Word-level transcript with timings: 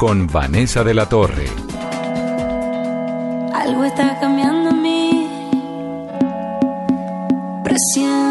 con 0.00 0.26
Vanessa 0.26 0.82
de 0.82 0.94
la 0.94 1.06
Torre. 1.10 1.44
Algo 3.52 3.84
está 3.84 4.18
cambiando 4.18 4.70
en 4.70 4.80
mí, 4.80 5.28
presiento. 7.62 8.29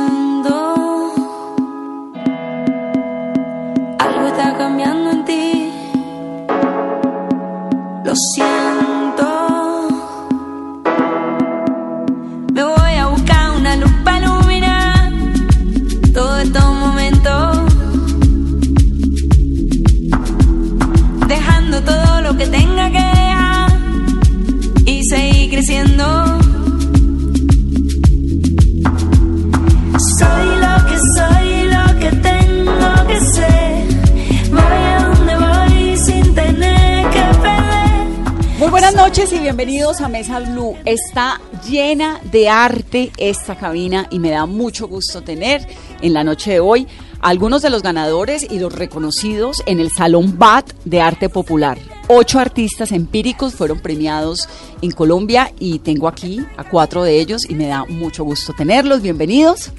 Noches 38.99 39.31
y 39.31 39.39
bienvenidos 39.39 40.01
a 40.01 40.09
Mesa 40.09 40.41
Blue. 40.41 40.75
Está 40.83 41.39
llena 41.65 42.19
de 42.33 42.49
arte 42.49 43.13
esta 43.15 43.55
cabina 43.55 44.07
y 44.11 44.19
me 44.19 44.29
da 44.29 44.45
mucho 44.45 44.89
gusto 44.89 45.21
tener 45.21 45.65
en 46.01 46.13
la 46.13 46.25
noche 46.25 46.51
de 46.51 46.59
hoy 46.59 46.85
a 47.21 47.29
algunos 47.29 47.61
de 47.61 47.69
los 47.69 47.81
ganadores 47.81 48.45
y 48.51 48.59
los 48.59 48.75
reconocidos 48.75 49.63
en 49.67 49.79
el 49.79 49.89
Salón 49.89 50.37
BAT 50.37 50.73
de 50.83 50.99
Arte 50.99 51.29
Popular. 51.29 51.77
Ocho 52.09 52.39
artistas 52.39 52.91
empíricos 52.91 53.53
fueron 53.55 53.79
premiados 53.79 54.49
en 54.81 54.91
Colombia 54.91 55.53
y 55.59 55.79
tengo 55.79 56.09
aquí 56.09 56.45
a 56.57 56.65
cuatro 56.65 57.01
de 57.03 57.21
ellos 57.21 57.49
y 57.49 57.55
me 57.55 57.67
da 57.67 57.85
mucho 57.85 58.25
gusto 58.25 58.51
tenerlos. 58.51 59.01
Bienvenidos. 59.01 59.71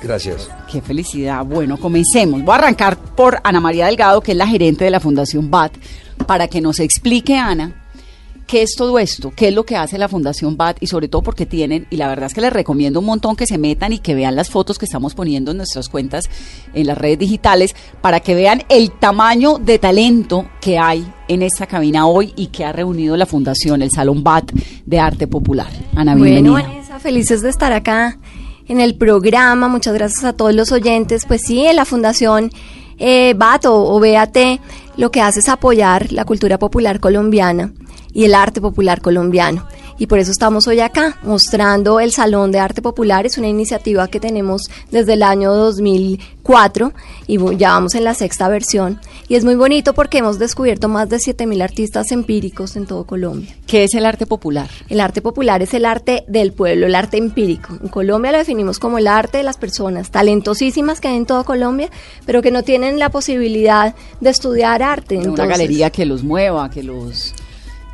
Gracias. 0.00 0.48
Qué 0.70 0.80
felicidad. 0.80 1.44
Bueno, 1.44 1.76
comencemos. 1.76 2.40
Voy 2.44 2.52
a 2.52 2.58
arrancar 2.58 2.98
por 2.98 3.40
Ana 3.42 3.58
María 3.58 3.86
Delgado, 3.86 4.20
que 4.20 4.30
es 4.30 4.38
la 4.38 4.46
gerente 4.46 4.84
de 4.84 4.92
la 4.92 5.00
Fundación 5.00 5.50
BAT, 5.50 5.72
para 6.28 6.46
que 6.46 6.60
nos 6.60 6.78
explique, 6.78 7.36
Ana, 7.36 7.83
qué 8.46 8.62
es 8.62 8.74
todo 8.76 8.98
esto, 8.98 9.32
qué 9.34 9.48
es 9.48 9.54
lo 9.54 9.64
que 9.64 9.76
hace 9.76 9.98
la 9.98 10.08
Fundación 10.08 10.56
BAT 10.56 10.78
y 10.80 10.86
sobre 10.86 11.08
todo 11.08 11.22
porque 11.22 11.46
tienen, 11.46 11.86
y 11.90 11.96
la 11.96 12.08
verdad 12.08 12.26
es 12.26 12.34
que 12.34 12.40
les 12.40 12.52
recomiendo 12.52 13.00
un 13.00 13.06
montón 13.06 13.36
que 13.36 13.46
se 13.46 13.58
metan 13.58 13.92
y 13.92 13.98
que 13.98 14.14
vean 14.14 14.36
las 14.36 14.50
fotos 14.50 14.78
que 14.78 14.84
estamos 14.84 15.14
poniendo 15.14 15.50
en 15.50 15.58
nuestras 15.58 15.88
cuentas 15.88 16.28
en 16.74 16.86
las 16.86 16.98
redes 16.98 17.18
digitales 17.18 17.74
para 18.00 18.20
que 18.20 18.34
vean 18.34 18.62
el 18.68 18.92
tamaño 18.92 19.58
de 19.58 19.78
talento 19.78 20.48
que 20.60 20.78
hay 20.78 21.06
en 21.28 21.42
esta 21.42 21.66
cabina 21.66 22.06
hoy 22.06 22.32
y 22.36 22.48
que 22.48 22.64
ha 22.64 22.72
reunido 22.72 23.16
la 23.16 23.26
Fundación, 23.26 23.82
el 23.82 23.90
Salón 23.90 24.22
BAT 24.22 24.52
de 24.84 25.00
Arte 25.00 25.26
Popular. 25.26 25.68
Ana, 25.94 26.14
bienvenida. 26.14 26.50
Bueno, 26.50 26.68
Vanessa, 26.68 26.98
felices 26.98 27.42
de 27.42 27.50
estar 27.50 27.72
acá 27.72 28.18
en 28.68 28.80
el 28.80 28.96
programa. 28.96 29.68
Muchas 29.68 29.94
gracias 29.94 30.24
a 30.24 30.32
todos 30.34 30.54
los 30.54 30.72
oyentes. 30.72 31.24
Pues 31.26 31.42
sí, 31.42 31.64
en 31.64 31.76
la 31.76 31.84
Fundación 31.84 32.50
eh, 32.98 33.34
BAT 33.36 33.66
o, 33.66 33.94
o 33.94 34.00
BAT 34.00 34.36
lo 34.96 35.10
que 35.10 35.20
hace 35.20 35.40
es 35.40 35.48
apoyar 35.48 36.12
la 36.12 36.24
cultura 36.24 36.58
popular 36.58 37.00
colombiana 37.00 37.72
y 38.12 38.24
el 38.24 38.34
arte 38.34 38.60
popular 38.60 39.00
colombiano. 39.00 39.66
Y 39.96 40.06
por 40.06 40.18
eso 40.18 40.32
estamos 40.32 40.66
hoy 40.66 40.80
acá 40.80 41.18
mostrando 41.22 42.00
el 42.00 42.10
Salón 42.12 42.50
de 42.50 42.58
Arte 42.58 42.82
Popular. 42.82 43.26
Es 43.26 43.38
una 43.38 43.46
iniciativa 43.46 44.08
que 44.08 44.18
tenemos 44.18 44.62
desde 44.90 45.12
el 45.12 45.22
año 45.22 45.52
2004 45.52 46.92
y 47.28 47.38
ya 47.56 47.70
vamos 47.70 47.94
en 47.94 48.04
la 48.04 48.14
sexta 48.14 48.48
versión. 48.48 49.00
Y 49.28 49.36
es 49.36 49.44
muy 49.44 49.54
bonito 49.54 49.94
porque 49.94 50.18
hemos 50.18 50.38
descubierto 50.38 50.88
más 50.88 51.08
de 51.08 51.18
7.000 51.18 51.62
artistas 51.62 52.10
empíricos 52.10 52.74
en 52.76 52.86
todo 52.86 53.04
Colombia. 53.04 53.54
¿Qué 53.66 53.84
es 53.84 53.94
el 53.94 54.04
arte 54.04 54.26
popular? 54.26 54.68
El 54.88 55.00
arte 55.00 55.22
popular 55.22 55.62
es 55.62 55.74
el 55.74 55.84
arte 55.84 56.24
del 56.26 56.52
pueblo, 56.52 56.86
el 56.86 56.94
arte 56.94 57.16
empírico. 57.16 57.78
En 57.80 57.88
Colombia 57.88 58.32
lo 58.32 58.38
definimos 58.38 58.80
como 58.80 58.98
el 58.98 59.06
arte 59.06 59.38
de 59.38 59.44
las 59.44 59.58
personas 59.58 60.10
talentosísimas 60.10 61.00
que 61.00 61.08
hay 61.08 61.16
en 61.16 61.26
toda 61.26 61.44
Colombia, 61.44 61.88
pero 62.26 62.42
que 62.42 62.50
no 62.50 62.64
tienen 62.64 62.98
la 62.98 63.10
posibilidad 63.10 63.94
de 64.20 64.30
estudiar 64.30 64.82
arte. 64.82 65.16
una 65.16 65.26
Entonces, 65.26 65.48
galería 65.48 65.90
que 65.90 66.04
los 66.04 66.24
mueva, 66.24 66.68
que 66.68 66.82
los 66.82 67.32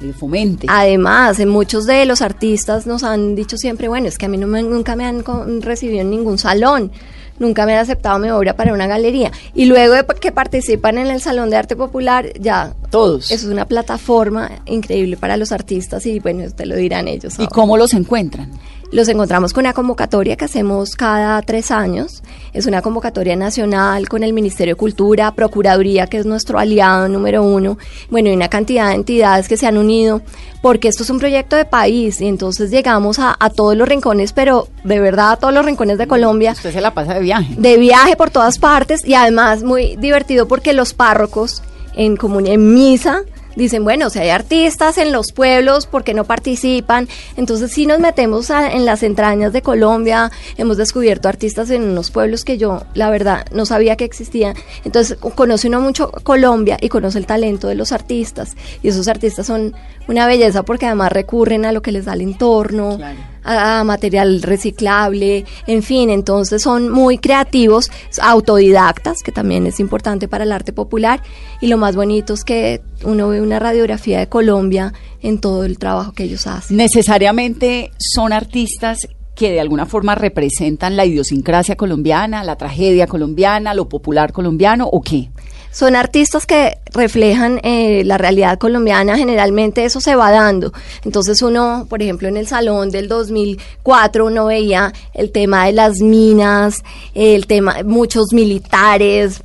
eh, 0.01 0.13
fomente. 0.13 0.67
Además, 0.71 1.39
en 1.41 1.49
muchos 1.49 1.87
de 1.87 2.05
los 2.07 2.23
artistas 2.23 2.87
nos 2.87 3.03
han 3.05 3.35
dicho 3.35 3.57
siempre, 3.57 3.89
bueno, 3.89 4.09
es 4.09 4.19
que 4.19 4.27
a 4.27 4.29
mí 4.29 4.37
no 4.37 4.47
me- 4.47 4.63
nunca 4.63 4.97
me 4.97 5.05
han 5.05 5.23
recibido 5.61 6.01
en 6.01 6.11
ningún 6.11 6.39
salón, 6.39 6.91
nunca 7.39 7.65
me 7.67 7.73
han 7.75 7.81
aceptado 7.81 8.19
mi 8.19 8.31
obra 8.31 8.55
para 8.57 8.73
una 8.75 8.87
galería. 8.87 9.31
Y 9.55 9.65
luego 9.67 9.95
de 9.95 10.05
que 10.21 10.31
participan 10.33 10.99
en 10.99 11.07
el 11.09 11.21
Salón 11.21 11.49
de 11.51 11.57
Arte 11.57 11.75
Popular, 11.77 12.33
ya 12.39 12.75
Todos. 12.91 13.31
eso 13.31 13.47
es 13.47 13.53
una 13.53 13.65
plataforma 13.67 14.51
increíble 14.67 15.17
para 15.17 15.37
los 15.37 15.51
artistas 15.53 16.05
y 16.07 16.21
bueno, 16.21 16.51
te 16.51 16.67
lo 16.67 16.77
dirán 16.77 17.09
ellos. 17.09 17.35
¿Y 17.39 17.43
ahora. 17.43 17.51
cómo 17.55 17.77
los 17.79 17.95
encuentran? 17.95 18.51
Los 18.93 19.07
encontramos 19.07 19.53
con 19.53 19.63
una 19.63 19.73
convocatoria 19.73 20.37
que 20.37 20.47
hacemos 20.47 20.97
cada 20.97 21.41
tres 21.43 21.71
años. 21.71 22.25
Es 22.53 22.67
una 22.67 22.83
convocatoria 22.83 23.37
nacional 23.37 24.09
con 24.09 24.25
el 24.25 24.33
Ministerio 24.33 24.75
de 24.75 24.79
Cultura, 24.79 25.33
Procuraduría, 25.33 26.09
que 26.09 26.19
es 26.19 26.27
nuestro 26.27 26.59
aliado 26.59 27.09
número 27.09 27.45
uno. 27.45 27.79
Bueno, 28.11 28.31
y 28.31 28.33
una 28.33 28.49
cantidad 28.49 28.89
de 28.89 28.97
entidades 28.97 29.47
que 29.47 29.57
se 29.57 29.69
han 29.69 29.79
unido, 29.79 30.23
porque 30.61 30.89
esto 30.89 31.05
es 31.05 31.11
un 31.11 31.21
proyecto 31.21 31.55
de 31.55 31.65
país 31.67 32.21
y 32.21 32.27
entonces 32.27 32.73
llegamos 32.73 33.21
a, 33.21 33.37
a 33.39 33.51
todos 33.51 33.77
los 33.77 33.89
rincones, 33.89 34.33
pero 34.33 34.67
de 34.83 34.99
verdad 34.99 35.33
a 35.33 35.37
todos 35.37 35.55
los 35.55 35.65
rincones 35.65 35.97
de 35.97 36.09
Colombia 36.09 36.51
Usted 36.53 36.73
se 36.73 36.81
la 36.81 36.93
pasa 36.93 37.15
de 37.15 37.21
viaje. 37.21 37.55
de 37.57 37.77
viaje 37.79 38.17
por 38.17 38.31
todas 38.31 38.59
partes 38.59 39.07
y 39.07 39.15
además 39.15 39.63
muy 39.63 39.95
divertido 39.97 40.49
porque 40.49 40.73
los 40.73 40.95
párrocos 40.95 41.63
en, 41.95 42.19
en 42.47 42.75
misa 42.75 43.23
dicen, 43.57 43.85
bueno, 43.85 44.11
si 44.11 44.19
hay 44.19 44.31
artistas 44.31 44.99
en 44.99 45.13
los 45.13 45.33
pueblos, 45.33 45.87
¿por 45.87 46.05
qué 46.05 46.15
no 46.15 46.25
participan? 46.25 47.09
Entonces 47.37 47.73
sí 47.73 47.87
nos 47.87 47.99
metemos 48.01 48.51
a- 48.51 48.71
en 48.73 48.85
las 48.85 49.03
entrañas 49.03 49.53
de 49.53 49.63
Colombia, 49.63 50.31
hemos 50.57 50.77
descubierto 50.77 51.29
artistas 51.29 51.71
en 51.71 51.83
unos 51.83 52.11
pueblos 52.11 52.45
que 52.45 52.59
yo, 52.59 52.83
la 52.95 53.11
verdad, 53.11 53.47
no 53.53 53.67
sabía 53.67 53.97
que 53.97 54.05
existían. 54.05 54.55
Entonces 54.85 55.19
co- 55.19 55.31
conoce 55.31 55.69
uno 55.69 55.81
mucho 55.81 56.11
Colombia 56.23 56.77
y 56.81 56.89
conoce 56.89 57.19
el 57.19 57.27
talento 57.27 57.69
de 57.69 57.75
los 57.75 57.93
artistas. 57.93 58.57
Y 58.83 58.89
esos 58.89 59.09
artistas 59.09 59.47
son 59.47 59.75
una 60.09 60.27
belleza 60.27 60.63
porque 60.63 60.87
además 60.87 61.13
recurren 61.13 61.65
a 61.65 61.73
lo 61.73 61.83
que 61.83 61.93
les 61.93 62.05
da 62.05 62.15
el 62.15 62.21
entorno 62.23 62.97
Claro. 62.97 63.19
Material 63.45 64.43
reciclable, 64.43 65.45
en 65.67 65.83
fin, 65.83 66.11
entonces 66.11 66.63
son 66.63 66.89
muy 66.91 67.19
creativos, 67.19 67.91
autodidactas, 68.21 69.23
que 69.23 69.33
también 69.33 69.67
es 69.67 69.81
importante 69.81 70.29
para 70.29 70.45
el 70.45 70.53
arte 70.53 70.73
popular, 70.73 71.23
y 71.61 71.69
lo 71.69 71.79
más 71.79 71.97
bonito 71.97 72.35
es 72.35 72.45
que 72.45 72.83
uno 73.05 73.29
ve 73.29 73.41
una 73.41 73.59
radiografía 73.59 74.19
de 74.19 74.29
Colombia 74.29 74.93
en 75.23 75.41
todo 75.41 75.65
el 75.65 75.79
trabajo 75.79 76.13
que 76.13 76.25
ellos 76.25 76.47
hacen. 76.47 76.77
Necesariamente 76.77 77.91
son 77.99 78.33
artistas 78.33 79.09
que 79.35 79.51
de 79.51 79.61
alguna 79.61 79.87
forma 79.87 80.15
representan 80.15 80.97
la 80.97 81.07
idiosincrasia 81.07 81.77
colombiana, 81.77 82.45
la 82.45 82.57
tragedia 82.57 83.07
colombiana, 83.07 83.73
lo 83.73 83.89
popular 83.89 84.33
colombiano 84.33 84.87
o 84.87 85.01
qué? 85.01 85.31
Son 85.73 85.95
artistas 85.95 86.47
que 86.47 86.79
reflejan 86.93 87.61
eh, 87.63 88.03
la 88.05 88.19
realidad 88.19 88.59
colombiana, 88.59 89.17
generalmente 89.17 89.85
eso 89.85 90.01
se 90.01 90.17
va 90.17 90.33
dando. 90.33 90.73
Entonces 91.05 91.43
uno, 91.43 91.87
por 91.89 92.03
ejemplo, 92.03 92.27
en 92.27 92.37
el 92.37 92.49
salón 92.49 92.91
del 92.91 93.09
2004 93.09 94.27
uno 94.27 94.47
veía 94.47 94.93
el 95.15 95.31
tema 95.31 95.67
de 95.67 95.73
las 95.73 96.01
minas, 96.01 96.83
el 97.15 97.47
tema, 97.47 97.77
muchos 97.85 98.33
militares, 98.33 99.41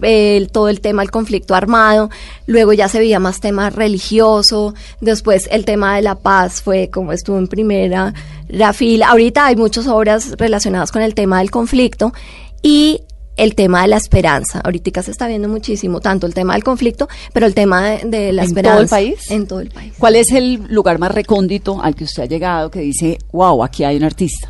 todo 0.51 0.69
el 0.69 0.81
tema 0.81 1.03
del 1.03 1.11
conflicto 1.11 1.53
armado, 1.53 2.09
luego 2.47 2.73
ya 2.73 2.89
se 2.89 2.99
veía 2.99 3.19
más 3.19 3.39
tema 3.39 3.69
religioso, 3.69 4.73
después 5.01 5.47
el 5.51 5.63
tema 5.63 5.95
de 5.95 6.01
la 6.01 6.15
paz 6.15 6.61
fue 6.61 6.89
como 6.89 7.11
estuvo 7.11 7.37
en 7.37 7.47
primera 7.47 8.13
la 8.47 8.73
fila. 8.73 9.09
Ahorita 9.09 9.45
hay 9.45 9.55
muchas 9.55 9.87
obras 9.87 10.33
relacionadas 10.37 10.91
con 10.91 11.01
el 11.01 11.13
tema 11.13 11.39
del 11.39 11.51
conflicto 11.51 12.13
y 12.61 13.01
el 13.37 13.55
tema 13.55 13.81
de 13.81 13.87
la 13.89 13.97
esperanza. 13.97 14.61
Ahorita 14.63 15.01
se 15.03 15.11
está 15.11 15.27
viendo 15.27 15.47
muchísimo, 15.47 15.99
tanto 15.99 16.25
el 16.27 16.33
tema 16.33 16.53
del 16.53 16.63
conflicto, 16.63 17.07
pero 17.33 17.45
el 17.45 17.53
tema 17.53 17.83
de, 17.89 18.05
de 18.05 18.33
la 18.33 18.43
¿En 18.43 18.47
esperanza. 18.49 18.75
todo 18.75 18.83
el 18.83 18.89
país? 18.89 19.31
En 19.31 19.47
todo 19.47 19.59
el 19.59 19.69
país. 19.69 19.93
¿Cuál 19.97 20.15
es 20.15 20.31
el 20.31 20.63
lugar 20.69 20.99
más 20.99 21.13
recóndito 21.13 21.81
al 21.81 21.95
que 21.95 22.05
usted 22.05 22.23
ha 22.23 22.27
llegado 22.27 22.71
que 22.71 22.79
dice, 22.79 23.17
wow, 23.31 23.63
aquí 23.63 23.83
hay 23.83 23.97
un 23.97 24.03
artista? 24.03 24.49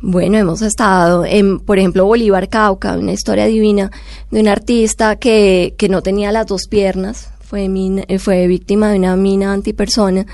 Bueno, 0.00 0.38
hemos 0.38 0.62
estado 0.62 1.24
en, 1.24 1.58
por 1.58 1.78
ejemplo, 1.78 2.04
Bolívar 2.04 2.48
Cauca, 2.48 2.96
una 2.96 3.12
historia 3.12 3.46
divina 3.46 3.90
de 4.30 4.40
un 4.40 4.46
artista 4.48 5.16
que, 5.16 5.74
que 5.76 5.88
no 5.88 6.02
tenía 6.02 6.30
las 6.30 6.46
dos 6.46 6.68
piernas, 6.68 7.30
fue, 7.40 7.68
mina- 7.68 8.04
fue 8.20 8.46
víctima 8.46 8.90
de 8.92 8.98
una 8.98 9.16
mina 9.16 9.52
antipersona 9.52 10.24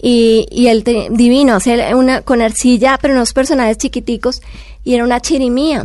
y, 0.00 0.46
y 0.52 0.68
él 0.68 0.84
te- 0.84 1.08
divino, 1.10 1.54
hacer 1.56 1.96
una 1.96 2.20
con 2.20 2.42
arcilla, 2.42 2.96
pero 3.02 3.14
unos 3.14 3.32
personajes 3.32 3.78
chiquiticos 3.78 4.40
y 4.84 4.94
era 4.94 5.02
una 5.02 5.18
chirimía. 5.20 5.84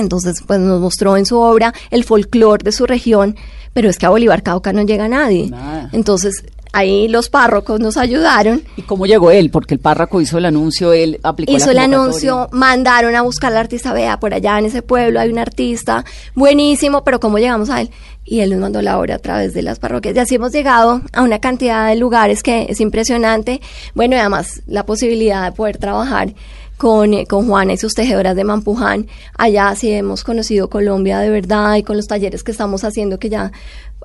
Entonces, 0.00 0.42
pues 0.46 0.58
nos 0.58 0.80
mostró 0.80 1.16
en 1.16 1.26
su 1.26 1.38
obra 1.38 1.72
el 1.90 2.04
folclore 2.04 2.64
de 2.64 2.72
su 2.72 2.86
región, 2.86 3.36
pero 3.72 3.88
es 3.88 3.98
que 3.98 4.06
a 4.06 4.10
Bolívar 4.10 4.42
Cauca 4.42 4.72
no 4.72 4.82
llega 4.82 5.08
nadie. 5.08 5.50
Nada. 5.50 5.88
Entonces, 5.92 6.44
ahí 6.72 7.08
los 7.08 7.28
párrocos 7.28 7.80
nos 7.80 7.96
ayudaron 7.96 8.62
¿Y 8.76 8.82
cómo 8.82 9.06
llegó 9.06 9.30
él? 9.30 9.50
Porque 9.50 9.74
el 9.74 9.80
párroco 9.80 10.20
hizo 10.20 10.38
el 10.38 10.46
anuncio, 10.46 10.92
él 10.92 11.18
aplicó 11.22 11.52
hizo 11.52 11.70
el 11.70 11.76
la 11.76 11.84
anuncio, 11.84 12.48
mandaron 12.52 13.14
a 13.16 13.22
buscar 13.22 13.52
al 13.52 13.58
artista, 13.58 13.92
vea, 13.92 14.20
por 14.20 14.34
allá 14.34 14.58
en 14.58 14.66
ese 14.66 14.82
pueblo 14.82 15.20
hay 15.20 15.30
un 15.30 15.38
artista 15.38 16.04
buenísimo, 16.34 17.02
pero 17.04 17.20
¿cómo 17.20 17.38
llegamos 17.38 17.70
a 17.70 17.80
él? 17.80 17.90
Y 18.24 18.40
él 18.40 18.50
nos 18.50 18.60
mandó 18.60 18.82
la 18.82 18.98
obra 18.98 19.16
a 19.16 19.18
través 19.18 19.54
de 19.54 19.62
las 19.62 19.80
parroquias. 19.80 20.14
Y 20.14 20.18
así 20.20 20.34
hemos 20.36 20.52
llegado 20.52 21.00
a 21.12 21.22
una 21.22 21.40
cantidad 21.40 21.88
de 21.88 21.96
lugares 21.96 22.42
que 22.42 22.66
es 22.68 22.80
impresionante. 22.80 23.60
Bueno, 23.94 24.14
y 24.14 24.18
además 24.20 24.62
la 24.66 24.86
posibilidad 24.86 25.44
de 25.44 25.52
poder 25.52 25.78
trabajar 25.78 26.34
con, 26.80 27.12
eh, 27.12 27.26
con 27.26 27.46
Juana 27.46 27.74
y 27.74 27.76
sus 27.76 27.92
tejedoras 27.92 28.34
de 28.34 28.42
Mampuján. 28.42 29.06
Allá 29.36 29.74
sí 29.74 29.92
hemos 29.92 30.24
conocido 30.24 30.70
Colombia 30.70 31.18
de 31.18 31.28
verdad 31.28 31.76
y 31.76 31.82
con 31.82 31.98
los 31.98 32.06
talleres 32.06 32.42
que 32.42 32.52
estamos 32.52 32.84
haciendo 32.84 33.18
que 33.18 33.28
ya 33.28 33.52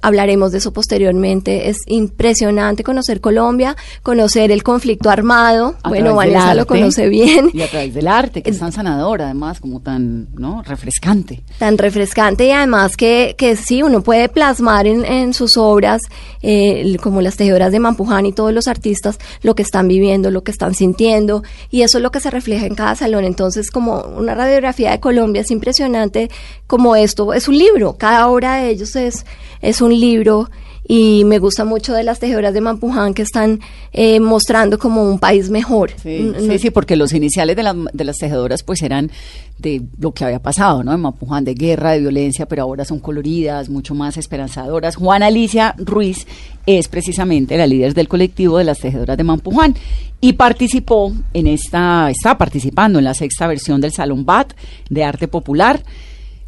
hablaremos 0.01 0.51
de 0.51 0.59
eso 0.59 0.74
posteriormente. 0.74 1.69
Es 1.69 1.77
impresionante 1.88 2.83
conocer 2.83 3.21
Colombia, 3.21 3.75
conocer 4.03 4.51
el 4.51 4.63
conflicto 4.63 5.09
armado. 5.09 5.75
A 5.83 5.89
bueno, 5.89 6.15
Vanessa 6.15 6.56
lo 6.56 6.65
conoce 6.68 7.09
bien. 7.09 7.50
Y 7.53 7.62
a 7.62 7.69
través 7.69 7.94
del 7.94 8.07
arte, 8.07 8.44
que 8.44 8.50
es 8.50 8.59
tan 8.59 8.71
sanador, 8.71 9.21
además, 9.21 9.59
como 9.59 9.81
tan, 9.81 10.27
¿no? 10.36 10.62
Refrescante. 10.63 11.44
tan 11.59 11.77
refrescante 11.77 12.45
y 12.47 12.51
además 12.51 12.97
que, 12.97 13.36
que 13.38 13.56
sí, 13.56 13.83
uno 13.83 14.01
puede 14.01 14.30
plasmar 14.30 14.88
en, 14.88 15.06
en 15.06 15.33
sus 15.33 15.57
obras, 15.57 16.01
eh, 16.41 16.98
como 17.01 17.21
las 17.21 17.38
tejedoras 17.38 17.71
de 17.71 17.80
Mampuján 17.80 18.25
y 18.25 18.31
todos 18.31 18.53
los 18.53 18.68
artistas, 18.68 19.19
lo 19.41 19.56
que 19.56 19.63
están 19.63 19.88
viviendo, 19.88 20.31
lo 20.31 20.44
que 20.44 20.51
están 20.51 20.75
sintiendo, 20.75 21.44
y 21.69 21.81
eso 21.81 21.98
es 21.98 22.03
lo 22.03 22.12
que 22.12 22.19
se 22.19 22.30
refleja 22.30 22.65
en 22.65 22.75
cada 22.75 22.95
salón. 22.95 23.25
Entonces, 23.25 23.71
como 23.71 24.01
una 24.01 24.36
radiografía 24.36 24.91
de 24.91 25.00
Colombia 25.00 25.41
es 25.41 25.51
impresionante, 25.51 26.30
como 26.68 26.95
esto 26.95 27.33
es 27.33 27.48
un 27.48 27.57
libro, 27.57 27.95
cada 27.98 28.27
obra 28.27 28.56
de 28.56 28.69
ellos 28.69 28.95
es, 28.95 29.25
es 29.62 29.81
un 29.81 29.94
libro. 30.00 30.50
Y 30.88 31.24
me 31.25 31.39
gusta 31.39 31.65
mucho 31.65 31.94
de 31.94 32.03
las 32.03 32.19
tejedoras 32.19 32.53
de 32.53 32.62
Mampuján 32.62 33.15
que 33.15 33.24
están 33.24 33.59
eh, 33.92 34.19
mostrando 34.19 34.77
como 34.77 35.01
un 35.01 35.18
país 35.18 35.50
mejor. 35.50 35.92
Sí, 36.01 36.31
sí, 36.38 36.59
sí, 36.59 36.69
porque 36.69 36.95
los 36.95 37.12
iniciales 37.12 37.56
de, 37.56 37.63
las 37.63 37.75
de 37.92 38.03
las 38.03 38.18
tejedoras 38.18 38.62
pues 38.62 38.83
eran 38.83 39.09
de 39.57 39.81
lo 40.00 40.12
que 40.12 40.25
había 40.25 40.39
pasado, 40.39 40.83
¿no? 40.83 40.94
En 40.94 41.00
Mapuján, 41.00 41.44
de 41.44 41.56
guerra, 41.56 41.94
de 41.94 42.01
violencia, 42.01 42.45
pero 42.45 42.62
ahora 42.62 42.86
son 42.86 43.00
coloridas, 43.00 43.68
mucho 43.68 43.95
más 43.95 44.18
esperanzadoras. 44.18 44.95
Juana 44.95 45.25
Alicia 45.25 45.74
Ruiz 45.80 46.27
es 46.68 46.88
precisamente 46.88 47.57
la 47.57 47.65
líder 47.65 47.95
del 47.95 48.07
colectivo 48.07 48.59
de 48.59 48.65
las 48.65 48.80
tejedoras 48.80 49.18
de 49.18 49.24
Mampuján 49.24 49.75
y 50.21 50.33
participó 50.33 51.13
en 51.33 51.48
esta, 51.48 52.12
está 52.12 52.38
participando 52.38 53.00
en 53.00 53.06
la 53.06 53.15
sexta 53.15 53.48
versión 53.48 53.81
del 53.81 53.91
Salón 53.91 54.24
BAT 54.24 54.53
de 54.89 55.03
Arte 55.03 55.27
Popular 55.27 55.81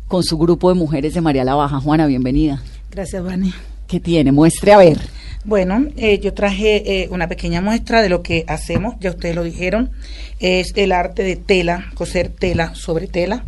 con 0.08 0.24
su 0.24 0.38
grupo 0.38 0.70
de 0.70 0.76
mujeres 0.76 1.16
de 1.16 1.22
María 1.22 1.44
la 1.44 1.56
Baja. 1.56 1.80
Juana, 1.80 2.06
bienvenida. 2.06 2.62
Gracias, 2.92 3.24
Vani. 3.24 3.54
¿Qué 3.88 4.00
tiene? 4.00 4.32
Muestre 4.32 4.74
a 4.74 4.78
ver. 4.78 4.98
Bueno, 5.46 5.86
eh, 5.96 6.20
yo 6.20 6.34
traje 6.34 7.04
eh, 7.04 7.08
una 7.10 7.30
pequeña 7.30 7.62
muestra 7.62 8.02
de 8.02 8.10
lo 8.10 8.22
que 8.22 8.44
hacemos, 8.48 8.96
ya 9.00 9.12
ustedes 9.12 9.34
lo 9.34 9.44
dijeron, 9.44 9.92
es 10.40 10.74
el 10.76 10.92
arte 10.92 11.24
de 11.24 11.38
tela, 11.38 11.90
coser 11.94 12.28
tela 12.28 12.76
sobre 12.76 13.08
tela. 13.08 13.46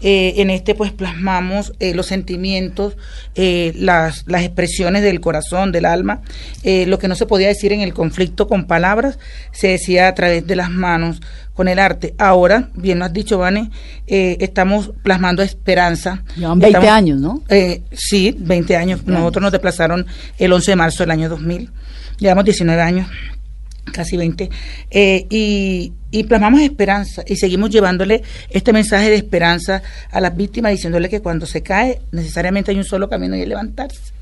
Eh, 0.00 0.34
en 0.36 0.50
este 0.50 0.74
pues 0.74 0.92
plasmamos 0.92 1.72
eh, 1.80 1.92
los 1.94 2.06
sentimientos, 2.06 2.96
eh, 3.34 3.72
las, 3.76 4.24
las 4.28 4.42
expresiones 4.42 5.02
del 5.02 5.20
corazón, 5.20 5.72
del 5.72 5.84
alma, 5.86 6.22
eh, 6.62 6.86
lo 6.86 6.98
que 6.98 7.08
no 7.08 7.14
se 7.16 7.26
podía 7.26 7.48
decir 7.48 7.72
en 7.72 7.80
el 7.80 7.92
conflicto 7.94 8.46
con 8.46 8.66
palabras, 8.66 9.18
se 9.52 9.68
decía 9.68 10.06
a 10.08 10.14
través 10.14 10.46
de 10.46 10.54
las 10.56 10.70
manos 10.70 11.20
con 11.54 11.66
el 11.66 11.80
arte. 11.80 12.14
Ahora, 12.18 12.68
bien 12.74 13.00
lo 13.00 13.04
has 13.06 13.12
dicho, 13.12 13.38
Vane, 13.38 13.70
eh, 14.06 14.36
estamos 14.40 14.92
plasmando 15.02 15.42
esperanza. 15.42 16.22
Llevan 16.36 16.60
20 16.60 16.78
Estamos- 16.78 16.96
años, 16.96 17.20
¿no? 17.20 17.42
Eh, 17.48 17.82
sí, 17.92 18.36
20 18.38 18.76
años. 18.76 19.04
Nosotros 19.06 19.42
nos 19.42 19.50
desplazaron 19.52 20.06
el 20.38 20.52
11 20.52 20.70
de 20.72 20.76
marzo 20.76 21.02
del 21.02 21.10
año 21.10 21.28
2000. 21.28 21.70
Llevamos 22.18 22.44
19 22.44 22.80
años, 22.82 23.08
casi 23.92 24.16
20. 24.16 24.50
eh, 24.90 25.26
y, 25.30 25.92
y 26.10 26.24
plasmamos 26.24 26.60
esperanza 26.60 27.22
y 27.26 27.36
seguimos 27.36 27.70
llevándole 27.70 28.22
este 28.50 28.72
mensaje 28.72 29.10
de 29.10 29.16
esperanza 29.16 29.82
a 30.10 30.20
las 30.20 30.36
víctimas, 30.36 30.72
diciéndole 30.72 31.08
que 31.08 31.20
cuando 31.20 31.46
se 31.46 31.62
cae, 31.62 32.00
necesariamente 32.12 32.70
hay 32.70 32.78
un 32.78 32.84
solo 32.84 33.08
camino 33.08 33.36
y 33.36 33.42
es 33.42 33.48
levantarse. 33.48 34.17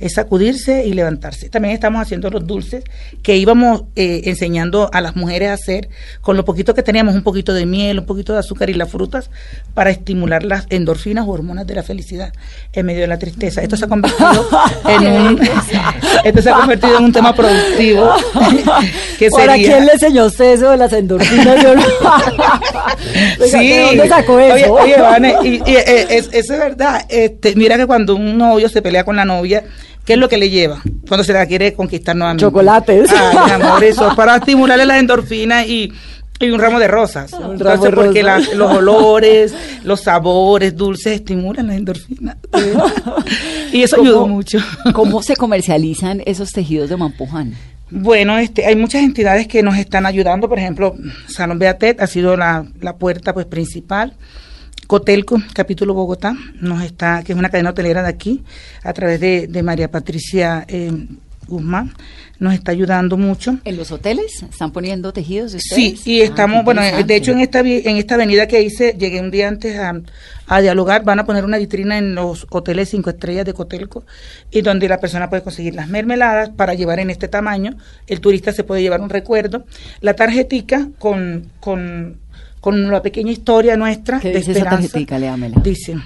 Es 0.00 0.14
sacudirse 0.14 0.86
y 0.86 0.92
levantarse. 0.94 1.48
También 1.50 1.74
estamos 1.74 2.00
haciendo 2.02 2.30
los 2.30 2.46
dulces 2.46 2.82
que 3.22 3.36
íbamos 3.36 3.84
eh, 3.96 4.22
enseñando 4.24 4.90
a 4.92 5.00
las 5.00 5.14
mujeres 5.14 5.50
a 5.50 5.52
hacer 5.52 5.88
con 6.20 6.36
lo 6.36 6.44
poquito 6.44 6.74
que 6.74 6.82
teníamos, 6.82 7.14
un 7.14 7.22
poquito 7.22 7.52
de 7.54 7.66
miel, 7.66 7.98
un 8.00 8.06
poquito 8.06 8.32
de 8.32 8.38
azúcar 8.40 8.70
y 8.70 8.74
las 8.74 8.88
frutas 8.90 9.30
para 9.74 9.90
estimular 9.90 10.42
las 10.42 10.66
endorfinas 10.70 11.26
o 11.26 11.30
hormonas 11.30 11.66
de 11.66 11.74
la 11.74 11.82
felicidad 11.82 12.32
en 12.72 12.86
medio 12.86 13.02
de 13.02 13.06
la 13.08 13.18
tristeza. 13.18 13.62
Esto 13.62 13.76
se 13.76 13.84
ha 13.84 13.88
convertido 13.88 14.48
en 14.88 15.06
un, 15.06 15.40
esto 16.24 16.42
se 16.42 16.50
ha 16.50 16.54
convertido 16.54 16.98
en 16.98 17.04
un 17.04 17.12
tema 17.12 17.34
productivo 17.34 18.10
que 19.18 19.30
¿Para 19.30 19.54
quién 19.54 19.84
le 19.86 19.92
enseñó 19.92 20.24
usted 20.26 20.54
eso 20.54 20.70
de 20.70 20.76
las 20.76 20.92
endorfinas? 20.92 21.62
Yo 21.62 21.74
no- 21.76 21.82
Oiga, 22.30 22.60
Sí. 23.46 23.68
¿De 23.68 23.80
dónde 23.82 24.08
sacó 24.08 24.38
eso? 24.40 24.72
Oye, 24.74 24.94
oye, 24.94 25.00
Vane, 25.00 25.34
y, 25.44 25.48
y, 25.70 25.76
eh, 25.76 26.22
es 26.32 26.48
verdad. 26.48 27.04
Este, 27.08 27.54
mira 27.54 27.76
que 27.76 27.86
cuando 27.86 28.14
un 28.14 28.36
novio 28.38 28.68
se 28.68 28.82
pelea 28.82 29.04
con 29.04 29.16
la 29.16 29.24
novia, 29.24 29.64
¿qué 30.04 30.14
es 30.14 30.18
lo 30.18 30.28
que 30.28 30.36
le 30.38 30.50
lleva? 30.50 30.82
Cuando 31.08 31.24
se 31.24 31.32
la 31.32 31.46
quiere 31.46 31.72
conquistar 31.74 32.16
nuevamente. 32.16 32.42
Chocolates. 32.44 33.10
Ay, 33.12 33.36
mi 33.46 33.50
amor, 33.64 33.84
eso 33.84 34.08
es 34.08 34.14
para 34.14 34.36
estimularle 34.36 34.86
las 34.86 34.98
endorfinas 35.00 35.66
y, 35.66 35.92
y 36.40 36.50
un 36.50 36.58
ramo 36.60 36.78
de 36.78 36.88
rosas. 36.88 37.30
ramo 37.32 37.52
Entonces, 37.52 37.80
de 37.82 37.90
porque 37.90 38.22
rosas. 38.22 38.48
la- 38.48 38.54
los 38.54 38.72
olores, 38.76 39.54
los 39.84 40.00
sabores 40.00 40.76
dulces 40.76 41.14
estimulan 41.14 41.66
las 41.68 41.76
endorfinas. 41.76 42.36
y 43.72 43.82
eso 43.82 44.00
ayudó 44.00 44.22
¿Cómo- 44.22 44.34
mucho. 44.36 44.58
¿Cómo 44.92 45.22
se 45.22 45.36
comercializan 45.36 46.22
esos 46.26 46.50
tejidos 46.52 46.88
de 46.90 46.96
Mampuján? 46.96 47.54
Bueno, 47.92 48.38
este, 48.38 48.66
hay 48.66 48.76
muchas 48.76 49.02
entidades 49.02 49.48
que 49.48 49.64
nos 49.64 49.76
están 49.76 50.06
ayudando, 50.06 50.48
por 50.48 50.58
ejemplo, 50.60 50.94
Salón 51.26 51.58
Beatet 51.58 52.00
ha 52.00 52.06
sido 52.06 52.36
la, 52.36 52.64
la 52.80 52.96
puerta 52.96 53.34
pues 53.34 53.46
principal. 53.46 54.14
Cotelco, 54.94 55.40
capítulo 55.54 55.94
Bogotá, 55.94 56.34
nos 56.60 56.82
está, 56.82 57.22
que 57.22 57.30
es 57.32 57.38
una 57.38 57.48
cadena 57.48 57.70
hotelera 57.70 58.02
de 58.02 58.08
aquí, 58.08 58.42
a 58.82 58.92
través 58.92 59.20
de, 59.20 59.46
de 59.46 59.62
María 59.62 59.88
Patricia 59.88 60.64
eh, 60.66 60.90
Guzmán, 61.46 61.92
nos 62.40 62.54
está 62.54 62.72
ayudando 62.72 63.16
mucho. 63.16 63.56
¿En 63.64 63.76
los 63.76 63.92
hoteles 63.92 64.42
están 64.42 64.72
poniendo 64.72 65.12
tejidos 65.12 65.52
de 65.52 65.60
Sí, 65.60 65.92
ustedes? 65.94 66.06
y 66.08 66.22
Ah, 66.22 66.24
estamos, 66.24 66.58
qué 66.58 66.64
bueno, 66.64 66.80
interesante. 66.80 67.12
de 67.12 67.16
hecho 67.16 67.30
en 67.30 67.38
esta 67.38 67.60
en 67.60 67.96
esta 67.98 68.14
avenida 68.16 68.48
que 68.48 68.62
hice, 68.62 68.96
llegué 68.98 69.20
un 69.20 69.30
día 69.30 69.46
antes 69.46 69.78
a, 69.78 69.94
a 70.48 70.60
dialogar, 70.60 71.04
van 71.04 71.20
a 71.20 71.24
poner 71.24 71.44
una 71.44 71.58
vitrina 71.58 71.96
en 71.96 72.16
los 72.16 72.48
hoteles 72.50 72.88
cinco 72.88 73.10
estrellas 73.10 73.44
de 73.44 73.54
Cotelco, 73.54 74.04
y 74.50 74.62
donde 74.62 74.88
la 74.88 74.98
persona 74.98 75.30
puede 75.30 75.44
conseguir 75.44 75.76
las 75.76 75.86
mermeladas 75.86 76.48
para 76.50 76.74
llevar 76.74 76.98
en 76.98 77.10
este 77.10 77.28
tamaño, 77.28 77.76
el 78.08 78.20
turista 78.20 78.52
se 78.52 78.64
puede 78.64 78.82
llevar 78.82 79.02
un 79.02 79.10
recuerdo, 79.10 79.64
la 80.00 80.14
tarjetica 80.16 80.88
con, 80.98 81.46
con, 81.60 82.18
con 82.60 82.90
la 82.90 83.02
pequeña 83.02 83.32
historia 83.32 83.76
nuestra 83.76 84.20
¿Qué 84.20 84.28
de 84.28 84.38
dice 84.38 84.50
esa 84.52 84.60
esperanza. 84.60 84.88
tarjetica? 84.88 85.18
Léamela. 85.18 85.60
Dice, 85.62 85.96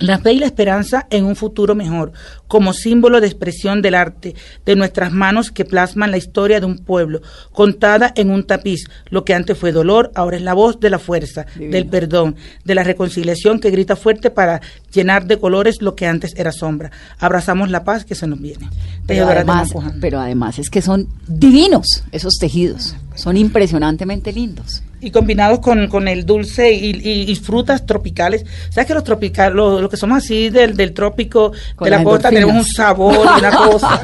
la 0.00 0.18
fe 0.18 0.32
y 0.34 0.38
la 0.38 0.46
esperanza 0.46 1.06
en 1.10 1.24
un 1.24 1.36
futuro 1.36 1.74
mejor, 1.74 2.12
como 2.46 2.72
símbolo 2.72 3.20
de 3.20 3.26
expresión 3.26 3.82
del 3.82 3.94
arte, 3.94 4.34
de 4.64 4.76
nuestras 4.76 5.12
manos 5.12 5.50
que 5.50 5.64
plasman 5.64 6.10
la 6.10 6.16
historia 6.16 6.60
de 6.60 6.66
un 6.66 6.78
pueblo, 6.78 7.20
contada 7.52 8.12
en 8.16 8.30
un 8.30 8.44
tapiz. 8.44 8.88
Lo 9.10 9.24
que 9.24 9.34
antes 9.34 9.56
fue 9.58 9.72
dolor, 9.72 10.10
ahora 10.14 10.36
es 10.36 10.42
la 10.42 10.54
voz 10.54 10.80
de 10.80 10.90
la 10.90 10.98
fuerza, 10.98 11.46
Divino. 11.54 11.72
del 11.72 11.86
perdón, 11.86 12.36
de 12.64 12.74
la 12.74 12.84
reconciliación 12.84 13.60
que 13.60 13.70
grita 13.70 13.96
fuerte 13.96 14.30
para 14.30 14.60
llenar 14.92 15.26
de 15.26 15.38
colores 15.38 15.82
lo 15.82 15.94
que 15.94 16.06
antes 16.06 16.34
era 16.36 16.52
sombra. 16.52 16.90
Abrazamos 17.18 17.70
la 17.70 17.84
paz 17.84 18.04
que 18.04 18.14
se 18.14 18.26
nos 18.26 18.40
viene. 18.40 18.68
Pero 19.06 19.26
además, 19.28 19.72
pero 20.00 20.20
además 20.20 20.58
es 20.58 20.70
que 20.70 20.82
son 20.82 21.08
divinos 21.26 22.04
esos 22.12 22.36
tejidos. 22.38 22.94
Son 23.14 23.36
impresionantemente 23.36 24.32
lindos. 24.32 24.82
y 25.00 25.12
combinados 25.12 25.60
con, 25.60 25.86
con 25.86 26.08
el 26.08 26.26
dulce 26.26 26.72
y, 26.72 26.90
y- 26.90 27.30
y 27.30 27.34
frutas 27.36 27.86
tropicales. 27.86 28.44
¿Sabes 28.70 28.88
que 28.88 28.94
los 28.94 29.04
tropicales, 29.04 29.54
los, 29.54 29.87
los 29.88 29.90
que 29.90 29.96
somos 29.96 30.18
así 30.18 30.50
del, 30.50 30.76
del 30.76 30.92
trópico, 30.92 31.52
Con 31.74 31.86
de 31.86 31.90
la 31.90 32.04
costa, 32.04 32.28
tenemos 32.28 32.54
un 32.54 32.64
sabor 32.64 33.26
y 33.36 33.38
una 33.40 33.50
cosa? 33.56 34.00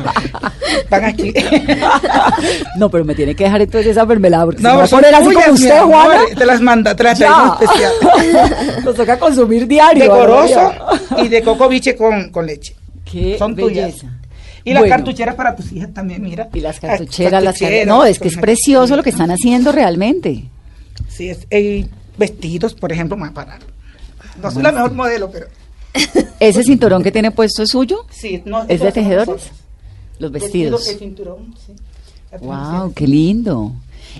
Van 0.90 1.04
aquí. 1.04 1.32
No, 2.76 2.90
pero 2.90 3.04
me 3.04 3.14
tiene 3.14 3.34
que 3.34 3.44
dejar 3.44 3.60
entonces 3.62 3.92
esa 3.92 4.04
mermelada 4.04 4.46
porque 4.46 4.62
No, 4.62 4.70
se 4.70 4.74
me 4.74 4.78
va 4.80 4.84
a 4.84 4.88
poner 4.88 5.14
así 5.14 5.24
tuyas, 5.26 5.44
como 5.44 5.54
usted, 5.54 5.70
amor, 5.76 5.94
Juana. 6.06 6.20
Te 6.36 6.46
las 6.46 6.60
manda, 6.60 6.96
te 6.96 7.04
las 7.04 7.18
traigo 7.18 7.58
especial. 7.60 7.92
Nos 8.84 8.94
toca 8.94 9.18
consumir 9.18 9.66
diario. 9.66 10.02
Decoroso 10.04 10.72
y 11.18 11.28
de 11.28 11.42
coco 11.42 11.68
biche 11.68 11.94
con, 11.96 12.30
con 12.30 12.46
leche. 12.46 12.74
Qué 13.04 13.36
Son 13.38 13.54
tuyas. 13.54 13.86
belleza. 13.86 14.08
Y 14.64 14.72
las 14.72 14.80
Bueno. 14.82 14.96
cartucheras 14.96 15.34
para 15.34 15.54
tus 15.54 15.70
hijas 15.72 15.92
también, 15.92 16.22
mira. 16.22 16.48
Y 16.54 16.60
las 16.60 16.80
cartucheras, 16.80 17.42
las 17.42 17.58
car- 17.58 17.68
cartucheras, 17.68 17.86
No, 17.86 18.04
es 18.04 18.18
que 18.18 18.28
es 18.28 18.36
precioso 18.38 18.96
lo 18.96 19.02
que 19.02 19.10
están 19.10 19.30
haciendo 19.30 19.72
realmente. 19.72 20.44
Sí, 21.08 21.28
es, 21.28 21.46
eh, 21.50 21.86
vestidos, 22.16 22.74
por 22.74 22.90
ejemplo, 22.90 23.16
más 23.16 23.32
para... 23.32 23.58
No 24.42 24.50
soy 24.50 24.62
la 24.62 24.72
mejor 24.72 24.92
modelo, 24.94 25.30
pero... 25.30 25.46
¿Ese 26.40 26.62
cinturón 26.62 27.02
que 27.02 27.12
tiene 27.12 27.30
puesto 27.30 27.62
es 27.62 27.70
suyo? 27.70 28.06
Sí, 28.10 28.42
no, 28.44 28.64
¿Es 28.68 28.80
de 28.80 28.92
tejedores? 28.92 29.50
Los 30.18 30.30
Vestido, 30.30 30.72
vestidos. 30.72 30.88
el 30.88 30.98
cinturón, 30.98 31.54
sí. 31.66 31.72
Wow, 32.40 32.92
qué 32.94 33.06
lindo. 33.06 33.72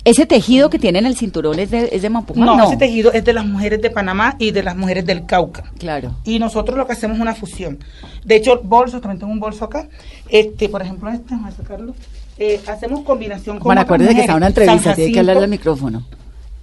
¿Ese 0.05 0.27
tejido 0.27 0.71
que 0.71 0.79
tiene 0.79 0.99
en 0.99 1.07
el 1.07 1.17
cinturón 1.17 1.59
es 1.59 1.71
de, 1.71 1.89
es 1.93 2.03
de 2.03 2.11
Mampuján? 2.11 2.45
No, 2.45 2.65
ese 2.67 2.77
tejido 2.77 3.13
es 3.13 3.25
de 3.25 3.33
las 3.33 3.47
mujeres 3.47 3.81
de 3.81 3.91
Panamá 3.91 4.35
y 4.39 4.51
de 4.51 4.63
las 4.63 4.77
mujeres 4.77 5.07
del 5.07 5.25
Cauca. 5.25 5.73
Claro. 5.79 6.17
Y 6.25 6.39
nosotros 6.39 6.77
lo 6.77 6.87
que 6.87 6.95
hacemos 6.95 7.17
es 7.17 7.21
una 7.23 7.35
fusión. 7.35 7.79
De 8.25 8.37
hecho, 8.37 8.61
bolsos, 8.63 9.01
también 9.01 9.21
tengo 9.21 9.33
un 9.33 9.41
bolso 9.41 9.65
acá. 9.65 9.89
Este, 10.29 10.69
por 10.69 10.83
ejemplo, 10.83 11.11
este, 11.11 11.35
vamos 11.35 11.55
a 11.55 11.57
sacarlo. 11.57 11.95
Eh, 12.39 12.61
hacemos 12.67 13.03
combinación 13.03 13.59
con 13.59 13.67
Bueno, 13.67 13.83
otras 13.83 13.95
acuérdese 13.95 14.15
que 14.17 14.21
está 14.23 14.35
una 14.35 14.49
entrevista, 14.49 14.95
tiene 14.95 15.13
que 15.13 15.21
hablarle 15.21 15.45
al 15.45 15.51
micrófono. 15.51 16.05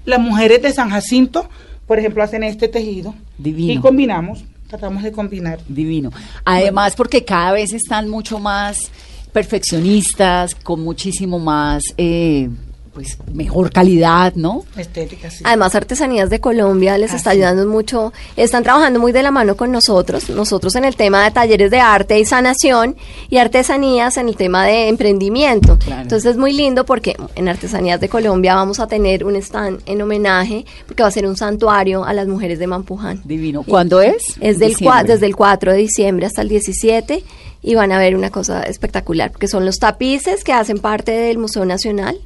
Las 0.03 0.19
mujeres 0.19 0.61
de 0.61 0.73
San 0.73 0.89
Jacinto, 0.89 1.47
por 1.87 1.99
ejemplo, 1.99 2.23
hacen 2.23 2.43
este 2.43 2.67
tejido. 2.67 3.13
Divino. 3.37 3.71
Y 3.73 3.77
combinamos, 3.77 4.43
tratamos 4.71 5.03
de 5.03 5.11
combinar. 5.11 5.59
Divino. 5.67 6.11
Además, 6.45 6.95
porque 6.95 7.25
cada 7.25 7.51
vez 7.51 7.73
están 7.73 8.07
mucho 8.07 8.39
más 8.39 8.89
perfeccionistas, 9.33 10.55
con 10.55 10.81
muchísimo 10.81 11.39
más, 11.39 11.83
eh, 11.97 12.49
pues, 12.93 13.17
mejor 13.33 13.71
calidad, 13.71 14.33
¿no? 14.35 14.63
Estética, 14.75 15.29
sí. 15.29 15.43
Además, 15.45 15.73
Artesanías 15.75 16.29
de 16.29 16.39
Colombia 16.41 16.97
les 16.97 17.13
Ah, 17.13 17.15
está 17.15 17.31
sí. 17.31 17.37
ayudando 17.37 17.65
mucho. 17.67 18.11
Están 18.35 18.63
trabajando 18.63 18.99
muy 18.99 19.11
de 19.11 19.23
la 19.23 19.31
mano 19.31 19.55
con 19.55 19.71
nosotros. 19.71 20.29
Nosotros 20.29 20.75
en 20.75 20.85
el 20.85 20.95
tema 20.95 21.23
de 21.23 21.31
talleres 21.31 21.71
de 21.71 21.79
arte 21.79 22.19
y 22.19 22.25
sanación 22.25 22.95
y 23.29 23.37
artesanías 23.37 24.17
en 24.17 24.27
el 24.29 24.35
tema 24.35 24.65
de 24.65 24.87
emprendimiento. 24.89 25.77
Claro. 25.79 26.01
Entonces 26.03 26.31
es 26.31 26.37
muy 26.37 26.53
lindo 26.53 26.85
porque 26.85 27.15
en 27.35 27.47
Artesanías 27.47 27.99
de 28.01 28.09
Colombia 28.09 28.55
vamos 28.55 28.79
a 28.79 28.87
tener 28.87 29.23
un 29.23 29.35
stand 29.37 29.81
en 29.85 30.01
homenaje 30.01 30.65
porque 30.87 31.03
va 31.03 31.09
a 31.09 31.11
ser 31.11 31.25
un 31.25 31.37
santuario 31.37 32.03
a 32.03 32.13
las 32.13 32.27
mujeres 32.27 32.59
de 32.59 32.67
Mampuján. 32.67 33.21
Divino. 33.23 33.63
¿Cuándo 33.63 34.01
es? 34.01 34.35
Es 34.41 34.59
del 34.59 34.75
cua- 34.75 35.03
desde 35.03 35.25
el 35.25 35.35
4 35.35 35.71
de 35.71 35.77
diciembre 35.77 36.25
hasta 36.25 36.41
el 36.41 36.49
17 36.49 37.23
y 37.63 37.75
van 37.75 37.91
a 37.91 37.99
ver 37.99 38.15
una 38.15 38.31
cosa 38.31 38.63
espectacular, 38.63 39.31
porque 39.31 39.47
son 39.47 39.65
los 39.65 39.77
tapices 39.77 40.43
que 40.43 40.51
hacen 40.53 40.79
parte 40.79 41.11
del 41.11 41.37
Museo 41.37 41.63
Nacional. 41.65 42.19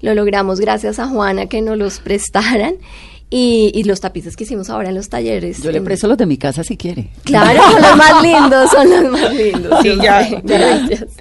Lo 0.00 0.14
logramos 0.14 0.60
gracias 0.60 0.98
a 0.98 1.06
Juana 1.08 1.46
que 1.46 1.62
nos 1.62 1.76
los 1.78 2.00
prestaran 2.00 2.74
y, 3.28 3.72
y 3.74 3.82
los 3.84 4.00
tapices 4.00 4.36
que 4.36 4.44
hicimos 4.44 4.70
ahora 4.70 4.90
en 4.90 4.94
los 4.94 5.08
talleres. 5.08 5.62
Yo 5.62 5.72
le 5.72 5.78
En- 5.78 5.84
presto 5.84 6.06
los 6.06 6.16
de 6.16 6.26
mi 6.26 6.36
casa 6.36 6.62
si 6.62 6.76
quiere. 6.76 7.08
Claro, 7.24 7.60
son 7.72 7.82
los 7.82 7.96
más 7.96 8.22
lindos, 8.22 8.70
son 8.70 8.88
los 8.90 9.12
más 9.20 9.34
lindos. 9.34 9.78
Sí, 9.82 9.96
ya, 10.00 10.28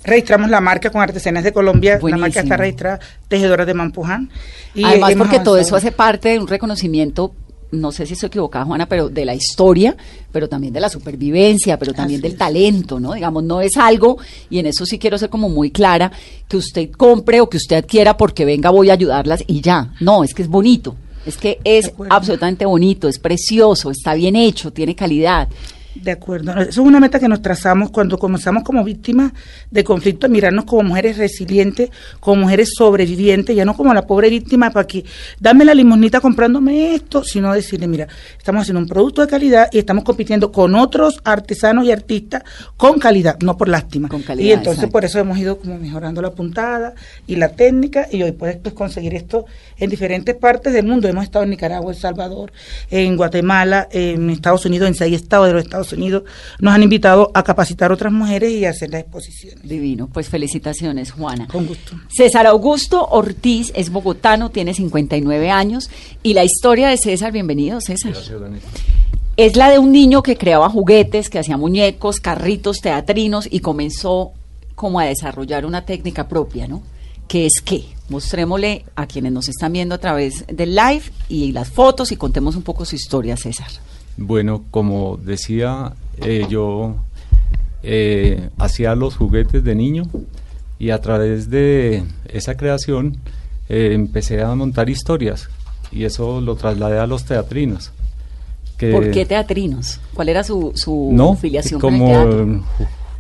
registramos 0.03 0.49
la 0.49 0.61
marca 0.61 0.89
con 0.91 1.01
Artesanías 1.01 1.43
de 1.43 1.51
Colombia. 1.53 1.93
La 1.95 1.99
Buenísimo. 1.99 2.21
marca 2.27 2.39
está 2.41 2.57
registrada 2.57 2.99
Tejedoras 3.27 3.65
de 3.65 3.73
Mampuján. 3.73 4.29
Y 4.75 4.83
Además, 4.83 5.13
porque 5.17 5.39
todo 5.39 5.57
eso 5.57 5.75
hace 5.75 5.91
parte 5.91 6.29
de 6.29 6.39
un 6.39 6.47
reconocimiento, 6.47 7.33
no 7.71 7.91
sé 7.91 8.05
si 8.05 8.13
estoy 8.13 8.27
equivocada, 8.27 8.65
Juana, 8.65 8.87
pero 8.87 9.09
de 9.09 9.25
la 9.25 9.33
historia, 9.35 9.95
pero 10.31 10.47
también 10.47 10.73
de 10.73 10.79
la 10.79 10.89
supervivencia, 10.89 11.77
pero 11.77 11.93
también 11.93 12.19
Así 12.19 12.23
del 12.23 12.31
es. 12.33 12.37
talento, 12.37 12.99
¿no? 12.99 13.13
Digamos, 13.13 13.43
no 13.43 13.61
es 13.61 13.77
algo, 13.77 14.17
y 14.49 14.59
en 14.59 14.67
eso 14.67 14.85
sí 14.85 14.97
quiero 14.99 15.17
ser 15.17 15.29
como 15.29 15.49
muy 15.49 15.71
clara, 15.71 16.11
que 16.47 16.57
usted 16.57 16.91
compre 16.91 17.41
o 17.41 17.49
que 17.49 17.57
usted 17.57 17.77
adquiera 17.77 18.17
porque 18.17 18.45
venga, 18.45 18.69
voy 18.69 18.89
a 18.89 18.93
ayudarlas 18.93 19.43
y 19.47 19.61
ya. 19.61 19.93
No, 19.99 20.23
es 20.23 20.33
que 20.33 20.41
es 20.43 20.47
bonito. 20.47 20.95
Es 21.25 21.37
que 21.37 21.59
es 21.63 21.91
absolutamente 22.09 22.65
bonito, 22.65 23.07
es 23.07 23.17
precioso, 23.17 23.89
está 23.89 24.13
bien 24.13 24.35
hecho, 24.35 24.71
tiene 24.71 24.95
calidad. 24.95 25.47
De 25.95 26.11
acuerdo. 26.11 26.51
Eso 26.51 26.69
es 26.69 26.77
una 26.77 26.99
meta 26.99 27.19
que 27.19 27.27
nos 27.29 27.41
trazamos 27.41 27.89
cuando 27.89 28.19
comenzamos 28.19 28.63
como 28.63 28.83
víctimas 28.83 29.31
de 29.71 29.83
conflicto, 29.83 30.27
mirarnos 30.27 30.65
como 30.65 30.83
mujeres 30.83 31.17
resilientes, 31.17 31.89
como 32.19 32.41
mujeres 32.41 32.73
sobrevivientes, 32.75 33.55
ya 33.55 33.63
no 33.63 33.75
como 33.75 33.93
la 33.93 34.05
pobre 34.05 34.29
víctima 34.29 34.71
para 34.71 34.85
que 34.85 35.05
dame 35.39 35.63
la 35.63 35.73
limonita 35.73 36.19
comprándome 36.19 36.95
esto, 36.95 37.23
sino 37.23 37.53
decirle, 37.53 37.87
mira, 37.87 38.07
estamos 38.37 38.63
haciendo 38.63 38.81
un 38.81 38.87
producto 38.87 39.21
de 39.21 39.27
calidad 39.27 39.69
y 39.71 39.79
estamos 39.79 40.03
compitiendo 40.03 40.51
con 40.51 40.75
otros 40.75 41.21
artesanos 41.23 41.85
y 41.85 41.91
artistas 41.91 42.43
con 42.75 42.99
calidad, 42.99 43.37
no 43.39 43.57
por 43.57 43.69
lástima. 43.69 44.09
Con 44.09 44.21
calidad, 44.21 44.47
y 44.47 44.51
entonces 44.51 44.79
exacto. 44.79 44.91
por 44.91 45.05
eso 45.05 45.19
hemos 45.19 45.37
ido 45.37 45.57
como 45.57 45.77
mejorando 45.77 46.21
la 46.21 46.31
puntada 46.31 46.93
y 47.25 47.37
la 47.37 47.49
técnica 47.49 48.07
y 48.11 48.21
hoy 48.21 48.33
puedes 48.33 48.57
pues, 48.57 48.73
conseguir 48.73 49.15
esto 49.15 49.45
en 49.77 49.89
diferentes 49.89 50.35
partes 50.35 50.73
del 50.73 50.85
mundo. 50.85 51.07
Hemos 51.07 51.23
estado 51.23 51.43
en 51.43 51.51
Nicaragua, 51.51 51.93
El 51.93 51.97
Salvador, 51.97 52.51
en 52.91 53.15
Guatemala, 53.15 53.87
en 53.91 54.29
Estados 54.29 54.65
Unidos, 54.65 54.89
en 54.89 54.95
seis 54.95 55.15
estados 55.15 55.47
de 55.47 55.53
los 55.53 55.63
Estados 55.63 55.84
Unidos. 55.93 56.23
Nos 56.59 56.73
han 56.73 56.83
invitado 56.83 57.31
a 57.33 57.43
capacitar 57.43 57.91
otras 57.91 58.11
mujeres 58.11 58.51
y 58.51 58.65
a 58.65 58.69
hacer 58.69 58.89
las 58.91 59.01
exposiciones. 59.01 59.67
Divino. 59.67 60.07
Pues 60.11 60.29
felicitaciones, 60.29 61.11
Juana. 61.11 61.47
Con 61.47 61.65
gusto. 61.65 61.95
César 62.09 62.47
Augusto 62.47 63.05
Ortiz 63.05 63.71
es 63.75 63.89
bogotano, 63.89 64.49
tiene 64.49 64.73
59 64.73 65.49
años 65.49 65.89
y 66.23 66.33
la 66.33 66.43
historia 66.43 66.89
de 66.89 66.97
César, 66.97 67.31
bienvenido 67.31 67.81
César, 67.81 68.13
es 69.37 69.57
la 69.57 69.69
de 69.69 69.79
un 69.79 69.91
niño 69.91 70.23
que 70.23 70.37
creaba 70.37 70.69
juguetes, 70.69 71.29
que 71.29 71.39
hacía 71.39 71.57
muñecos, 71.57 72.21
carritos, 72.21 72.79
teatrinos 72.79 73.47
y 73.51 73.59
comenzó 73.59 74.31
como 74.75 74.99
a 74.99 75.05
desarrollar 75.05 75.65
una 75.65 75.85
técnica 75.85 76.27
propia, 76.27 76.67
¿no? 76.67 76.81
¿Qué 77.27 77.45
es 77.45 77.61
qué? 77.63 77.85
Mostrémosle 78.07 78.85
a 78.95 79.07
quienes 79.07 79.31
nos 79.31 79.49
están 79.49 79.73
viendo 79.73 79.95
a 79.95 79.97
través 79.97 80.45
del 80.47 80.75
live 80.75 81.03
y 81.27 81.51
las 81.51 81.69
fotos 81.69 82.11
y 82.11 82.17
contemos 82.17 82.55
un 82.55 82.61
poco 82.61 82.85
su 82.85 82.95
historia, 82.95 83.35
César. 83.35 83.67
Bueno, 84.17 84.63
como 84.71 85.17
decía, 85.17 85.93
eh, 86.21 86.45
yo 86.49 86.95
eh, 87.83 88.49
hacía 88.57 88.95
los 88.95 89.15
juguetes 89.15 89.63
de 89.63 89.75
niño 89.75 90.03
y 90.79 90.89
a 90.91 91.01
través 91.01 91.49
de 91.49 92.03
esa 92.29 92.55
creación 92.55 93.17
eh, 93.69 93.91
empecé 93.93 94.41
a 94.41 94.53
montar 94.55 94.89
historias 94.89 95.49
y 95.91 96.03
eso 96.05 96.41
lo 96.41 96.55
trasladé 96.55 96.99
a 96.99 97.07
los 97.07 97.25
teatrinos. 97.25 97.91
que- 98.77 98.91
¿Por 98.91 99.09
qué 99.11 99.25
teatrinos? 99.25 99.99
¿Cuál 100.13 100.29
era 100.29 100.43
su, 100.43 100.71
su 100.75 101.09
No, 101.13 101.35
filiación 101.35 101.79
como 101.79 102.07
con 102.11 102.39
el 102.55 102.61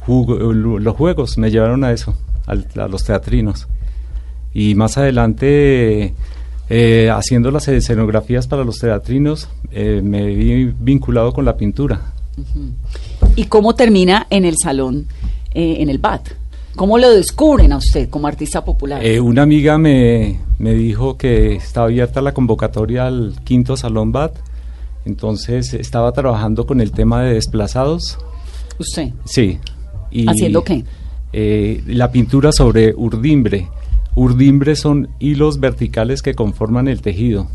jugo- 0.05 0.53
los 0.53 0.95
juegos 0.95 1.37
me 1.37 1.49
llevaron 1.51 1.83
a 1.85 1.91
eso, 1.91 2.13
a 2.45 2.87
los 2.87 3.03
teatrinos. 3.05 3.67
Y 4.53 4.75
más 4.75 4.97
adelante, 4.97 6.13
eh, 6.67 7.11
haciendo 7.11 7.51
las 7.51 7.67
escenografías 7.67 8.47
para 8.47 8.63
los 8.63 8.79
teatrinos, 8.79 9.47
eh, 9.71 10.01
me 10.03 10.25
vi 10.25 10.73
vinculado 10.79 11.31
con 11.31 11.45
la 11.45 11.57
pintura. 11.57 12.13
¿Y 13.35 13.45
cómo 13.45 13.75
termina 13.75 14.25
en 14.31 14.45
el 14.45 14.55
salón, 14.61 15.05
eh, 15.53 15.77
en 15.79 15.89
el 15.89 15.99
BAT? 15.99 16.29
¿Cómo 16.75 16.97
lo 16.97 17.11
descubren 17.11 17.71
a 17.71 17.77
usted 17.77 18.09
como 18.09 18.27
artista 18.27 18.65
popular? 18.65 19.01
Una 19.21 19.43
amiga 19.43 19.77
me, 19.77 20.39
me 20.57 20.73
dijo 20.73 21.17
que 21.17 21.55
estaba 21.55 21.85
abierta 21.85 22.19
la 22.21 22.33
convocatoria 22.33 23.05
al 23.05 23.35
quinto 23.43 23.77
Salón 23.77 24.11
BAT, 24.11 24.35
entonces 25.05 25.73
estaba 25.75 26.11
trabajando 26.11 26.65
con 26.65 26.81
el 26.81 26.91
tema 26.91 27.21
de 27.21 27.35
desplazados. 27.35 28.17
¿Usted? 28.79 29.13
Sí. 29.23 29.59
Y, 30.11 30.27
¿Haciendo 30.27 30.63
qué? 30.63 30.83
la 31.87 32.11
pintura 32.11 32.51
sobre 32.51 32.93
urdimbre. 32.95 33.67
Urdimbre 34.15 34.75
son 34.75 35.09
hilos 35.19 35.59
verticales 35.59 36.21
que 36.21 36.33
conforman 36.33 36.87
el 36.87 37.01
tejido. 37.01 37.47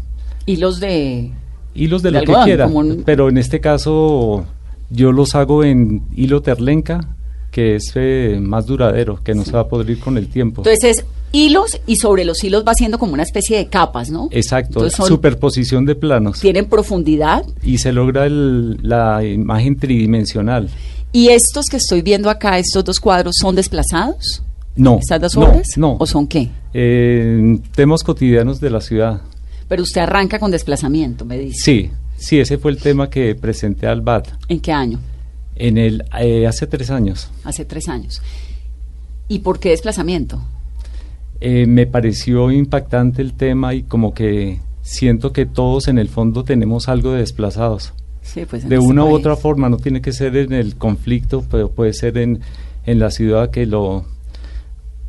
Hilos 0.47 0.81
de... 0.81 1.31
Hilos 1.75 2.03
de, 2.03 2.11
De 2.11 2.19
lo 2.21 2.25
que 2.25 2.33
algodón, 2.33 2.45
quiera, 2.47 2.65
como 2.65 2.79
un- 2.81 3.03
pero 3.05 3.29
en 3.29 3.39
este 3.39 3.61
caso 3.61 4.45
yo 4.91 5.13
los 5.13 5.35
hago 5.37 5.63
en 5.65 6.03
hilo 6.17 6.43
terlenca, 6.43 7.01
que 7.53 7.77
es 7.77 7.93
eh, 7.95 8.39
más 8.41 8.67
duradero, 8.67 9.23
que 9.23 9.35
no 9.35 9.45
se 9.45 9.53
va 9.53 9.61
a 9.61 9.69
podrir 9.69 10.01
con 10.01 10.19
el 10.19 10.29
tiempo. 10.29 10.63
Entonces 10.63 10.99
es 10.99 11.05
hilos 11.33 11.81
y 11.87 11.97
sobre 11.97 12.25
los 12.25 12.43
hilos 12.43 12.65
va 12.67 12.73
haciendo 12.73 12.99
como 12.99 13.13
una 13.15 13.23
especie 13.23 13.57
de 13.57 13.67
capas, 13.69 14.11
¿no? 14.11 14.29
Exacto, 14.33 14.91
son- 14.91 15.07
superposición 15.07 15.85
de 15.87 15.95
planos. 15.95 16.41
Tienen 16.41 16.67
profundidad. 16.67 17.45
Y 17.63 17.79
se 17.79 17.93
logra 17.93 18.27
el- 18.27 18.79
la 18.83 19.25
imagen 19.25 19.77
tridimensional. 19.79 20.69
¿Y 21.13 21.29
estos 21.29 21.67
que 21.67 21.77
estoy 21.77 22.03
viendo 22.03 22.31
acá, 22.31 22.59
estos 22.59 22.85
dos 22.85 22.99
cuadros, 23.01 23.37
son 23.41 23.55
desplazados? 23.55 24.43
No. 24.77 24.99
¿Estas 24.99 25.21
dos 25.21 25.37
no, 25.37 25.43
obras? 25.43 25.69
No. 25.77 25.97
¿O 25.99 26.07
son 26.07 26.27
qué? 26.27 26.51
Eh, 26.73 27.59
temas 27.75 28.03
cotidianos 28.03 28.61
de 28.61 28.71
la 28.71 28.81
ciudad. 28.81 29.21
Pero 29.69 29.83
usted 29.83 30.01
arranca 30.01 30.39
con 30.39 30.51
desplazamiento, 30.51 31.25
me 31.25 31.39
dice. 31.39 31.59
Sí, 31.61 31.91
sí, 32.17 32.41
ese 32.41 32.59
fue 32.59 32.71
el 32.71 32.79
tema 32.79 33.09
que 33.09 33.35
presenté 33.35 33.87
al 33.87 34.01
BAT 34.01 34.29
¿En 34.49 34.61
qué 34.61 34.73
año? 34.73 34.99
en 35.57 35.79
el, 35.79 36.05
eh, 36.19 36.47
hace 36.47 36.67
tres 36.67 36.91
años. 36.91 37.31
Hace 37.45 37.65
tres 37.65 37.89
años. 37.89 38.23
¿Y 39.29 39.41
por 39.41 39.61
qué 39.61 39.71
desplazamiento? 39.71 40.43
Eh, 41.41 41.67
me 41.67 41.87
pareció 41.87 42.51
impactante 42.51 43.23
el 43.23 43.35
tema 43.35 43.75
y 43.75 43.83
como 43.83 44.13
que 44.13 44.61
siento 44.83 45.33
que 45.33 45.47
todos 45.47 45.89
en 45.89 45.99
el 45.99 46.09
fondo 46.09 46.45
tenemos 46.45 46.89
algo 46.89 47.13
de 47.13 47.21
desplazados. 47.21 47.93
Sí, 48.23 48.45
pues 48.49 48.65
en 48.65 48.71
de 48.71 48.79
una 48.79 49.05
u 49.05 49.13
otra 49.13 49.37
forma, 49.37 49.69
no 49.69 49.77
tiene 49.77 50.01
que 50.01 50.13
ser 50.13 50.37
en 50.37 50.53
el 50.53 50.77
conflicto, 50.77 51.45
pero 51.51 51.71
puede 51.71 51.93
ser 51.93 52.19
en, 52.19 52.41
en 52.87 52.99
la 52.99 53.11
ciudad 53.11 53.51
que 53.51 53.67
lo, 53.67 54.05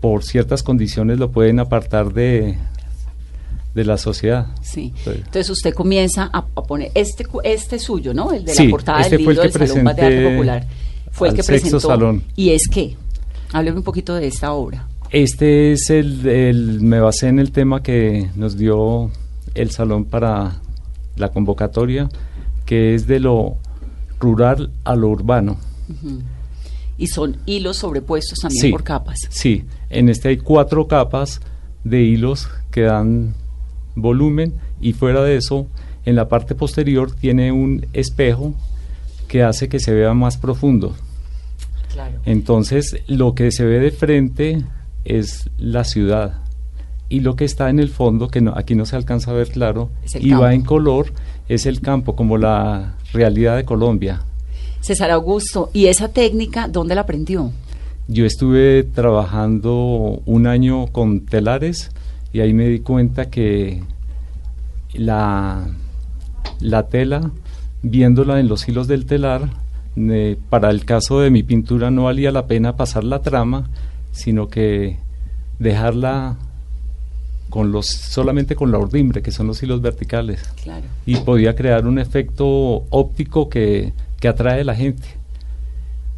por 0.02 0.24
ciertas 0.26 0.64
condiciones 0.64 1.18
lo 1.20 1.32
pueden 1.32 1.60
apartar 1.60 2.12
de, 2.14 2.58
de 3.74 3.86
la 3.86 3.98
sociedad. 3.98 4.48
Sí. 4.62 4.94
Entonces 5.06 5.50
usted 5.50 5.74
comienza 5.74 6.30
a, 6.34 6.40
a 6.40 6.64
poner 6.64 6.92
este 6.96 7.26
este 7.44 7.80
suyo, 7.80 8.14
¿no? 8.14 8.32
El 8.34 8.44
de 8.44 8.54
Sí, 8.54 8.66
la 8.66 8.70
portada 8.72 9.00
este 9.02 9.12
del 9.18 9.22
el 9.22 9.28
libro 9.28 9.42
que 9.44 9.48
del 9.60 9.68
Salón 9.70 9.86
de 9.96 10.02
Arte 10.02 10.30
Popular. 10.32 10.68
Fue 11.12 11.30
el 11.30 11.36
que 11.36 11.44
presentó. 11.44 11.80
salón. 11.80 12.24
¿Y 12.36 12.50
es 12.50 12.68
qué? 12.70 12.96
Hábleme 13.54 13.78
un 13.78 13.84
poquito 13.84 14.16
de 14.16 14.28
esta 14.28 14.54
obra. 14.54 14.88
Este 15.12 15.74
es 15.74 15.90
el, 15.90 16.26
el- 16.26 16.82
me 16.82 17.00
basé 17.02 17.28
en 17.28 17.38
el 17.40 17.52
tema 17.52 17.84
que 17.84 18.30
nos 18.36 18.58
dio 18.58 19.12
el 19.56 19.72
salón 19.72 20.06
para 20.06 20.62
la 21.18 21.30
convocatoria, 21.30 22.10
que 22.66 22.96
es 22.96 23.08
de 23.08 23.20
lo 23.20 23.58
rural 24.22 24.72
a 24.86 24.96
lo 24.96 25.10
urbano. 25.10 25.58
Y 26.98 27.08
son 27.08 27.38
hilos 27.46 27.78
sobrepuestos 27.78 28.40
también 28.40 28.62
Sí. 28.62 28.72
por 28.72 28.84
capas. 28.84 29.18
Sí, 29.30 29.66
en 29.92 30.10
este 30.10 30.30
hay 30.30 30.38
cuatro 30.38 30.88
capas 30.88 31.42
de 31.84 32.02
hilos 32.02 32.50
que 32.72 32.82
dan 32.82 33.34
volumen 33.96 34.54
y 34.80 34.94
fuera 34.94 35.22
de 35.24 35.36
eso, 35.38 35.68
en 36.06 36.16
la 36.16 36.28
parte 36.28 36.56
posterior 36.56 37.12
tiene 37.12 37.52
un 37.52 37.86
espejo 37.94 38.54
que 39.28 39.44
hace 39.44 39.70
que 39.70 39.80
se 39.80 39.94
vea 39.94 40.14
más 40.14 40.38
profundo. 40.38 40.96
Claro. 41.92 42.20
Entonces, 42.26 42.98
lo 43.08 43.36
que 43.36 43.52
se 43.52 43.66
ve 43.66 43.80
de 43.80 43.92
frente 43.92 44.64
es 45.04 45.50
la 45.58 45.84
ciudad 45.84 46.40
y 47.10 47.20
lo 47.20 47.36
que 47.36 47.44
está 47.46 47.70
en 47.70 47.80
el 47.80 47.90
fondo, 47.90 48.30
que 48.30 48.40
no- 48.42 48.54
aquí 48.56 48.76
no 48.76 48.86
se 48.86 48.96
alcanza 48.96 49.32
a 49.32 49.34
ver 49.34 49.50
claro, 49.50 49.90
y 50.20 50.30
campo. 50.30 50.44
va 50.44 50.54
en 50.54 50.62
color, 50.64 51.12
es 51.50 51.66
el 51.66 51.82
campo, 51.82 52.16
como 52.16 52.38
la 52.38 52.96
realidad 53.14 53.58
de 53.58 53.66
Colombia. 53.66 54.22
César 54.80 55.12
Augusto, 55.12 55.70
¿y 55.74 55.88
esa 55.88 56.08
técnica 56.08 56.68
dónde 56.70 56.96
la 56.96 57.02
aprendió? 57.02 57.52
Yo 58.08 58.26
estuve 58.26 58.84
trabajando 58.84 60.22
un 60.26 60.48
año 60.48 60.88
con 60.88 61.22
telares 61.26 61.92
y 62.34 62.40
ahí 62.42 62.54
me 62.54 62.68
di 62.68 62.80
cuenta 62.80 63.30
que 63.30 63.84
la, 64.94 65.68
la 66.60 66.88
tela, 66.88 67.32
viéndola 67.84 68.40
en 68.40 68.48
los 68.48 68.68
hilos 68.68 68.88
del 68.88 69.06
telar, 69.06 69.50
eh, 69.96 70.38
para 70.50 70.70
el 70.72 70.86
caso 70.86 71.20
de 71.22 71.30
mi 71.30 71.44
pintura 71.44 71.92
no 71.92 72.06
valía 72.06 72.32
la 72.32 72.48
pena 72.48 72.76
pasar 72.76 73.04
la 73.04 73.22
trama, 73.22 73.70
sino 74.12 74.48
que 74.48 74.98
dejarla 75.60 76.38
con 77.50 77.72
los 77.72 77.88
solamente 77.88 78.56
con 78.56 78.72
la 78.72 78.78
ordimbre, 78.78 79.22
que 79.22 79.32
son 79.32 79.48
los 79.48 79.62
hilos 79.62 79.82
verticales, 79.82 80.42
Claro. 80.64 80.86
y 81.06 81.18
podía 81.18 81.54
crear 81.56 81.86
un 81.86 82.00
efecto 82.00 82.46
óptico 82.90 83.50
que, 83.50 83.92
que 84.20 84.28
atrae 84.30 84.62
a 84.62 84.64
la 84.64 84.76
gente. 84.76 85.08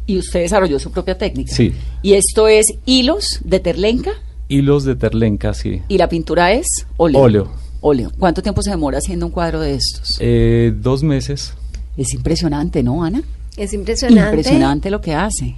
Y 0.06 0.18
usted 0.18 0.40
desarrolló 0.40 0.78
su 0.78 0.90
propia 0.90 1.16
técnica. 1.16 1.54
Sí. 1.54 1.72
Y 2.02 2.14
esto 2.14 2.46
es 2.48 2.66
hilos 2.84 3.40
de 3.44 3.60
terlenca 3.60 4.10
Hilos 4.48 4.84
de 4.84 4.94
terlenca, 4.94 5.54
sí. 5.54 5.80
y 5.88 5.96
la 5.96 6.08
pintura 6.08 6.52
es 6.52 6.66
óleo. 6.98 7.20
Óleo. 7.20 7.52
Óleo. 7.80 8.12
¿Cuánto 8.18 8.42
tiempo 8.42 8.62
se 8.62 8.70
demora 8.70 8.98
haciendo 8.98 9.26
un 9.26 9.32
cuadro 9.32 9.60
de 9.60 9.74
estos? 9.74 10.16
Eh, 10.20 10.72
dos 10.76 11.02
meses. 11.02 11.54
Es 11.96 12.12
impresionante, 12.12 12.82
¿no, 12.82 13.02
Ana? 13.04 13.22
Es 13.56 13.72
impresionante. 13.72 14.36
Impresionante 14.36 14.90
lo 14.90 15.00
que 15.00 15.14
hace. 15.14 15.54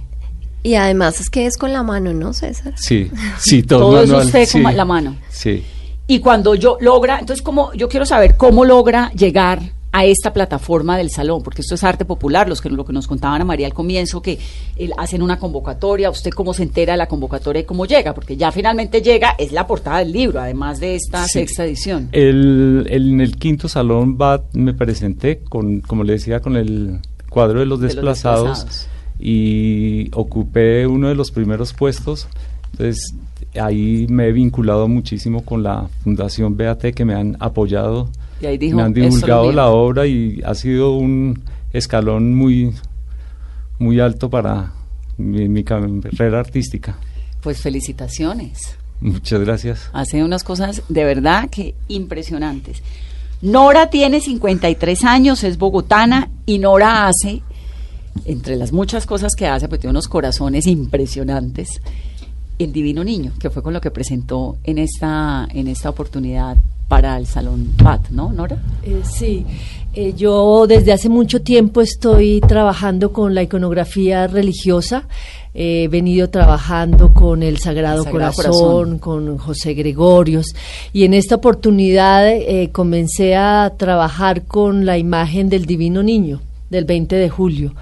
Y 0.63 0.75
además 0.75 1.19
es 1.19 1.29
que 1.29 1.45
es 1.45 1.57
con 1.57 1.73
la 1.73 1.83
mano, 1.83 2.13
¿no, 2.13 2.33
César? 2.33 2.73
Sí, 2.77 3.11
sí, 3.39 3.63
todo, 3.63 3.79
Todo 3.81 3.97
eso 4.03 4.07
manual, 4.13 4.25
usted 4.27 4.45
sí. 4.45 4.61
con 4.63 4.77
la 4.77 4.85
mano. 4.85 5.15
Sí. 5.29 5.63
Y 6.07 6.19
cuando 6.19 6.55
yo 6.55 6.77
logra, 6.79 7.19
entonces 7.19 7.41
como 7.43 7.73
yo 7.73 7.89
quiero 7.89 8.05
saber 8.05 8.37
cómo 8.37 8.63
logra 8.65 9.11
llegar 9.13 9.61
a 9.91 10.05
esta 10.05 10.33
plataforma 10.33 10.97
del 10.97 11.09
salón, 11.09 11.41
porque 11.43 11.61
esto 11.61 11.73
es 11.75 11.83
arte 11.83 12.05
popular, 12.05 12.47
los 12.49 12.61
que 12.61 12.69
lo 12.69 12.85
que 12.85 12.93
nos 12.93 13.07
contaban 13.07 13.41
a 13.41 13.45
María 13.45 13.65
al 13.67 13.73
comienzo, 13.73 14.21
que 14.21 14.37
eh, 14.75 14.89
hacen 14.97 15.21
una 15.21 15.39
convocatoria, 15.39 16.09
usted 16.09 16.31
cómo 16.31 16.53
se 16.53 16.63
entera 16.63 16.93
de 16.93 16.97
la 16.97 17.07
convocatoria 17.07 17.61
y 17.61 17.65
cómo 17.65 17.85
llega, 17.85 18.13
porque 18.13 18.35
ya 18.37 18.51
finalmente 18.51 19.01
llega, 19.01 19.35
es 19.39 19.51
la 19.53 19.65
portada 19.65 19.99
del 19.99 20.11
libro, 20.11 20.39
además 20.39 20.79
de 20.79 20.95
esta 20.95 21.23
Sí. 21.25 21.39
sexta 21.39 21.65
edición. 21.65 22.09
El, 22.11 22.85
el- 22.89 23.07
en 23.13 23.21
el 23.21 23.37
quinto 23.37 23.67
salón 23.69 24.17
me 24.53 24.73
presenté 24.73 25.39
con, 25.39 25.79
como 25.81 26.03
le 26.03 26.13
decía, 26.13 26.41
con 26.41 26.57
el 26.57 26.99
cuadro 27.29 27.59
de 27.61 27.65
los 27.65 27.79
De 27.79 27.87
los 27.87 27.95
desplazados. 27.95 28.87
y 29.19 30.09
ocupé 30.13 30.85
uno 30.85 31.07
de 31.09 31.15
los 31.15 31.31
primeros 31.31 31.73
puestos. 31.73 32.27
Entonces 32.71 33.15
ahí 33.59 34.05
me 34.09 34.27
he 34.27 34.31
vinculado 34.31 34.87
muchísimo 34.87 35.43
con 35.43 35.63
la 35.63 35.87
Fundación 36.03 36.55
BAT 36.57 36.93
que 36.93 37.05
me 37.05 37.15
han 37.15 37.35
apoyado, 37.39 38.09
Y 38.41 38.45
ahí 38.45 38.57
dijo, 38.57 38.77
me 38.77 38.83
han 38.83 38.91
"Esto 38.91 38.99
es 39.01 39.05
lo 39.05 39.15
divulgado 39.15 39.43
mío". 39.43 39.51
la 39.53 39.67
obra 39.69 40.07
y 40.07 40.41
ha 40.45 40.55
sido 40.55 40.93
un 40.93 41.41
escalón 41.73 42.35
muy, 42.35 42.73
muy 43.79 43.99
alto 43.99 44.29
para 44.29 44.73
mi, 45.17 45.47
mi 45.49 45.63
carrera 45.63 46.39
artística. 46.39 46.97
Pues 47.41 47.61
felicitaciones. 47.61 48.77
Muchas 48.99 49.41
gracias. 49.41 49.89
Hace 49.93 50.23
unas 50.23 50.43
cosas 50.43 50.81
de 50.89 51.03
verdad 51.03 51.49
que 51.49 51.75
impresionantes. 51.87 52.81
Nora 53.41 53.89
tiene 53.89 54.19
53 54.19 55.03
años, 55.03 55.43
es 55.43 55.57
bogotana 55.59 56.29
y 56.47 56.57
Nora 56.57 57.07
hace, 57.07 57.43
entre 58.25 58.55
las 58.55 58.71
muchas 58.71 59.05
cosas 59.05 59.33
que 59.37 59.45
hace, 59.45 59.67
pues 59.67 59.79
tiene 59.79 59.91
unos 59.91 60.07
corazones 60.07 60.65
impresionantes, 60.65 61.79
el 62.57 62.73
Divino 62.73 63.03
Niño, 63.03 63.33
que 63.39 63.51
fue 63.51 63.61
con 63.61 63.73
lo 63.73 63.81
que 63.81 63.91
presentó 63.91 64.57
en 64.63 64.79
esta, 64.79 65.47
en 65.53 65.67
esta 65.67 65.91
oportunidad 65.91 66.57
para 66.87 67.17
el 67.17 67.25
Salón 67.25 67.73
PAT, 67.83 68.09
¿no, 68.09 68.31
Nora? 68.31 68.57
Eh, 68.83 69.01
sí, 69.03 69.45
eh, 69.93 70.13
yo 70.15 70.65
desde 70.67 70.93
hace 70.93 71.09
mucho 71.09 71.41
tiempo 71.41 71.81
estoy 71.81 72.39
trabajando 72.41 73.11
con 73.11 73.33
la 73.35 73.43
iconografía 73.43 74.27
religiosa. 74.27 75.07
Eh, 75.53 75.83
He 75.83 75.87
venido 75.87 76.29
trabajando 76.29 77.13
con 77.13 77.41
el 77.41 77.57
Sagrado, 77.57 77.99
El 77.99 78.03
Sagrado 78.03 78.33
Corazón, 78.33 78.53
Corazón. 78.53 78.99
con 78.99 79.37
José 79.39 79.73
Gregorios 79.73 80.45
y 80.93 81.03
en 81.03 81.15
esta 81.15 81.35
oportunidad 81.35 82.27
eh, 82.29 82.69
comencé 82.71 83.35
a 83.35 83.73
trabajar 83.75 84.43
con 84.43 84.85
la 84.85 84.99
imagen 84.99 85.49
del 85.49 85.65
Divino 85.65 86.03
Niño 86.03 86.41
del 86.69 86.85
20 86.85 87.15
de 87.15 87.29
julio. 87.29 87.73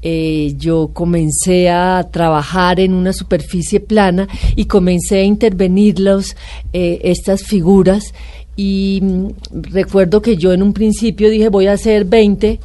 Eh, 0.00 0.54
yo 0.56 0.90
comencé 0.92 1.70
a 1.70 2.06
trabajar 2.12 2.78
en 2.78 2.94
una 2.94 3.12
superficie 3.12 3.80
plana 3.80 4.28
y 4.54 4.66
comencé 4.66 5.18
a 5.18 5.24
intervenir 5.24 5.98
los, 5.98 6.36
eh, 6.72 7.00
estas 7.02 7.42
figuras 7.42 8.14
y 8.54 9.00
mm, 9.02 9.26
recuerdo 9.72 10.22
que 10.22 10.36
yo 10.36 10.52
en 10.52 10.62
un 10.62 10.72
principio 10.72 11.28
dije 11.28 11.48
voy 11.48 11.66
a 11.66 11.72
hacer 11.72 12.04
20 12.04 12.60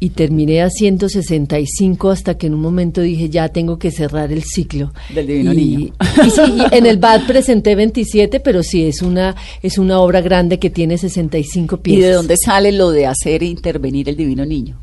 y 0.00 0.10
terminé 0.10 0.62
haciendo 0.62 1.08
65 1.08 2.10
hasta 2.10 2.36
que 2.36 2.48
en 2.48 2.54
un 2.54 2.60
momento 2.60 3.00
dije 3.02 3.28
ya 3.28 3.48
tengo 3.48 3.78
que 3.78 3.92
cerrar 3.92 4.32
el 4.32 4.42
ciclo 4.42 4.92
Del 5.14 5.28
Divino 5.28 5.52
y, 5.52 5.56
Niño. 5.56 5.94
y 6.26 6.30
sí, 6.30 6.40
y 6.56 6.74
en 6.76 6.86
el 6.86 6.96
BAD 6.98 7.26
presenté 7.28 7.76
27 7.76 8.40
pero 8.40 8.64
sí 8.64 8.84
es 8.84 9.00
una 9.00 9.36
es 9.62 9.78
una 9.78 10.00
obra 10.00 10.20
grande 10.20 10.58
que 10.58 10.70
tiene 10.70 10.98
65 10.98 11.76
¿Y 11.76 11.78
piezas 11.78 12.02
de 12.02 12.12
dónde 12.14 12.36
sale 12.36 12.72
lo 12.72 12.90
de 12.90 13.06
hacer 13.06 13.44
e 13.44 13.46
intervenir 13.46 14.08
el 14.08 14.16
Divino 14.16 14.44
Niño? 14.44 14.76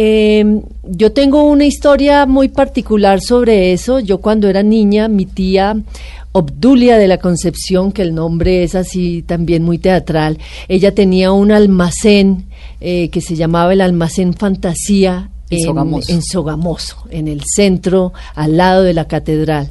Eh, 0.00 0.60
yo 0.84 1.10
tengo 1.10 1.42
una 1.42 1.64
historia 1.64 2.24
muy 2.24 2.46
particular 2.46 3.20
sobre 3.20 3.72
eso. 3.72 3.98
Yo 3.98 4.18
cuando 4.18 4.48
era 4.48 4.62
niña, 4.62 5.08
mi 5.08 5.26
tía 5.26 5.76
Obdulia 6.30 6.98
de 6.98 7.08
la 7.08 7.18
Concepción, 7.18 7.90
que 7.90 8.02
el 8.02 8.14
nombre 8.14 8.62
es 8.62 8.76
así 8.76 9.22
también 9.22 9.64
muy 9.64 9.78
teatral, 9.78 10.38
ella 10.68 10.94
tenía 10.94 11.32
un 11.32 11.50
almacén 11.50 12.44
eh, 12.80 13.08
que 13.08 13.20
se 13.20 13.34
llamaba 13.34 13.72
el 13.72 13.80
Almacén 13.80 14.34
Fantasía. 14.34 15.30
En 15.50 15.62
Sogamoso. 15.62 16.12
en 16.12 16.22
Sogamoso, 16.22 16.96
en 17.10 17.26
el 17.26 17.42
centro, 17.44 18.12
al 18.36 18.56
lado 18.56 18.84
de 18.84 18.94
la 18.94 19.06
catedral. 19.06 19.70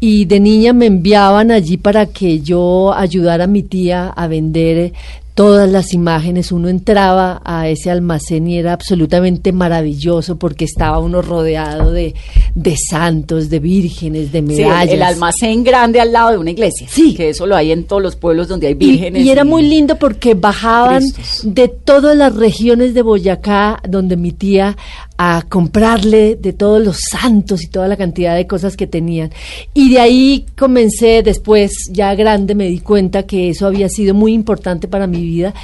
Y 0.00 0.26
de 0.26 0.38
niña 0.38 0.74
me 0.74 0.84
enviaban 0.84 1.50
allí 1.50 1.78
para 1.78 2.06
que 2.06 2.40
yo 2.40 2.92
ayudara 2.92 3.44
a 3.44 3.46
mi 3.46 3.62
tía 3.62 4.08
a 4.08 4.26
vender 4.26 4.92
todas 5.34 5.70
las 5.70 5.92
imágenes. 5.92 6.52
Uno 6.52 6.68
entraba 6.68 7.40
a 7.44 7.68
ese 7.68 7.90
almacén 7.90 8.46
y 8.48 8.58
era 8.58 8.72
absolutamente 8.72 9.52
maravilloso 9.52 10.36
porque 10.36 10.64
estaba 10.64 10.98
uno 10.98 11.22
rodeado 11.22 11.92
de, 11.92 12.14
de 12.54 12.76
santos, 12.76 13.48
de 13.48 13.58
vírgenes, 13.60 14.30
de 14.30 14.40
Sí, 14.40 14.44
el, 14.62 14.68
medallas. 14.68 14.94
el 14.94 15.02
almacén 15.02 15.64
grande 15.64 16.00
al 16.00 16.12
lado 16.12 16.32
de 16.32 16.38
una 16.38 16.50
iglesia. 16.50 16.86
Sí. 16.90 17.14
Que 17.14 17.30
eso 17.30 17.46
lo 17.46 17.56
hay 17.56 17.72
en 17.72 17.84
todos 17.84 18.02
los 18.02 18.16
pueblos 18.16 18.48
donde 18.48 18.66
hay 18.66 18.74
vírgenes. 18.74 19.24
Y, 19.24 19.30
era 19.30 19.44
muy 19.44 19.62
lindo 19.62 19.96
porque 19.96 20.34
bajaban 20.34 21.02
Cristos. 21.02 21.40
de 21.44 21.68
todas 21.68 22.16
las 22.16 22.34
regiones 22.36 22.92
de 22.92 23.02
Boyacá, 23.02 23.80
donde 23.88 24.16
mi 24.16 24.32
tía, 24.32 24.76
a 25.16 25.44
comprarle 25.48 26.36
de 26.36 26.52
todos 26.52 26.82
los 26.84 26.98
santos 27.10 27.62
y 27.62 27.68
toda 27.68 27.88
la 27.88 27.96
cantidad 27.96 28.34
de 28.36 28.46
cosas 28.46 28.76
que 28.76 28.86
tenían. 28.86 29.30
Y 29.72 29.90
de 29.90 30.00
ahí 30.00 30.46
comencé, 30.58 31.22
después, 31.22 31.72
ya 31.90 32.14
grande, 32.14 32.54
me 32.54 32.68
di 32.68 32.80
cuenta 32.80 33.22
que 33.22 33.50
eso 33.50 33.66
había 33.66 33.88
sido 33.88 34.14
muy 34.14 34.32
importante 34.34 34.88
para 34.88 35.06
mi 35.06 35.22
vida 35.22 35.54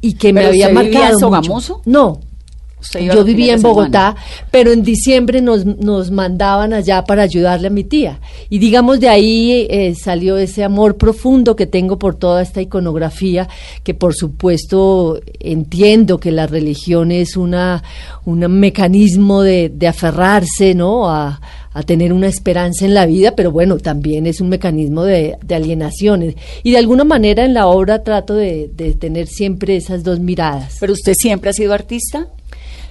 y 0.00 0.14
que 0.14 0.32
me 0.32 0.40
¿Pero 0.40 0.50
había 0.50 0.68
usted 0.68 0.80
vivía 0.82 1.00
marcado. 1.10 1.30
mucho. 1.42 1.82
No, 1.84 2.20
yo 2.92 3.24
vivía 3.24 3.54
en 3.54 3.60
semana. 3.60 3.74
Bogotá, 3.74 4.16
pero 4.50 4.72
en 4.72 4.82
diciembre 4.82 5.40
nos, 5.40 5.64
nos 5.66 6.10
mandaban 6.10 6.72
allá 6.72 7.04
para 7.04 7.22
ayudarle 7.22 7.68
a 7.68 7.70
mi 7.70 7.84
tía. 7.84 8.20
Y 8.48 8.58
digamos 8.58 9.00
de 9.00 9.08
ahí 9.08 9.66
eh, 9.70 9.94
salió 9.94 10.36
ese 10.36 10.64
amor 10.64 10.96
profundo 10.96 11.56
que 11.56 11.66
tengo 11.66 11.98
por 11.98 12.14
toda 12.14 12.42
esta 12.42 12.60
iconografía, 12.60 13.48
que 13.82 13.94
por 13.94 14.14
supuesto 14.14 15.20
entiendo 15.40 16.18
que 16.18 16.32
la 16.32 16.46
religión 16.46 17.10
es 17.10 17.36
una, 17.36 17.82
un 18.24 18.40
mecanismo 18.60 19.42
de, 19.42 19.68
de 19.68 19.88
aferrarse, 19.88 20.74
¿no? 20.74 21.08
A, 21.08 21.40
a 21.72 21.82
tener 21.82 22.12
una 22.12 22.26
esperanza 22.26 22.84
en 22.84 22.94
la 22.94 23.06
vida, 23.06 23.36
pero 23.36 23.52
bueno, 23.52 23.76
también 23.78 24.26
es 24.26 24.40
un 24.40 24.48
mecanismo 24.48 25.04
de, 25.04 25.36
de 25.44 25.54
alienaciones. 25.54 26.34
Y 26.64 26.72
de 26.72 26.78
alguna 26.78 27.04
manera 27.04 27.44
en 27.44 27.54
la 27.54 27.68
obra 27.68 28.02
trato 28.02 28.34
de, 28.34 28.68
de 28.74 28.94
tener 28.94 29.28
siempre 29.28 29.76
esas 29.76 30.02
dos 30.02 30.18
miradas. 30.18 30.76
¿Pero 30.80 30.92
usted 30.92 31.14
siempre 31.14 31.50
ha 31.50 31.52
sido 31.52 31.72
artista? 31.74 32.28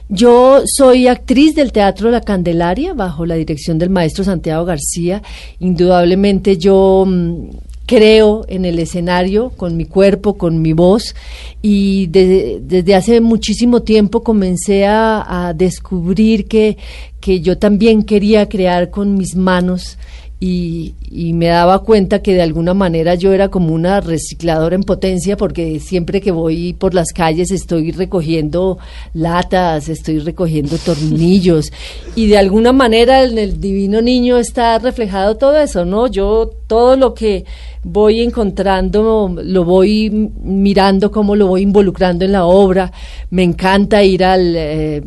Yo 0.09 0.61
soy 0.65 1.07
actriz 1.07 1.53
del 1.55 1.71
Teatro 1.73 2.09
La 2.09 2.21
Candelaria 2.21 2.93
bajo 2.93 3.25
la 3.25 3.35
dirección 3.35 3.77
del 3.77 3.89
maestro 3.89 4.23
Santiago 4.23 4.63
García. 4.63 5.21
Indudablemente 5.59 6.57
yo 6.57 7.03
mm, 7.05 7.49
creo 7.85 8.45
en 8.47 8.63
el 8.63 8.79
escenario 8.79 9.49
con 9.49 9.75
mi 9.75 9.83
cuerpo, 9.85 10.37
con 10.37 10.61
mi 10.61 10.71
voz 10.71 11.13
y 11.61 12.07
de- 12.07 12.59
desde 12.63 12.95
hace 12.95 13.19
muchísimo 13.19 13.81
tiempo 13.81 14.23
comencé 14.23 14.85
a, 14.85 15.47
a 15.49 15.53
descubrir 15.53 16.45
que, 16.47 16.77
que 17.19 17.41
yo 17.41 17.57
también 17.57 18.03
quería 18.03 18.47
crear 18.47 18.89
con 18.89 19.17
mis 19.17 19.35
manos 19.35 19.97
y, 20.39 20.93
y 21.09 21.33
me 21.33 21.47
daba 21.47 21.79
cuenta 21.79 22.21
que 22.21 22.35
de 22.35 22.43
alguna 22.43 22.75
manera 22.75 23.15
yo 23.15 23.33
era 23.33 23.49
como 23.49 23.73
una 23.73 24.01
recicladora 24.01 24.75
en 24.75 24.83
potencia 24.83 25.35
porque 25.35 25.79
siempre 25.79 26.21
que 26.21 26.29
voy 26.29 26.73
por 26.73 26.93
las 26.93 27.11
calles 27.11 27.49
estoy 27.49 27.91
recogiendo 27.91 28.77
latas, 29.13 29.89
estoy 29.89 30.19
recogiendo 30.19 30.77
tornillos 30.77 31.73
y 32.15 32.27
de 32.27 32.37
alguna 32.37 32.71
manera 32.71 33.23
en 33.23 33.39
el 33.39 33.59
divino 33.59 33.99
niño 34.01 34.37
está 34.37 34.77
reflejado 34.77 35.37
todo 35.37 35.57
eso, 35.57 35.85
¿no? 35.85 36.05
Yo 36.05 36.51
todo 36.67 36.95
lo 36.97 37.15
que 37.15 37.45
voy 37.83 38.21
encontrando 38.21 39.33
lo 39.41 39.63
voy 39.65 40.09
mirando, 40.11 41.09
cómo 41.09 41.35
lo 41.35 41.47
voy 41.47 41.63
involucrando 41.63 42.25
en 42.25 42.33
la 42.33 42.45
obra. 42.45 42.91
Me 43.31 43.41
encanta 43.41 44.03
ir 44.03 44.23
al... 44.23 44.53
eh, 44.55 45.01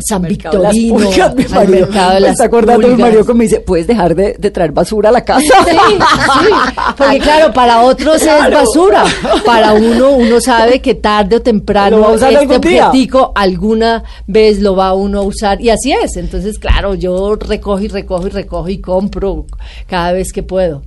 San 0.00 0.22
Mercado 0.22 0.58
de 0.58 0.62
las 0.64 0.72
Victorino, 0.74 1.10
Pulgas, 1.10 1.34
mi 1.34 1.44
marido. 1.46 1.86
mercado 1.86 2.08
de 2.08 2.14
Me 2.14 2.20
las 2.20 2.30
está 2.32 2.44
acordando 2.44 2.78
mi 2.88 2.94
Pulgas. 2.94 3.00
marido 3.10 3.26
que 3.26 3.34
me 3.34 3.44
dice, 3.44 3.60
¿puedes 3.60 3.86
dejar 3.86 4.14
de, 4.14 4.34
de 4.38 4.50
traer 4.50 4.72
basura 4.72 5.08
a 5.08 5.12
la 5.12 5.24
casa? 5.24 5.40
Sí, 5.40 5.48
sí, 5.48 6.48
porque 6.96 7.18
claro, 7.20 7.52
para 7.52 7.82
otros 7.82 8.22
Claro. 8.22 8.48
es 8.48 8.54
basura, 8.54 9.04
para 9.44 9.72
uno, 9.72 10.10
uno 10.12 10.40
sabe 10.40 10.80
que 10.80 10.94
tarde 10.94 11.36
o 11.36 11.42
temprano 11.42 12.00
va 12.00 12.08
a 12.08 12.12
usar 12.12 12.32
este 12.32 12.56
objetico 12.56 13.32
alguna 13.34 14.02
vez 14.26 14.60
lo 14.60 14.76
va 14.76 14.94
uno 14.94 15.20
a 15.20 15.22
usar 15.22 15.60
y 15.60 15.70
así 15.70 15.92
es, 15.92 16.16
entonces 16.16 16.58
claro, 16.58 16.94
yo 16.94 17.34
recojo 17.36 17.80
y 17.80 17.88
recojo 17.88 18.26
y 18.26 18.30
recojo 18.30 18.68
y 18.68 18.78
compro 18.78 19.46
cada 19.86 20.12
vez 20.12 20.32
que 20.32 20.42
puedo. 20.42 20.82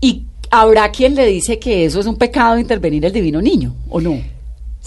Y 0.00 0.24
habrá 0.50 0.90
quien 0.90 1.14
le 1.14 1.26
dice 1.26 1.58
que 1.58 1.84
eso 1.84 2.00
es 2.00 2.06
un 2.06 2.16
pecado 2.16 2.58
intervenir 2.58 3.04
el 3.04 3.12
divino 3.12 3.40
niño, 3.42 3.74
¿o 3.90 4.00
no? 4.00 4.18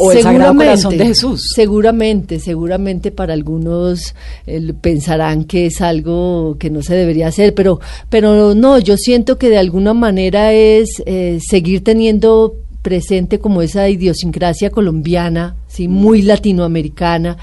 O 0.02 0.12
el 0.12 0.22
Sagrado 0.22 0.56
Corazón 0.56 0.98
de 0.98 1.06
Jesús. 1.06 1.52
Seguramente, 1.56 2.40
seguramente 2.40 3.12
para 3.12 3.34
algunos 3.34 4.16
eh, 4.48 4.74
pensarán 4.80 5.46
que 5.46 5.68
es 5.68 5.82
algo 5.82 6.58
que 6.60 6.70
no 6.70 6.82
se 6.82 6.96
debería 6.96 7.28
hacer, 7.28 7.54
pero, 7.54 7.80
pero 8.10 8.56
no, 8.56 8.80
yo 8.80 8.98
siento 8.98 9.38
que 9.38 9.50
de 9.50 9.58
alguna 9.58 9.94
manera 9.94 10.54
es 10.54 11.02
eh, 11.06 11.40
seguir 11.42 11.84
teniendo 11.84 12.56
presente 12.82 13.40
como 13.40 13.62
esa 13.62 13.88
idiosincrasia 13.90 14.72
colombiana, 14.72 15.56
sí, 15.68 15.88
muy 15.88 16.22
latinoamericana, 16.22 17.38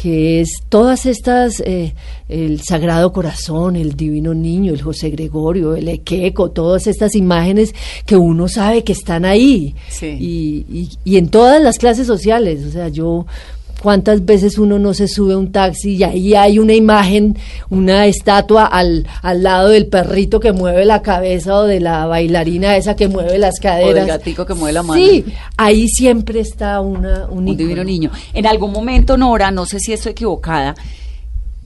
que 0.00 0.40
es 0.40 0.48
todas 0.70 1.04
estas, 1.04 1.60
eh, 1.60 1.92
el 2.28 2.62
Sagrado 2.62 3.12
Corazón, 3.12 3.76
el 3.76 3.96
Divino 3.96 4.32
Niño, 4.32 4.72
el 4.72 4.80
José 4.80 5.10
Gregorio, 5.10 5.74
el 5.76 5.88
Equeco, 5.88 6.52
todas 6.52 6.86
estas 6.86 7.14
imágenes 7.14 7.74
que 8.06 8.16
uno 8.16 8.48
sabe 8.48 8.82
que 8.82 8.92
están 8.92 9.26
ahí 9.26 9.74
Sí. 9.90 10.06
y, 10.18 10.64
y- 10.72 10.88
y 11.04 11.16
en 11.18 11.28
todas 11.28 11.62
las 11.62 11.76
clases 11.76 12.06
sociales. 12.06 12.64
O 12.64 12.70
sea, 12.70 12.88
yo, 12.88 13.26
¿cuántas 13.82 14.24
veces 14.24 14.58
uno 14.58 14.78
no 14.78 14.94
se 14.94 15.08
sube 15.08 15.34
a 15.34 15.38
un 15.38 15.52
taxi 15.52 15.96
y 15.96 16.02
ahí 16.04 16.34
hay 16.34 16.58
una 16.58 16.74
imagen, 16.74 17.36
una 17.70 18.06
estatua 18.06 18.66
al, 18.66 19.06
al 19.22 19.42
lado 19.42 19.68
del 19.68 19.86
perrito 19.86 20.40
que 20.40 20.52
mueve 20.52 20.84
la 20.84 21.02
cabeza 21.02 21.56
o 21.56 21.64
de 21.64 21.80
la 21.80 22.06
bailarina 22.06 22.76
esa 22.76 22.96
que 22.96 23.08
mueve 23.08 23.38
las 23.38 23.58
O 23.58 23.62
caderas? 23.62 23.94
del 23.94 24.06
gatico 24.06 24.44
que 24.46 24.54
mueve 24.54 24.72
la 24.74 24.82
mano. 24.82 25.00
Sí, 25.02 25.24
ahí 25.56 25.88
siempre 25.88 26.40
está 26.40 26.80
una, 26.80 27.26
un, 27.30 27.48
un 27.48 27.56
divino 27.56 27.82
niño. 27.84 28.10
En 28.32 28.46
algún 28.46 28.72
momento, 28.72 29.16
Nora, 29.16 29.50
no 29.50 29.66
sé 29.66 29.80
si 29.80 29.92
estoy 29.92 30.12
equivocada, 30.12 30.74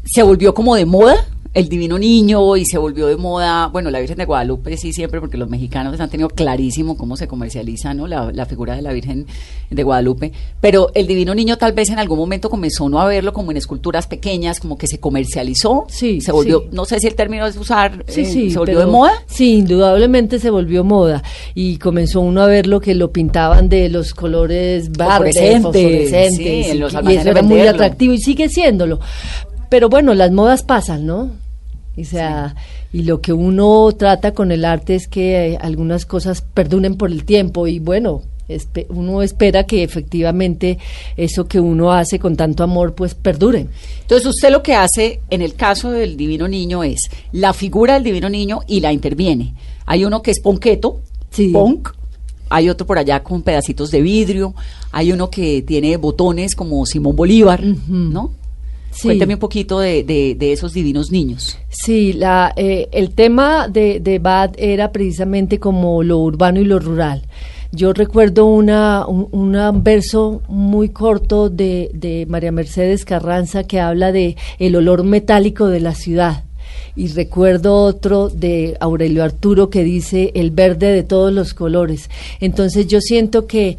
se 0.04 0.22
volvió 0.22 0.54
como 0.54 0.74
de 0.76 0.84
moda 0.86 1.16
el 1.54 1.68
divino 1.68 1.98
niño 1.98 2.56
y 2.56 2.64
se 2.66 2.78
volvió 2.78 3.06
de 3.06 3.16
moda, 3.16 3.68
bueno, 3.68 3.88
la 3.92 4.00
Virgen 4.00 4.18
de 4.18 4.24
Guadalupe 4.24 4.76
sí 4.76 4.92
siempre, 4.92 5.20
porque 5.20 5.38
los 5.38 5.48
mexicanos 5.48 5.98
han 6.00 6.10
tenido 6.10 6.28
clarísimo 6.28 6.96
cómo 6.96 7.16
se 7.16 7.28
comercializa 7.28 7.94
¿no? 7.94 8.08
la, 8.08 8.32
la 8.32 8.44
figura 8.44 8.74
de 8.74 8.82
la 8.82 8.92
Virgen 8.92 9.26
de 9.70 9.82
Guadalupe, 9.84 10.32
pero 10.60 10.90
el 10.94 11.06
divino 11.06 11.32
niño 11.32 11.56
tal 11.56 11.72
vez 11.72 11.90
en 11.90 12.00
algún 12.00 12.18
momento 12.18 12.50
comenzó 12.50 12.88
no 12.88 13.00
a 13.00 13.06
verlo 13.06 13.32
como 13.32 13.52
en 13.52 13.56
esculturas 13.56 14.08
pequeñas, 14.08 14.58
como 14.58 14.76
que 14.76 14.88
se 14.88 14.98
comercializó, 14.98 15.86
Sí, 15.88 16.20
se 16.20 16.32
volvió, 16.32 16.60
sí. 16.62 16.66
no 16.72 16.84
sé 16.86 16.98
si 16.98 17.06
el 17.06 17.14
término 17.14 17.46
es 17.46 17.56
usar, 17.56 18.04
Sí, 18.08 18.22
eh, 18.22 18.26
sí, 18.26 18.50
se 18.50 18.58
volvió 18.58 18.80
de 18.80 18.86
moda. 18.86 19.12
Sí, 19.26 19.58
indudablemente 19.58 20.40
se 20.40 20.50
volvió 20.50 20.82
moda 20.82 21.22
y 21.54 21.76
comenzó 21.78 22.20
uno 22.20 22.42
a 22.42 22.46
ver 22.46 22.66
lo 22.66 22.80
que 22.80 22.96
lo 22.96 23.12
pintaban 23.12 23.68
de 23.68 23.88
los 23.88 24.12
colores 24.12 24.90
verdes, 24.90 25.36
Fosforescentes, 25.62 26.34
sí, 26.34 26.46
en 26.70 26.76
y, 26.76 26.78
los 26.80 26.92
y 26.94 27.14
eso 27.14 27.30
era 27.30 27.42
muy 27.42 27.60
atractivo 27.60 28.12
y 28.12 28.18
sigue 28.18 28.48
siéndolo. 28.48 28.98
Pero 29.68 29.88
bueno, 29.88 30.14
las 30.14 30.32
modas 30.32 30.62
pasan, 30.62 31.06
¿no? 31.06 31.43
O 31.96 32.04
sea, 32.04 32.56
y 32.92 33.02
lo 33.02 33.20
que 33.20 33.32
uno 33.32 33.90
trata 33.96 34.32
con 34.32 34.50
el 34.50 34.64
arte 34.64 34.94
es 34.96 35.06
que 35.06 35.52
eh, 35.52 35.58
algunas 35.60 36.06
cosas 36.06 36.42
perduren 36.42 36.96
por 36.96 37.10
el 37.10 37.24
tiempo 37.24 37.66
y 37.66 37.78
bueno, 37.78 38.22
uno 38.90 39.22
espera 39.22 39.64
que 39.64 39.82
efectivamente 39.82 40.78
eso 41.16 41.46
que 41.46 41.60
uno 41.60 41.92
hace 41.92 42.18
con 42.18 42.36
tanto 42.36 42.62
amor 42.62 42.94
pues 42.94 43.14
perdure. 43.14 43.68
Entonces 44.02 44.26
usted 44.26 44.50
lo 44.50 44.62
que 44.62 44.74
hace 44.74 45.20
en 45.30 45.40
el 45.40 45.54
caso 45.54 45.90
del 45.90 46.16
divino 46.16 46.48
niño 46.48 46.82
es 46.84 46.98
la 47.32 47.52
figura 47.52 47.94
del 47.94 48.04
divino 48.04 48.28
niño 48.28 48.60
y 48.66 48.80
la 48.80 48.92
interviene. 48.92 49.54
Hay 49.86 50.04
uno 50.04 50.20
que 50.22 50.30
es 50.30 50.40
ponqueto, 50.40 51.00
Sí. 51.30 51.48
ponk, 51.48 51.90
hay 52.50 52.68
otro 52.68 52.86
por 52.86 52.98
allá 52.98 53.22
con 53.22 53.42
pedacitos 53.42 53.90
de 53.90 54.02
vidrio, 54.02 54.54
hay 54.92 55.10
uno 55.10 55.30
que 55.30 55.62
tiene 55.62 55.96
botones 55.96 56.54
como 56.54 56.84
Simón 56.86 57.16
Bolívar, 57.16 57.62
¿no? 57.88 58.30
Sí. 58.94 59.08
Cuéntame 59.08 59.34
un 59.34 59.40
poquito 59.40 59.80
de, 59.80 60.04
de- 60.04 60.34
de 60.38 60.52
esos 60.52 60.72
divinos 60.72 61.10
niños. 61.10 61.58
Sí, 61.68 62.12
la, 62.12 62.52
eh, 62.56 62.88
el 62.92 63.10
tema 63.10 63.68
de, 63.68 63.98
de 64.00 64.18
Bad 64.20 64.52
era 64.56 64.92
precisamente 64.92 65.58
como 65.58 66.02
lo 66.02 66.18
urbano 66.20 66.60
y 66.60 66.64
lo 66.64 66.78
rural. 66.78 67.22
Yo 67.72 67.92
recuerdo 67.92 68.46
una, 68.46 69.04
un 69.06 69.26
una 69.32 69.72
verso 69.72 70.42
muy 70.48 70.90
corto 70.90 71.50
de, 71.50 71.90
de 71.92 72.24
María 72.28 72.52
Mercedes 72.52 73.04
Carranza 73.04 73.64
que 73.64 73.80
habla 73.80 74.12
de 74.12 74.36
el 74.60 74.76
olor 74.76 75.02
metálico 75.02 75.66
de 75.66 75.80
la 75.80 75.94
ciudad. 75.96 76.44
Y 76.96 77.08
recuerdo 77.08 77.74
otro 77.74 78.28
de 78.28 78.76
Aurelio 78.78 79.24
Arturo 79.24 79.68
que 79.70 79.82
dice 79.82 80.30
el 80.36 80.52
verde 80.52 80.92
de 80.92 81.02
todos 81.02 81.32
los 81.32 81.52
colores. 81.52 82.08
Entonces 82.38 82.86
yo 82.86 83.00
siento 83.00 83.48
que, 83.48 83.76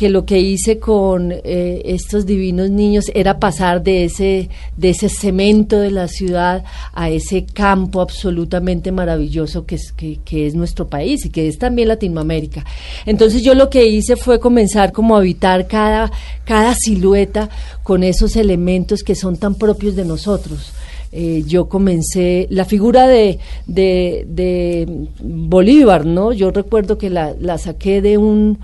que 0.00 0.08
lo 0.08 0.24
que 0.24 0.40
hice 0.40 0.78
con 0.78 1.30
eh, 1.30 1.82
estos 1.84 2.24
divinos 2.24 2.70
niños 2.70 3.10
era 3.14 3.38
pasar 3.38 3.82
de 3.82 4.06
ese, 4.06 4.48
de 4.78 4.88
ese 4.88 5.10
cemento 5.10 5.78
de 5.78 5.90
la 5.90 6.08
ciudad 6.08 6.64
a 6.94 7.10
ese 7.10 7.44
campo 7.44 8.00
absolutamente 8.00 8.92
maravilloso 8.92 9.66
que 9.66 9.74
es, 9.74 9.92
que, 9.92 10.46
es 10.46 10.54
nuestro 10.54 10.88
país 10.88 11.26
y 11.26 11.28
que 11.28 11.48
es 11.48 11.58
también 11.58 11.88
Latinoamérica. 11.88 12.64
Entonces 13.04 13.42
yo 13.42 13.54
lo 13.54 13.68
que 13.68 13.88
hice 13.88 14.16
fue 14.16 14.40
comenzar 14.40 14.90
como 14.90 15.16
a 15.16 15.18
habitar 15.18 15.66
cada, 15.66 16.10
cada 16.46 16.74
silueta 16.74 17.50
con 17.82 18.02
esos 18.02 18.36
elementos 18.36 19.02
que 19.02 19.14
son 19.14 19.36
tan 19.36 19.54
propios 19.54 19.96
de 19.96 20.06
nosotros. 20.06 20.72
Eh, 21.12 21.42
yo 21.46 21.68
comencé 21.68 22.46
la 22.48 22.64
figura 22.64 23.06
de, 23.06 23.38
de, 23.66 24.24
de 24.26 25.08
Bolívar, 25.20 26.06
¿no? 26.06 26.32
Yo 26.32 26.52
recuerdo 26.52 26.96
que 26.96 27.10
la, 27.10 27.34
la 27.38 27.58
saqué 27.58 28.00
de 28.00 28.16
un 28.16 28.60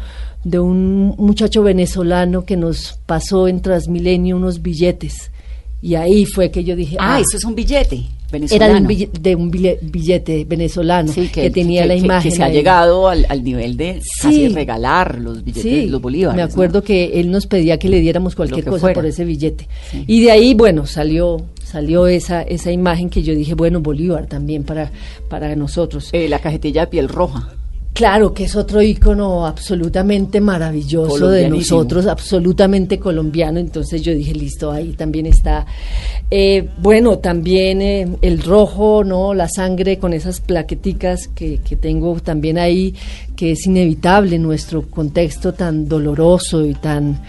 de 0.46 0.60
un 0.60 1.14
muchacho 1.18 1.64
venezolano 1.64 2.44
que 2.44 2.56
nos 2.56 3.00
pasó 3.04 3.48
en 3.48 3.60
Transmilenio 3.60 4.36
unos 4.36 4.62
billetes 4.62 5.32
y 5.82 5.96
ahí 5.96 6.24
fue 6.24 6.52
que 6.52 6.62
yo 6.62 6.76
dije 6.76 6.96
Ah, 7.00 7.18
eso 7.20 7.36
es 7.36 7.44
un 7.44 7.56
billete 7.56 8.04
venezolano. 8.30 8.64
era 8.64 8.74
de 8.74 8.80
un 8.80 8.86
billete, 8.86 9.18
de 9.20 9.34
un 9.34 9.50
bille- 9.50 9.78
billete 9.82 10.44
venezolano 10.44 11.12
Sí, 11.12 11.26
que, 11.28 11.50
tenía 11.50 11.84
la 11.84 11.96
imagen 11.96 12.30
que 12.30 12.36
se 12.36 12.42
ha 12.44 12.46
ahí. 12.46 12.52
llegado 12.54 13.08
al, 13.08 13.26
al 13.28 13.42
nivel 13.42 13.76
de 13.76 14.00
casi 14.22 14.46
Sí. 14.46 14.48
regalar 14.50 15.18
los 15.20 15.42
billetes, 15.44 15.62
Sí, 15.64 15.88
los 15.88 16.00
bolívares. 16.00 16.36
me 16.36 16.42
¿no? 16.46 16.48
acuerdo 16.52 16.80
que 16.84 17.18
él 17.20 17.30
nos 17.32 17.48
pedía 17.48 17.76
que 17.80 17.88
le 17.88 17.98
diéramos 18.00 18.36
cualquier 18.36 18.64
cosa 18.64 18.78
fuera. 18.80 18.94
por 18.94 19.04
ese 19.06 19.24
billete. 19.24 19.66
Y 20.06 20.20
de 20.22 20.30
ahí, 20.30 20.54
bueno, 20.54 20.86
salió 20.86 21.44
salió 21.64 22.06
esa 22.06 22.42
esa 22.42 22.70
imagen 22.70 23.10
que 23.10 23.24
yo 23.24 23.34
dije, 23.34 23.54
bueno, 23.54 23.80
Bolívar 23.80 24.26
también 24.28 24.62
para 24.62 24.92
para 25.28 25.56
nosotros. 25.56 26.10
Eh, 26.12 26.28
la 26.28 26.38
cajetilla 26.38 26.82
de 26.82 26.86
piel 26.86 27.08
roja. 27.08 27.48
Claro 27.96 28.34
que 28.34 28.44
es 28.44 28.54
otro 28.54 28.82
ícono 28.82 29.46
absolutamente 29.46 30.38
maravilloso 30.38 31.30
de 31.30 31.48
nosotros, 31.48 32.06
absolutamente 32.06 32.98
colombiano. 32.98 33.58
Entonces 33.58 34.02
yo 34.02 34.12
dije, 34.12 34.34
listo, 34.34 34.70
ahí 34.70 34.92
también 34.92 35.24
está. 35.24 35.64
Eh, 36.30 36.68
bueno, 36.76 37.20
también 37.20 37.80
eh, 37.80 38.06
el 38.20 38.42
rojo, 38.42 39.02
¿no? 39.02 39.32
La 39.32 39.48
sangre 39.48 39.98
con 39.98 40.12
esas 40.12 40.42
plaqueticas 40.42 41.26
que, 41.28 41.60
que 41.66 41.74
tengo 41.76 42.14
también 42.20 42.58
ahí, 42.58 42.94
que 43.34 43.52
es 43.52 43.64
inevitable 43.64 44.36
en 44.36 44.42
nuestro 44.42 44.82
contexto 44.82 45.54
tan 45.54 45.88
doloroso 45.88 46.66
y 46.66 46.74
tan, 46.74 47.22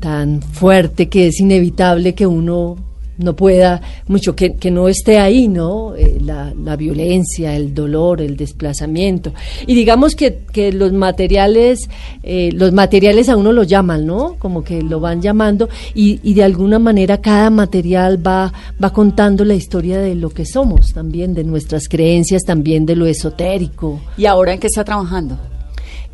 tan 0.00 0.42
fuerte, 0.42 1.08
que 1.08 1.28
es 1.28 1.40
inevitable 1.40 2.14
que 2.14 2.26
uno 2.26 2.89
no 3.20 3.36
pueda 3.36 3.80
mucho, 4.08 4.34
que, 4.34 4.54
que 4.54 4.70
no 4.70 4.88
esté 4.88 5.18
ahí, 5.18 5.48
¿no? 5.48 5.94
Eh, 5.94 6.18
la, 6.20 6.52
la 6.54 6.76
violencia, 6.76 7.54
el 7.54 7.74
dolor, 7.74 8.20
el 8.20 8.36
desplazamiento. 8.36 9.32
Y 9.66 9.74
digamos 9.74 10.14
que, 10.14 10.40
que 10.52 10.72
los 10.72 10.92
materiales, 10.92 11.88
eh, 12.22 12.50
los 12.52 12.72
materiales 12.72 13.28
a 13.28 13.36
uno 13.36 13.52
lo 13.52 13.62
llaman, 13.62 14.06
¿no? 14.06 14.36
Como 14.38 14.64
que 14.64 14.82
lo 14.82 15.00
van 15.00 15.22
llamando 15.22 15.68
y, 15.94 16.20
y 16.22 16.34
de 16.34 16.44
alguna 16.44 16.78
manera 16.78 17.20
cada 17.20 17.50
material 17.50 18.24
va, 18.26 18.52
va 18.82 18.92
contando 18.92 19.44
la 19.44 19.54
historia 19.54 20.00
de 20.00 20.14
lo 20.14 20.30
que 20.30 20.44
somos 20.44 20.92
también, 20.92 21.34
de 21.34 21.44
nuestras 21.44 21.88
creencias, 21.88 22.42
también 22.42 22.86
de 22.86 22.96
lo 22.96 23.06
esotérico. 23.06 24.00
¿Y 24.16 24.26
ahora 24.26 24.52
en 24.54 24.60
qué 24.60 24.66
está 24.66 24.84
trabajando? 24.84 25.38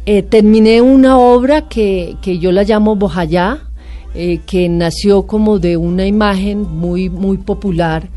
Eh, 0.05 0.23
terminé 0.23 0.81
una 0.81 1.19
obra 1.19 1.69
que, 1.69 2.17
que 2.23 2.39
yo 2.39 2.53
la 2.53 2.63
llamo 2.63 2.95
Bojayá, 2.95 3.66
eh, 4.17 4.41
que 4.47 4.69
nació 4.69 5.27
como 5.27 5.59
de 5.59 5.77
una 5.77 6.07
imagen 6.07 6.63
muy, 6.63 7.11
muy 7.11 7.39
popular, 7.39 8.09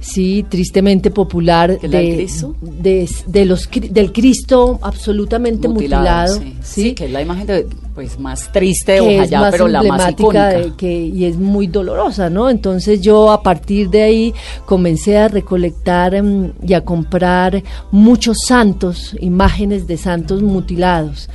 sí, 0.00 0.44
tristemente 0.48 1.10
popular, 1.10 1.78
¿Que 1.78 1.88
la 1.88 1.98
del 1.98 2.08
de, 2.10 2.16
Cristo? 2.16 2.54
de, 2.60 3.08
de 3.26 3.44
los, 3.44 3.68
del 3.70 4.12
Cristo 4.12 4.78
absolutamente 4.82 5.68
mutilado, 5.68 6.34
sí. 6.40 6.56
¿sí? 6.62 6.82
Sí, 6.82 6.94
que 6.94 7.04
es 7.06 7.10
la 7.10 7.22
imagen 7.22 7.46
de, 7.46 7.66
pues, 7.94 8.18
más 8.18 8.52
triste 8.52 9.00
Ojayá, 9.00 9.40
más 9.40 9.52
pero 9.52 9.68
la 9.68 9.82
más 9.82 10.10
icónica. 10.10 10.48
de 10.48 10.72
que, 10.76 11.06
y 11.06 11.24
es 11.24 11.36
muy 11.36 11.68
dolorosa, 11.68 12.28
¿no? 12.28 12.50
Entonces 12.50 13.00
yo 13.00 13.30
a 13.30 13.42
partir 13.42 13.88
de 13.88 14.02
ahí 14.02 14.34
comencé 14.66 15.16
a 15.16 15.28
recolectar 15.28 16.14
em, 16.14 16.52
y 16.66 16.74
a 16.74 16.82
comprar 16.82 17.62
muchos 17.92 18.38
santos, 18.46 19.16
imágenes 19.20 19.86
de 19.86 19.96
santos 19.96 20.42
mutilados. 20.42 21.30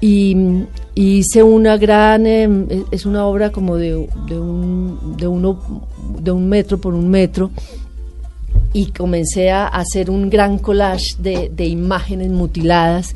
Y, 0.00 0.36
hice 0.94 1.42
una 1.42 1.76
gran, 1.76 2.26
es- 2.26 2.48
es 2.90 3.06
una 3.06 3.24
obra 3.26 3.50
como 3.50 3.76
de, 3.76 4.06
de, 4.28 4.38
un, 4.38 5.16
de, 5.18 5.26
uno, 5.26 5.58
de 6.22 6.30
un 6.30 6.48
metro 6.48 6.78
por 6.78 6.94
un 6.94 7.08
metro, 7.08 7.50
y 8.72 8.86
comencé 8.92 9.50
a 9.50 9.66
hacer 9.66 10.10
un 10.10 10.30
gran 10.30 10.58
collage 10.58 11.16
de, 11.18 11.50
de 11.54 11.66
imágenes 11.66 12.30
mutiladas 12.30 13.14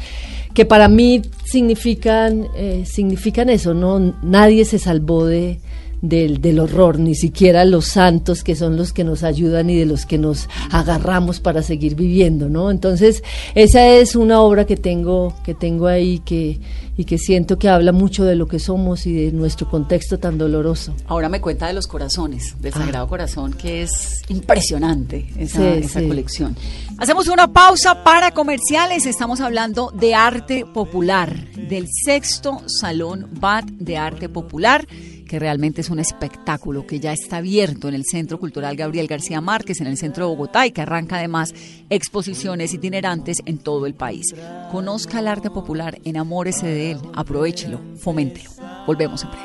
que 0.53 0.65
para 0.65 0.89
mí 0.89 1.23
significan 1.45 2.47
eh, 2.57 2.85
significan 2.87 3.49
eso 3.51 3.73
no 3.75 4.15
nadie 4.23 4.65
se 4.65 4.79
salvó 4.79 5.27
de 5.27 5.61
del, 6.07 6.41
del 6.43 6.61
horror, 6.61 6.99
ni 6.99 7.15
siquiera 7.15 7.65
los 7.65 7.87
santos 7.87 8.45
que 8.45 8.55
son 8.55 8.77
los 8.77 8.93
que 8.93 9.05
nos 9.05 9.23
ayudan 9.23 9.71
y 9.71 9.77
de 9.77 9.87
los 9.87 10.05
que 10.05 10.19
nos 10.19 10.49
agarramos 10.71 11.41
para 11.41 11.63
seguir 11.63 11.95
viviendo, 11.95 12.49
¿no? 12.51 12.71
Entonces, 12.71 13.23
esa 13.55 13.87
es 13.89 14.15
una 14.15 14.41
obra 14.41 14.67
que 14.67 14.77
tengo, 14.77 15.35
que 15.45 15.55
tengo 15.55 15.87
ahí 15.87 16.19
que, 16.19 16.61
y 16.97 17.05
que 17.07 17.17
siento 17.19 17.59
que 17.59 17.69
habla 17.71 17.93
mucho 17.93 18.25
de 18.25 18.37
lo 18.37 18.47
que 18.47 18.59
somos 18.59 19.07
y 19.07 19.15
de 19.15 19.33
nuestro 19.33 19.69
contexto 19.71 20.19
tan 20.19 20.37
doloroso. 20.37 20.95
Ahora 21.07 21.29
me 21.31 21.41
cuenta 21.41 21.67
de 21.67 21.73
los 21.73 21.87
corazones, 21.87 22.55
del 22.61 22.73
Ah. 22.75 22.79
Sagrado 22.81 23.09
Corazón, 23.09 23.53
que 23.55 23.83
es 23.83 24.21
impresionante 24.29 25.27
esa, 25.39 25.59
Sí, 25.59 25.85
esa 25.85 26.01
sí. 26.01 26.07
colección. 26.09 26.57
Hacemos 26.99 27.29
una 27.29 27.53
pausa 27.53 28.05
para 28.05 28.31
comerciales. 28.33 29.07
Estamos 29.07 29.41
hablando 29.41 29.91
de 29.99 30.15
arte 30.15 30.65
popular, 30.67 31.35
del 31.69 31.89
sexto 31.89 32.61
Salón 32.67 33.27
BAT 33.41 33.65
de 33.71 33.97
Arte 33.97 34.29
Popular, 34.29 34.87
que 35.25 35.39
realmente 35.39 35.81
es 35.81 35.91
un 35.91 35.99
espectáculo 35.99 36.87
que 36.87 37.01
ya 37.01 37.13
está 37.13 37.39
abierto 37.39 37.89
en 37.89 37.95
el 37.95 38.05
Centro 38.05 38.39
Cultural 38.39 38.77
Gabriel 38.77 39.07
García 39.07 39.41
Márquez, 39.41 39.81
en 39.81 39.87
el 39.87 39.97
centro 39.97 40.25
de 40.27 40.31
Bogotá, 40.35 40.67
y 40.67 40.73
que 40.73 40.83
arranca 40.83 41.17
además 41.17 41.55
exposiciones 41.91 42.75
itinerantes 42.75 43.39
en 43.47 43.59
todo 43.59 43.87
el 43.87 43.95
país. 43.95 44.35
Conozca 44.71 45.19
el 45.21 45.29
arte 45.29 45.51
popular, 45.51 45.99
enamórese 46.05 46.67
de 46.67 46.93
él, 46.93 46.99
aprovechelo, 47.15 47.81
foméntelo. 47.97 48.51
Volvemos 48.87 49.25
en 49.25 49.31
breve. 49.31 49.45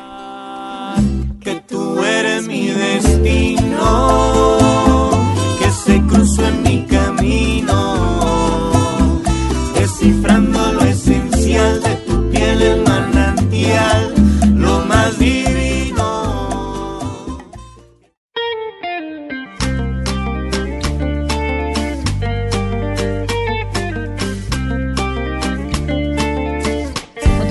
que 1.42 1.62
tú 1.68 2.04
eres 2.04 2.46
mi 2.48 2.68
destino, 2.68 3.90
que 5.60 5.72
se 5.72 6.02
cruzó 6.02 6.46
en 6.48 6.64
mi 6.64 6.86
camino, 6.86 7.89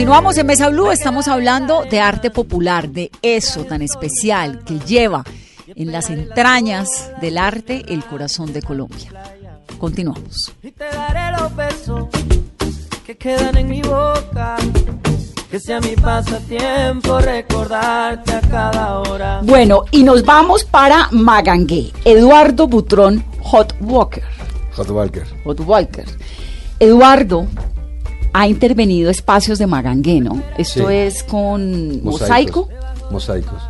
Continuamos 0.08 0.38
en 0.38 0.46
Mesa 0.46 0.70
Blue, 0.70 0.90
estamos 0.90 1.28
hablando 1.28 1.84
de 1.84 2.00
arte 2.00 2.30
popular, 2.30 2.88
de 2.88 3.10
eso 3.20 3.64
tan 3.64 3.82
especial 3.82 4.64
que 4.64 4.78
lleva 4.78 5.22
en 5.66 5.92
las 5.92 6.08
entrañas 6.08 7.10
del 7.20 7.36
arte 7.36 7.84
el 7.88 8.02
corazón 8.06 8.54
de 8.54 8.62
Colombia. 8.62 9.12
Continuamos. 9.76 10.54
Y 10.62 10.70
te 10.70 10.84
daré 10.84 11.36
los 11.38 11.54
besos 11.54 12.06
que 13.04 13.18
quedan 13.18 13.58
en 13.58 13.68
mi 13.68 13.82
boca, 13.82 14.56
que 15.50 15.60
sea 15.60 15.78
mi 15.80 15.94
pasatiempo 15.94 17.20
recordarte 17.20 18.32
a 18.32 18.40
cada 18.40 19.00
hora. 19.00 19.40
Bueno, 19.42 19.84
y 19.90 20.04
nos 20.04 20.24
vamos 20.24 20.64
para 20.64 21.10
Magangué. 21.10 21.92
Eduardo 22.06 22.66
Butrón 22.66 23.22
Hot 23.42 23.74
Walker. 23.82 24.24
Hot 24.74 24.88
Walker. 24.88 25.26
Hot 25.44 25.60
Walker. 25.60 26.06
Eduardo 26.80 27.46
ha 28.40 28.46
intervenido 28.46 29.10
espacios 29.10 29.58
de 29.58 29.66
Magangué, 29.66 30.20
¿no? 30.20 30.40
Esto 30.56 30.88
Sí. 30.88 30.94
es 30.94 31.24
con 31.24 32.04
mosaico. 32.04 32.68
Mosaicos. 33.10 33.60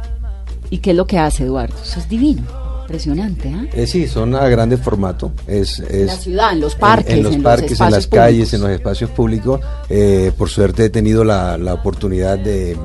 ¿Y 0.68 0.76
qué 0.78 0.90
es 0.90 0.96
lo 0.96 1.06
que 1.06 1.18
hace 1.18 1.44
Eduardo? 1.44 1.74
Eso 1.82 2.00
es 2.00 2.08
divino, 2.08 2.42
impresionante, 2.82 3.48
¿ah? 3.50 3.64
Eh, 3.72 3.86
sí, 3.86 4.06
son 4.06 4.34
a 4.34 4.46
grande 4.48 4.76
formato. 4.76 5.32
Es, 5.46 5.78
la 5.90 6.14
ciudad, 6.16 6.52
en 6.52 6.60
los 6.60 6.74
parques, 6.74 7.14
en, 7.14 7.22
los 7.22 7.32
en 7.34 7.42
los 7.42 7.44
parques, 7.50 7.80
en 7.80 7.90
las 7.90 8.06
calles, 8.08 8.52
en 8.52 8.60
los 8.60 8.68
espacios 8.70 9.08
públicos. 9.08 9.58
Eh, 9.88 10.32
por 10.36 10.50
suerte 10.50 10.84
he 10.84 10.90
tenido 10.90 11.24
la, 11.24 11.56
la 11.56 11.72
oportunidad 11.72 12.38
de, 12.38 12.76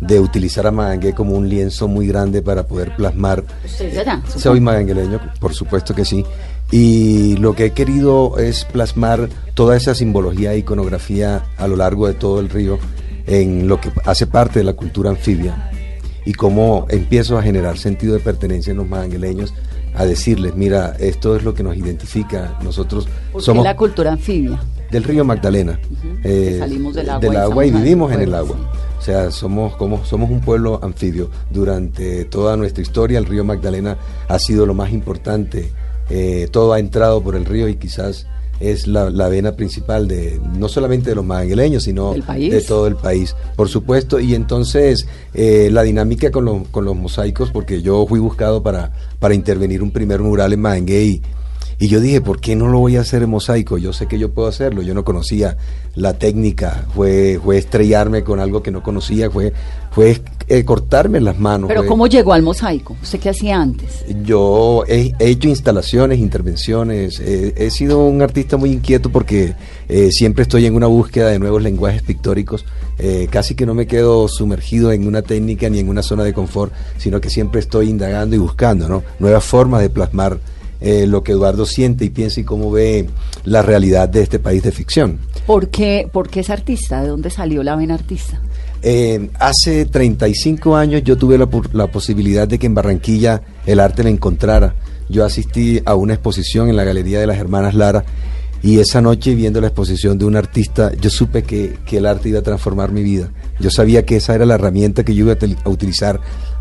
de 0.00 0.18
utilizar 0.18 0.66
a 0.66 0.72
Magangué 0.72 1.14
como 1.14 1.36
un 1.36 1.48
lienzo 1.48 1.86
muy 1.86 2.08
grande 2.08 2.42
para 2.42 2.66
poder 2.66 2.96
plasmar. 2.96 3.44
Usted 3.64 3.86
es 3.86 3.98
allá. 3.98 4.20
Soy 4.36 4.60
magangueleño, 4.60 5.20
por 5.38 5.54
supuesto 5.54 5.94
que 5.94 6.04
sí. 6.04 6.24
Y 6.70 7.36
lo 7.36 7.54
que 7.54 7.66
he 7.66 7.70
querido 7.72 8.38
es 8.38 8.64
plasmar 8.64 9.28
toda 9.54 9.76
esa 9.76 9.94
simbología 9.94 10.52
e 10.52 10.58
iconografía 10.58 11.44
a 11.56 11.66
lo 11.66 11.76
largo 11.76 12.06
de 12.06 12.14
todo 12.14 12.40
el 12.40 12.48
río 12.48 12.78
en 13.26 13.68
lo 13.68 13.80
que 13.80 13.90
hace 14.04 14.26
parte 14.26 14.60
de 14.60 14.64
la 14.64 14.74
cultura 14.74 15.10
anfibia 15.10 15.70
y 16.24 16.32
cómo 16.32 16.86
empiezo 16.88 17.38
a 17.38 17.42
generar 17.42 17.78
sentido 17.78 18.14
de 18.14 18.20
pertenencia 18.20 18.70
en 18.70 18.76
los 18.76 18.88
magangueleños 18.88 19.54
a 19.94 20.04
decirles, 20.04 20.54
mira, 20.54 20.94
esto 20.98 21.36
es 21.36 21.42
lo 21.42 21.54
que 21.54 21.62
nos 21.62 21.76
identifica, 21.76 22.58
nosotros 22.62 23.08
Porque 23.32 23.44
somos 23.44 23.64
la 23.64 23.76
cultura 23.76 24.12
anfibia. 24.12 24.60
del 24.90 25.02
río 25.02 25.24
Magdalena, 25.24 25.80
eh, 26.22 26.56
salimos 26.58 26.94
del 26.94 27.10
agua 27.10 27.20
del 27.20 27.32
y 27.32 27.36
agua 27.36 27.64
y 27.64 27.68
estamos 27.68 27.84
vivimos 27.84 28.12
en 28.12 28.20
el 28.20 28.34
agua. 28.34 28.56
O 28.98 29.02
sea, 29.02 29.30
somos 29.30 29.74
como 29.76 30.04
somos 30.04 30.30
un 30.30 30.40
pueblo 30.40 30.78
anfibio. 30.82 31.30
Durante 31.50 32.26
toda 32.26 32.56
nuestra 32.56 32.82
historia, 32.82 33.18
el 33.18 33.24
río 33.24 33.44
Magdalena 33.44 33.96
ha 34.28 34.38
sido 34.38 34.66
lo 34.66 34.74
más 34.74 34.92
importante. 34.92 35.72
Eh, 36.10 36.48
todo 36.50 36.72
ha 36.72 36.78
entrado 36.80 37.22
por 37.22 37.36
el 37.36 37.44
río 37.44 37.68
y 37.68 37.76
quizás 37.76 38.26
es 38.58 38.86
la, 38.86 39.08
la 39.08 39.28
vena 39.28 39.52
principal 39.52 40.06
de 40.06 40.38
no 40.58 40.68
solamente 40.68 41.08
de 41.10 41.16
los 41.16 41.24
magangueleños, 41.24 41.84
sino 41.84 42.12
de 42.50 42.60
todo 42.60 42.86
el 42.86 42.96
país, 42.96 43.34
por 43.56 43.68
supuesto. 43.70 44.20
Y 44.20 44.34
entonces 44.34 45.06
eh, 45.32 45.70
la 45.72 45.82
dinámica 45.82 46.30
con, 46.30 46.44
los- 46.44 46.68
con 46.68 46.84
los 46.84 46.94
mosaicos, 46.96 47.50
porque 47.50 47.80
yo 47.80 48.04
fui 48.06 48.20
buscado 48.20 48.62
para, 48.62 48.92
para 49.18 49.34
intervenir 49.34 49.82
un 49.82 49.92
primer 49.92 50.20
mural 50.20 50.52
en 50.52 50.60
Magangué 50.60 51.04
y, 51.04 51.22
y 51.78 51.88
yo 51.88 52.00
dije, 52.00 52.20
¿por 52.20 52.38
qué 52.40 52.54
no 52.54 52.68
lo 52.68 52.80
voy 52.80 52.96
a 52.96 53.00
hacer 53.00 53.22
en 53.22 53.30
mosaico? 53.30 53.78
Yo 53.78 53.94
sé 53.94 54.06
que 54.06 54.18
yo 54.18 54.30
puedo 54.32 54.48
hacerlo, 54.48 54.82
yo 54.82 54.92
no 54.92 55.04
conocía 55.06 55.56
la 55.94 56.12
técnica, 56.18 56.86
fue, 56.94 57.40
fue 57.42 57.56
estrellarme 57.56 58.22
con 58.24 58.40
algo 58.40 58.62
que 58.62 58.70
no 58.70 58.82
conocía, 58.82 59.30
fue, 59.30 59.54
fue 59.90 60.20
eh, 60.48 60.64
cortarme 60.64 61.20
las 61.20 61.38
manos. 61.38 61.68
Pero 61.68 61.82
fue- 61.82 61.88
¿cómo 61.88 62.06
llegó 62.06 62.32
al 62.32 62.42
mosaico? 62.42 62.96
¿Usted 63.02 63.20
qué 63.20 63.28
hacía 63.30 63.60
antes? 63.60 64.04
yo 64.24 64.84
he, 64.88 65.12
he 65.18 65.28
hecho 65.30 65.48
instalaciones, 65.48 66.18
intervenciones, 66.18 67.20
eh, 67.20 67.54
he 67.56 67.70
sido 67.70 68.04
un 68.06 68.20
artista 68.22 68.56
muy 68.56 68.72
inquieto 68.72 69.10
porque 69.10 69.54
eh, 69.88 70.10
siempre 70.10 70.42
estoy 70.42 70.66
en 70.66 70.74
una 70.74 70.86
búsqueda 70.86 71.28
de 71.28 71.38
nuevos 71.38 71.62
lenguajes 71.62 72.02
pictóricos, 72.02 72.64
eh, 72.98 73.28
casi 73.30 73.54
que 73.54 73.64
no 73.66 73.74
me 73.74 73.86
quedo 73.86 74.26
sumergido 74.28 74.90
en 74.92 75.06
una 75.06 75.22
técnica 75.22 75.68
ni 75.70 75.78
en 75.78 75.88
una 75.88 76.02
zona 76.02 76.24
de 76.24 76.32
confort, 76.32 76.72
sino 76.98 77.20
que 77.20 77.30
siempre 77.30 77.60
estoy 77.60 77.88
indagando 77.88 78.34
y 78.36 78.38
buscando 78.38 78.88
¿no? 78.88 79.02
nuevas 79.20 79.44
formas 79.44 79.80
de 79.82 79.90
plasmar 79.90 80.38
eh, 80.80 81.06
lo 81.06 81.22
que 81.22 81.32
Eduardo 81.32 81.66
siente 81.66 82.04
y 82.06 82.10
piensa 82.10 82.40
y 82.40 82.44
cómo 82.44 82.70
ve 82.70 83.06
la 83.44 83.62
realidad 83.62 84.08
de 84.08 84.22
este 84.22 84.38
país 84.38 84.62
de 84.62 84.72
ficción. 84.72 85.18
¿Por 85.46 85.68
qué, 85.68 86.08
por 86.10 86.28
qué 86.28 86.40
es 86.40 86.50
artista? 86.50 87.02
¿De 87.02 87.08
dónde 87.08 87.30
salió 87.30 87.62
la 87.62 87.76
vena 87.76 87.94
artista? 87.94 88.40
Eh, 88.82 89.30
hace 89.38 89.84
35 89.84 90.76
años 90.76 91.02
yo 91.04 91.16
tuve 91.16 91.36
la, 91.36 91.48
la 91.72 91.86
posibilidad 91.88 92.48
de 92.48 92.58
que 92.58 92.66
en 92.66 92.74
Barranquilla 92.74 93.42
el 93.66 93.80
arte 93.80 94.02
me 94.02 94.10
encontrara. 94.10 94.74
Yo 95.08 95.24
asistí 95.24 95.82
a 95.84 95.94
una 95.94 96.14
exposición 96.14 96.68
en 96.68 96.76
la 96.76 96.84
Galería 96.84 97.20
de 97.20 97.26
las 97.26 97.38
Hermanas 97.38 97.74
Lara 97.74 98.04
y 98.62 98.78
esa 98.78 99.00
noche 99.00 99.34
viendo 99.34 99.60
la 99.60 99.68
exposición 99.68 100.18
de 100.18 100.26
un 100.26 100.36
artista 100.36 100.92
yo 101.00 101.08
supe 101.08 101.42
que, 101.42 101.78
que 101.86 101.96
el 101.96 102.06
arte 102.06 102.28
iba 102.28 102.38
a 102.38 102.42
transformar 102.42 102.92
mi 102.92 103.02
vida. 103.02 103.30
Yo 103.58 103.70
sabía 103.70 104.04
que 104.04 104.16
esa 104.16 104.34
era 104.34 104.46
la 104.46 104.54
herramienta 104.54 105.04
que 105.04 105.14
yo 105.14 105.24
iba 105.24 105.36
a 105.64 105.68
utilizar 105.68 106.20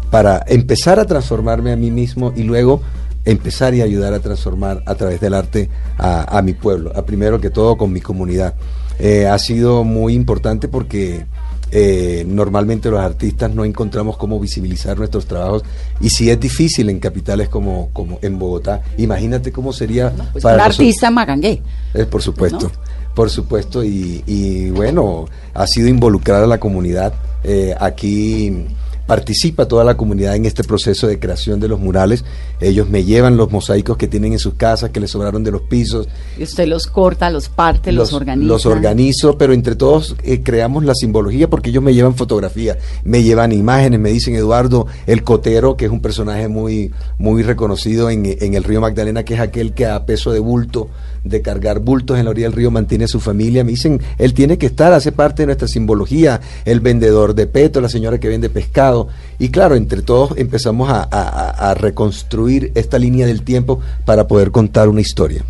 para 0.09 0.43
empezar 0.47 0.99
a 0.99 1.05
transformarme 1.05 1.71
a 1.71 1.75
mí 1.75 1.91
mismo 1.91 2.33
y 2.35 2.43
luego 2.43 2.81
empezar 3.25 3.75
y 3.75 3.81
ayudar 3.81 4.13
a 4.13 4.19
transformar 4.19 4.81
a 4.85 4.95
través 4.95 5.21
del 5.21 5.33
arte 5.33 5.69
a, 5.97 6.37
a 6.37 6.41
mi 6.41 6.53
pueblo, 6.53 6.91
a 6.95 7.05
primero 7.05 7.39
que 7.39 7.49
todo 7.49 7.77
con 7.77 7.93
mi 7.93 8.01
comunidad. 8.01 8.55
Eh, 8.97 9.27
ha 9.27 9.37
sido 9.39 9.83
muy 9.83 10.13
importante 10.13 10.67
porque 10.67 11.25
eh, 11.71 12.25
normalmente 12.27 12.89
los 12.89 12.99
artistas 12.99 13.53
no 13.53 13.65
encontramos 13.65 14.17
cómo 14.17 14.39
visibilizar 14.39 14.97
nuestros 14.97 15.25
trabajos 15.25 15.63
y 15.99 16.09
si 16.09 16.29
es 16.29 16.39
difícil 16.39 16.89
en 16.89 16.99
capitales 16.99 17.49
como, 17.49 17.89
como 17.93 18.19
en 18.21 18.39
Bogotá, 18.39 18.81
imagínate 18.97 19.51
cómo 19.51 19.71
sería 19.73 20.11
Pues 20.31 20.43
para 20.43 20.55
un 20.55 20.61
artista 20.61 21.11
magangué. 21.11 21.61
Eh, 21.93 22.05
por 22.05 22.21
supuesto, 22.21 22.71
por 23.13 23.29
supuesto, 23.29 23.83
y, 23.83 24.23
y 24.25 24.69
bueno, 24.71 25.25
ha 25.53 25.67
sido 25.67 25.87
involucrar 25.87 26.43
a 26.43 26.47
la 26.47 26.59
comunidad. 26.59 27.13
Eh, 27.43 27.73
aquí 27.79 28.67
participa 29.09 29.67
toda 29.67 29.83
la 29.83 29.97
comunidad 29.97 30.35
en 30.35 30.45
este 30.45 30.63
proceso 30.63 31.07
de 31.07 31.17
creación 31.17 31.59
de 31.59 31.67
los 31.67 31.79
murales. 31.79 32.23
Ellos 32.61 32.87
me 32.89 33.03
llevan 33.03 33.37
los 33.37 33.51
mosaicos 33.51 33.97
que 33.97 34.07
tienen 34.07 34.33
en 34.33 34.39
sus 34.39 34.53
casas, 34.53 34.91
que 34.91 34.99
les 34.99 35.09
sobraron 35.09 35.43
de 35.43 35.49
los 35.49 35.63
pisos, 35.63 36.07
Y 36.37 36.43
usted 36.43 36.67
los 36.67 36.85
corta, 36.85 37.31
los 37.31 37.49
parte, 37.49 37.91
los, 37.91 38.13
organiza. 38.13 38.47
los 38.47 38.67
organizo, 38.67 39.35
pero 39.35 39.53
entre 39.53 39.75
todos 39.75 40.15
eh, 40.21 40.43
creamos 40.43 40.85
la 40.85 40.93
simbología 40.93 41.49
porque 41.49 41.71
ellos 41.71 41.81
me 41.81 41.95
llevan 41.95 42.13
fotografía, 42.13 42.77
me 43.03 43.23
llevan 43.23 43.51
imágenes, 43.51 43.99
me 43.99 44.11
dicen 44.11 44.35
Eduardo, 44.35 44.85
el 45.07 45.23
cotero, 45.23 45.75
que 45.75 45.85
es 45.85 45.91
un 45.91 46.01
personaje 46.01 46.47
muy, 46.47 46.91
muy 47.17 47.41
reconocido 47.41 48.11
en, 48.11 48.27
en 48.27 48.53
el 48.53 48.63
río 48.63 48.79
Magdalena, 48.79 49.23
que 49.23 49.33
es 49.33 49.39
aquel 49.39 49.73
que 49.73 49.87
a 49.87 50.05
peso 50.05 50.31
de 50.31 50.39
bulto, 50.39 50.87
de 51.23 51.41
cargar 51.41 51.79
bultos 51.79 52.17
en 52.17 52.25
la 52.25 52.31
orilla 52.31 52.47
del 52.47 52.55
río, 52.55 52.71
mantiene 52.71 53.05
a 53.05 53.07
su 53.07 53.19
familia. 53.19 53.63
Me 53.63 53.71
dicen, 53.71 53.99
él 54.17 54.33
tiene 54.33 54.57
que 54.57 54.67
estar, 54.67 54.93
hace 54.93 55.11
parte 55.11 55.41
de 55.41 55.47
nuestra 55.47 55.67
simbología, 55.67 56.39
el 56.65 56.79
vendedor 56.79 57.33
de 57.35 57.47
peto, 57.47 57.81
la 57.81 57.89
señora 57.89 58.19
que 58.19 58.27
vende 58.27 58.49
pescado. 58.49 58.98
Y 59.39 59.49
claro, 59.49 59.75
entre 59.75 60.01
todos 60.01 60.33
empezamos 60.37 60.89
a- 60.89 61.07
a- 61.09 61.69
a 61.71 61.73
reconstruir 61.73 62.71
esta 62.75 62.99
línea 62.99 63.25
del 63.25 63.41
tiempo 63.43 63.79
para 64.05 64.27
poder 64.27 64.51
contar 64.51 64.89
una 64.89 65.01
historia. 65.01 65.43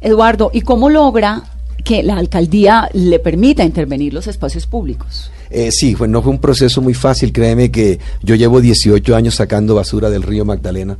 Eduardo, 0.00 0.50
¿y 0.52 0.60
cómo 0.60 0.88
logra 0.90 1.42
que 1.84 2.02
la 2.02 2.16
alcaldía 2.18 2.88
le 2.92 3.18
permita 3.18 3.64
intervenir 3.64 4.12
los 4.12 4.26
espacios 4.26 4.66
públicos? 4.66 5.30
Eh, 5.50 5.70
sí, 5.70 5.94
fue, 5.94 6.08
no 6.08 6.22
fue 6.22 6.32
un 6.32 6.38
proceso 6.40 6.80
muy 6.82 6.94
fácil, 6.94 7.32
créeme 7.32 7.70
que 7.70 7.98
yo 8.22 8.34
llevo 8.34 8.60
18 8.60 9.14
años 9.14 9.36
sacando 9.36 9.74
basura 9.76 10.10
del 10.10 10.22
río 10.22 10.44
Magdalena 10.44 10.98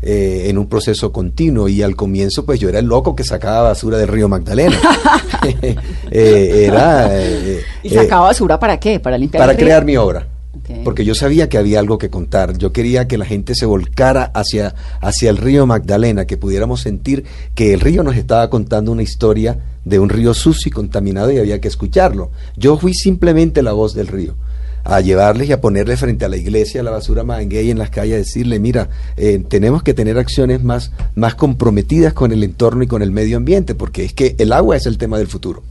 eh, 0.00 0.44
en 0.48 0.58
un 0.58 0.68
proceso 0.68 1.10
continuo 1.10 1.66
y 1.68 1.82
al 1.82 1.96
comienzo 1.96 2.46
pues 2.46 2.60
yo 2.60 2.68
era 2.68 2.78
el 2.78 2.86
loco 2.86 3.16
que 3.16 3.24
sacaba 3.24 3.62
basura 3.70 3.98
del 3.98 4.06
río 4.08 4.28
Magdalena. 4.28 4.78
Eh, 6.10 6.64
era... 6.66 7.08
eh, 7.20 7.60
¿Y 7.82 7.90
sacaba 7.90 8.26
basura 8.28 8.58
para 8.58 8.78
qué? 8.80 8.98
¿Para 9.00 9.18
limpiar 9.18 9.40
para 9.42 9.52
el 9.52 9.58
río? 9.58 9.66
crear 9.66 9.84
mi 9.84 9.96
obra. 9.96 10.26
Porque 10.84 11.04
yo 11.04 11.14
sabía 11.14 11.48
que 11.48 11.58
había 11.58 11.80
algo 11.80 11.98
que 11.98 12.10
contar. 12.10 12.56
Yo 12.58 12.72
quería 12.72 13.08
que 13.08 13.18
la 13.18 13.24
gente 13.24 13.54
se 13.54 13.66
volcara 13.66 14.24
hacia, 14.34 14.74
hacia 15.00 15.30
el 15.30 15.36
río 15.36 15.66
Magdalena, 15.66 16.26
que 16.26 16.36
pudiéramos 16.36 16.80
sentir 16.80 17.24
que 17.54 17.74
el 17.74 17.80
río 17.80 18.02
nos 18.02 18.16
estaba 18.16 18.48
contando 18.50 18.92
una 18.92 19.02
historia 19.02 19.58
de 19.84 19.98
un 19.98 20.08
río 20.08 20.34
sucio 20.34 20.68
y 20.68 20.72
contaminado 20.72 21.30
y 21.32 21.38
había 21.38 21.60
que 21.60 21.68
escucharlo. 21.68 22.30
Yo 22.56 22.78
fui 22.78 22.94
simplemente 22.94 23.62
la 23.62 23.72
voz 23.72 23.94
del 23.94 24.06
río 24.06 24.34
a 24.84 25.00
llevarles 25.00 25.48
y 25.48 25.52
a 25.52 25.60
ponerle 25.60 25.96
frente 25.96 26.24
a 26.24 26.28
la 26.28 26.36
iglesia 26.36 26.82
la 26.82 26.90
basura 26.90 27.22
manguey 27.22 27.70
en 27.70 27.78
las 27.78 27.90
calles, 27.90 28.14
a 28.14 28.18
decirle, 28.18 28.58
mira, 28.58 28.88
eh, 29.16 29.42
tenemos 29.46 29.82
que 29.82 29.92
tener 29.92 30.18
acciones 30.18 30.62
más, 30.64 30.92
más 31.14 31.34
comprometidas 31.34 32.14
con 32.14 32.32
el 32.32 32.42
entorno 32.42 32.82
y 32.82 32.86
con 32.86 33.02
el 33.02 33.10
medio 33.10 33.36
ambiente, 33.36 33.74
porque 33.74 34.04
es 34.04 34.14
que 34.14 34.34
el 34.38 34.52
agua 34.52 34.76
es 34.76 34.86
el 34.86 34.96
tema 34.96 35.18
del 35.18 35.26
futuro. 35.26 35.62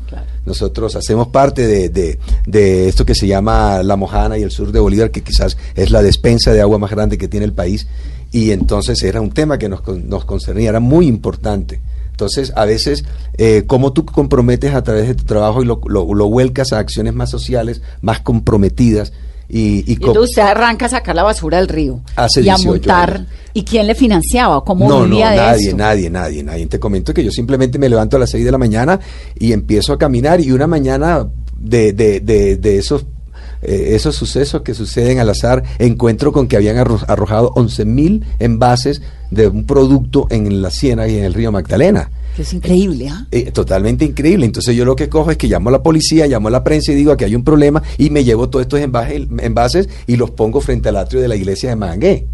Nosotros 0.47 0.95
hacemos 0.95 1.27
parte 1.27 1.67
de, 1.67 1.89
de- 1.89 2.17
de 2.47 2.87
esto 2.87 3.05
que 3.05 3.13
se 3.13 3.27
llama 3.27 3.83
La 3.83 3.95
Mojana 3.97 4.37
y 4.37 4.43
el 4.43 4.49
sur 4.51 4.71
de 4.71 4.79
Bolívar, 4.79 5.11
que 5.11 5.21
quizás 5.21 5.57
es 5.75 5.91
la 5.91 6.01
despensa 6.01 6.53
de 6.53 6.61
agua 6.61 6.79
más 6.79 6.89
grande 6.89 7.17
que 7.17 7.27
tiene 7.27 7.45
el 7.45 7.53
país, 7.53 7.85
y 8.31 8.51
entonces 8.51 9.03
era 9.03 9.21
un 9.21 9.31
tema 9.31 9.57
que 9.59 9.69
nos, 9.69 9.81
nos 9.87 10.25
concernía, 10.25 10.69
era 10.69 10.79
muy 10.79 11.05
importante. 11.07 11.81
Entonces, 12.11 12.51
a 12.55 12.65
veces, 12.65 13.03
eh, 13.37 13.65
cómo 13.67 13.93
tú 13.93 14.03
comprometes 14.05 14.73
a 14.73 14.81
través 14.83 15.07
de 15.07 15.13
tu 15.15 15.25
trabajo 15.25 15.61
y 15.61 15.65
lo, 15.65 15.79
lo- 15.85 16.13
lo 16.15 16.27
vuelcas 16.29 16.73
a 16.73 16.79
acciones 16.79 17.13
más 17.13 17.29
sociales, 17.29 17.81
más 18.01 18.21
comprometidas, 18.21 19.13
y, 19.49 19.89
y 19.89 19.93
entonces 19.93 20.31
usted 20.31 20.41
arranca 20.41 20.87
a 20.87 20.89
sacar 20.89 21.15
la 21.15 21.23
basura 21.23 21.57
del 21.57 21.67
río 21.67 22.01
Hace 22.15 22.41
y 22.41 22.49
a 22.49 22.55
18 22.55 22.67
montar. 22.69 23.13
años. 23.15 23.27
¿Y 23.53 23.63
quién 23.63 23.87
le 23.87 23.95
financiaba? 23.95 24.63
¿Cómo 24.63 24.87
no, 24.87 24.99
no, 24.99 25.03
vivía 25.05 25.31
de 25.31 25.37
nadie, 25.37 25.73
nadie, 25.73 26.09
nadie, 26.09 26.43
nadie. 26.43 26.65
Te 26.67 26.79
comento 26.79 27.13
que 27.13 27.23
yo 27.23 27.31
simplemente 27.31 27.79
me 27.79 27.89
levanto 27.89 28.17
a 28.17 28.19
las 28.19 28.29
6 28.29 28.43
de 28.45 28.51
la 28.51 28.57
mañana 28.57 28.99
y 29.39 29.53
empiezo 29.53 29.93
a 29.93 29.97
caminar 29.97 30.41
y 30.41 30.51
una 30.51 30.67
mañana 30.67 31.27
de, 31.57 31.93
de, 31.93 32.19
de, 32.19 32.57
de 32.57 32.77
esos 32.77 33.05
eh, 33.63 33.95
esos 33.95 34.15
sucesos 34.15 34.61
que 34.61 34.75
suceden 34.75 35.19
al 35.19 35.29
azar, 35.29 35.63
encuentro 35.79 36.31
con 36.31 36.47
que 36.47 36.55
habían 36.57 36.77
arro- 36.77 37.03
arrojado 37.07 37.51
11 37.55 37.85
mil 37.85 38.25
envases 38.37 39.01
de 39.31 39.47
un 39.47 39.65
producto 39.65 40.27
en 40.29 40.61
la 40.61 40.69
Siena 40.69 41.07
y 41.07 41.17
en 41.17 41.23
el 41.23 41.33
río 41.33 41.51
Magdalena. 41.51 42.11
Es 42.37 42.53
increíble, 42.53 43.09
¿ah? 43.09 43.27
Eh, 43.31 43.51
totalmente 43.51 44.05
increíble. 44.05 44.45
Entonces 44.45 44.75
yo 44.75 44.85
lo 44.85 44.95
que 44.95 45.09
cojo 45.09 45.31
es 45.31 45.37
que 45.37 45.47
llamo 45.47 45.69
a 45.69 45.71
la 45.71 45.83
policía, 45.83 46.27
llamo 46.27 46.49
a 46.49 46.51
la 46.51 46.63
prensa 46.63 46.91
y 46.91 46.95
digo 46.95 47.11
aquí 47.11 47.23
hay 47.23 47.35
un 47.35 47.43
problema 47.43 47.81
y 47.97 48.09
me 48.09 48.23
llevo 48.23 48.49
todos 48.49 48.63
estos 48.63 48.79
envases, 48.79 49.27
envases 49.39 49.89
y 50.05 50.15
los 50.15 50.31
pongo 50.31 50.61
frente 50.61 50.89
al 50.89 50.97
atrio 50.97 51.21
de 51.21 51.27
la 51.27 51.35
iglesia 51.35 51.69
de 51.69 51.75
Mangué. 51.75 52.27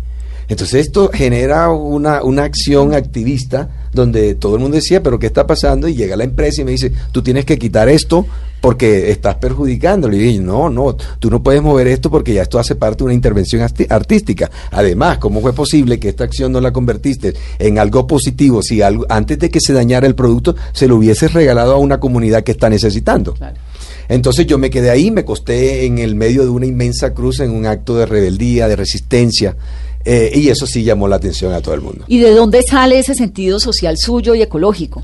Entonces 0.48 0.86
esto 0.86 1.10
genera 1.14 1.70
una, 1.70 2.24
una 2.24 2.44
acción 2.44 2.94
activista 2.94 3.70
donde 3.94 4.36
todo 4.36 4.56
el 4.56 4.62
mundo 4.62 4.76
decía, 4.76 5.04
pero 5.04 5.20
¿qué 5.20 5.28
está 5.28 5.46
pasando? 5.48 5.88
Y 5.88 5.96
llega 5.96 6.16
la 6.16 6.24
empresa 6.24 6.62
y 6.62 6.66
me 6.66 6.72
dice, 6.72 6.92
tú 7.12 7.22
tienes 7.22 7.46
que 7.46 7.58
quitar 7.58 7.90
esto 7.90 8.26
porque 8.64 9.12
estás 9.12 9.36
perjudicándolo. 9.36 10.16
Y 10.16 10.20
dije, 10.20 10.40
no, 10.40 10.70
no, 10.70 10.96
tú 11.20 11.30
no 11.30 11.44
puedes 11.44 11.62
mover 11.62 11.88
esto 11.88 12.10
porque 12.10 12.34
ya 12.34 12.44
esto 12.44 12.60
hace 12.60 12.76
parte 12.76 13.00
de 13.00 13.04
una 13.06 13.14
intervención 13.14 13.62
artística. 13.90 14.50
Además, 14.72 15.18
¿cómo 15.18 15.42
fue 15.42 15.54
posible 15.54 16.00
que 16.00 16.10
esta 16.10 16.24
acción 16.24 16.52
no 16.52 16.62
la 16.62 16.72
convertiste 16.72 17.34
en 17.60 17.78
algo 17.78 18.08
positivo 18.08 18.62
si 18.62 18.82
algo, 18.82 19.06
antes 19.10 19.38
de 19.38 19.50
que 19.50 19.60
se 19.60 19.74
dañara 19.74 20.08
el 20.08 20.16
producto 20.16 20.56
se 20.72 20.88
lo 20.88 20.96
hubieses 20.96 21.34
regalado 21.34 21.74
a 21.74 21.78
una 21.78 22.00
comunidad 22.00 22.44
que 22.44 22.54
está 22.54 22.70
necesitando? 22.70 23.36
Entonces 24.10 24.46
yo 24.48 24.58
me 24.58 24.70
quedé 24.70 24.90
ahí, 24.90 25.12
me 25.12 25.26
costé 25.26 25.86
en 25.86 25.98
el 25.98 26.16
medio 26.16 26.44
de 26.44 26.50
una 26.50 26.66
inmensa 26.66 27.14
cruz 27.14 27.42
en 27.42 27.52
un 27.52 27.66
acto 27.66 27.98
de 27.98 28.06
rebeldía, 28.06 28.68
de 28.68 28.76
resistencia, 28.76 29.56
eh, 30.06 30.32
y 30.34 30.50
eso 30.50 30.66
sí 30.66 30.84
llamó 30.84 31.08
la 31.08 31.16
atención 31.16 31.54
a 31.54 31.62
todo 31.62 31.76
el 31.76 31.82
mundo. 31.82 32.06
¿Y 32.08 32.20
de 32.20 32.32
dónde 32.32 32.62
sale 32.64 33.00
ese 33.00 33.16
sentido 33.16 33.60
social 33.60 33.98
suyo 33.98 34.36
y 34.36 34.42
ecológico? 34.42 35.04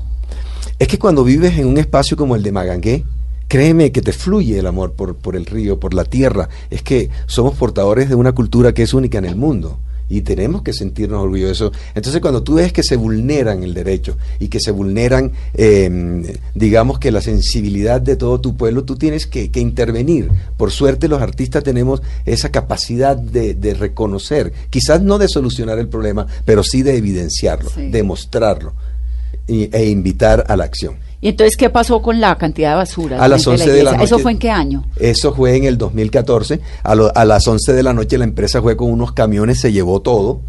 Es 0.78 0.88
que 0.88 0.98
cuando 0.98 1.24
vives 1.24 1.58
en 1.58 1.66
un 1.66 1.78
espacio 1.78 2.16
como 2.16 2.36
el 2.36 2.42
de 2.42 2.52
Magangué, 2.52 3.04
créeme 3.48 3.92
que 3.92 4.02
te 4.02 4.12
fluye 4.12 4.58
el 4.58 4.66
amor 4.66 4.92
por, 4.92 5.16
por 5.16 5.36
el 5.36 5.46
río, 5.46 5.78
por 5.78 5.94
la 5.94 6.04
tierra. 6.04 6.48
Es 6.70 6.82
que 6.82 7.10
somos 7.26 7.56
portadores 7.56 8.08
de 8.08 8.14
una 8.14 8.32
cultura 8.32 8.72
que 8.72 8.82
es 8.82 8.94
única 8.94 9.18
en 9.18 9.24
el 9.24 9.36
mundo 9.36 9.78
y 10.10 10.20
tenemos 10.20 10.62
que 10.62 10.74
sentirnos 10.74 11.22
orgullosos. 11.22 11.72
Entonces 11.94 12.20
cuando 12.20 12.42
tú 12.42 12.54
ves 12.56 12.72
que 12.74 12.82
se 12.82 12.96
vulneran 12.96 13.62
el 13.62 13.72
derecho 13.72 14.18
y 14.38 14.48
que 14.48 14.60
se 14.60 14.70
vulneran, 14.72 15.32
eh, 15.54 16.36
digamos 16.54 16.98
que 16.98 17.10
la 17.10 17.22
sensibilidad 17.22 18.00
de 18.00 18.16
todo 18.16 18.40
tu 18.40 18.56
pueblo, 18.56 18.84
tú 18.84 18.96
tienes 18.96 19.26
que, 19.26 19.50
que 19.50 19.60
intervenir. 19.60 20.28
Por 20.58 20.70
suerte 20.70 21.08
los 21.08 21.22
artistas 21.22 21.62
tenemos 21.64 22.02
esa 22.26 22.50
capacidad 22.50 23.16
de, 23.16 23.54
de 23.54 23.72
reconocer, 23.74 24.52
quizás 24.68 25.00
no 25.00 25.16
de 25.18 25.28
solucionar 25.28 25.78
el 25.78 25.88
problema, 25.88 26.26
pero 26.44 26.62
sí 26.62 26.82
de 26.82 26.96
evidenciarlo, 26.96 27.70
Sí. 27.70 27.88
de 27.90 28.02
mostrarlo 28.02 28.72
e 29.48 29.86
invitar 29.90 30.44
a 30.48 30.56
la 30.56 30.64
acción. 30.64 30.96
¿Y 31.22 31.28
entonces 31.28 31.56
qué 31.56 31.68
pasó 31.68 32.00
con 32.00 32.18
la 32.20 32.36
cantidad 32.38 32.70
de 32.70 32.76
basura? 32.76 33.22
A 33.22 33.28
las 33.28 33.44
frente 33.44 33.62
11 33.64 33.70
de 33.72 33.82
la 33.84 33.90
iglesia? 33.90 34.04
¿Eso 34.04 34.14
noche. 34.14 34.22
fue 34.22 34.32
en 34.32 34.38
qué 34.38 34.50
año? 34.50 34.84
Eso 34.96 35.34
fue 35.34 35.56
en 35.56 35.64
el 35.64 35.76
2014. 35.76 36.60
A, 36.82 36.94
lo- 36.94 37.14
a 37.14 37.24
las 37.26 37.46
11 37.46 37.72
de 37.74 37.82
la 37.82 37.92
noche 37.92 38.16
la 38.16 38.24
empresa 38.24 38.62
fue 38.62 38.76
con 38.76 38.90
unos 38.90 39.12
camiones, 39.12 39.60
se 39.60 39.70
llevó 39.72 40.00
todo. 40.00 40.40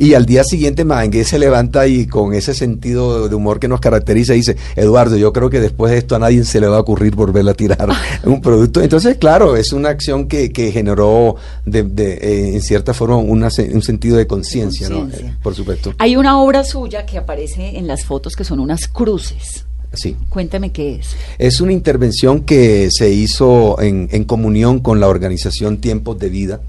Y 0.00 0.14
al 0.14 0.24
día 0.24 0.44
siguiente 0.44 0.86
Mangué 0.86 1.24
se 1.24 1.38
levanta 1.38 1.86
y 1.86 2.06
con 2.06 2.32
ese 2.32 2.54
sentido 2.54 3.28
de 3.28 3.34
humor 3.34 3.60
que 3.60 3.68
nos 3.68 3.80
caracteriza 3.80 4.32
dice, 4.32 4.56
Eduardo, 4.74 5.18
yo 5.18 5.30
creo 5.30 5.50
que 5.50 5.60
después 5.60 5.92
de 5.92 5.98
esto 5.98 6.16
a 6.16 6.18
nadie 6.18 6.42
se 6.44 6.58
le 6.58 6.68
va 6.68 6.78
a 6.78 6.80
ocurrir 6.80 7.14
volver 7.14 7.46
a 7.46 7.52
tirar 7.52 7.86
un 8.24 8.40
producto. 8.40 8.80
Entonces, 8.80 9.18
claro, 9.18 9.56
es 9.56 9.74
una 9.74 9.90
acción 9.90 10.26
que, 10.26 10.52
que 10.52 10.72
generó 10.72 11.36
de, 11.66 11.82
de, 11.82 12.14
eh, 12.14 12.54
en 12.54 12.62
cierta 12.62 12.94
forma 12.94 13.18
una 13.18 13.50
un 13.74 13.82
sentido 13.82 14.16
de 14.16 14.26
conciencia, 14.26 14.88
¿no? 14.88 15.06
Eh, 15.06 15.34
Por 15.42 15.54
supuesto. 15.54 15.92
Hay 15.98 16.16
una 16.16 16.40
obra 16.40 16.64
suya 16.64 17.04
que 17.04 17.18
aparece 17.18 17.76
en 17.76 17.86
las 17.86 18.06
fotos 18.06 18.36
que 18.36 18.44
son 18.44 18.58
unas 18.58 18.88
cruces. 18.88 19.66
Sí. 19.92 20.16
Cuénteme 20.30 20.72
qué 20.72 20.94
es. 20.94 21.08
Es 21.36 21.60
una 21.60 21.74
intervención 21.74 22.40
que 22.46 22.88
se 22.90 23.10
hizo 23.10 23.78
en, 23.82 24.08
en 24.12 24.24
comunión 24.24 24.78
con 24.78 24.98
la 24.98 25.08
organización 25.08 25.76
Tiempos 25.76 26.18
de 26.18 26.30
Vida. 26.30 26.60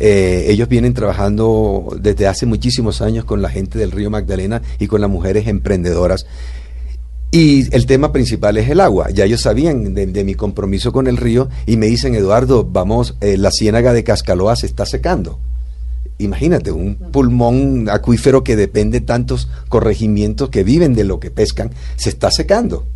Eh, 0.00 0.46
ellos 0.48 0.68
vienen 0.68 0.94
trabajando 0.94 1.88
desde 2.00 2.28
hace 2.28 2.46
muchísimos 2.46 3.02
años 3.02 3.24
con 3.24 3.42
la 3.42 3.50
gente 3.50 3.78
del 3.78 3.90
río 3.90 4.10
Magdalena 4.10 4.62
y 4.78 4.86
con 4.86 5.00
las 5.00 5.10
mujeres 5.10 5.48
emprendedoras. 5.48 6.24
Y 7.30 7.74
el 7.74 7.84
tema 7.86 8.12
principal 8.12 8.56
es 8.56 8.70
el 8.70 8.80
agua. 8.80 9.10
Ya 9.10 9.24
ellos 9.24 9.42
sabían 9.42 9.92
de, 9.94 10.06
de 10.06 10.24
mi 10.24 10.34
compromiso 10.34 10.92
con 10.92 11.08
el 11.08 11.16
río 11.16 11.48
y 11.66 11.76
me 11.76 11.86
dicen, 11.86 12.14
Eduardo, 12.14 12.64
vamos, 12.64 13.16
eh, 13.20 13.36
la 13.36 13.50
ciénaga 13.50 13.92
de 13.92 14.04
Cascaloa 14.04 14.56
se 14.56 14.66
está 14.66 14.86
secando. 14.86 15.38
Imagínate, 16.18 16.72
un 16.72 16.96
pulmón 16.96 17.88
acuífero 17.90 18.42
que 18.42 18.56
depende 18.56 19.00
de 19.00 19.06
tantos 19.06 19.48
corregimientos 19.68 20.48
que 20.48 20.64
viven 20.64 20.94
de 20.94 21.04
lo 21.04 21.20
que 21.20 21.30
pescan, 21.30 21.70
se 21.96 22.08
está 22.08 22.30
secando. 22.30 22.86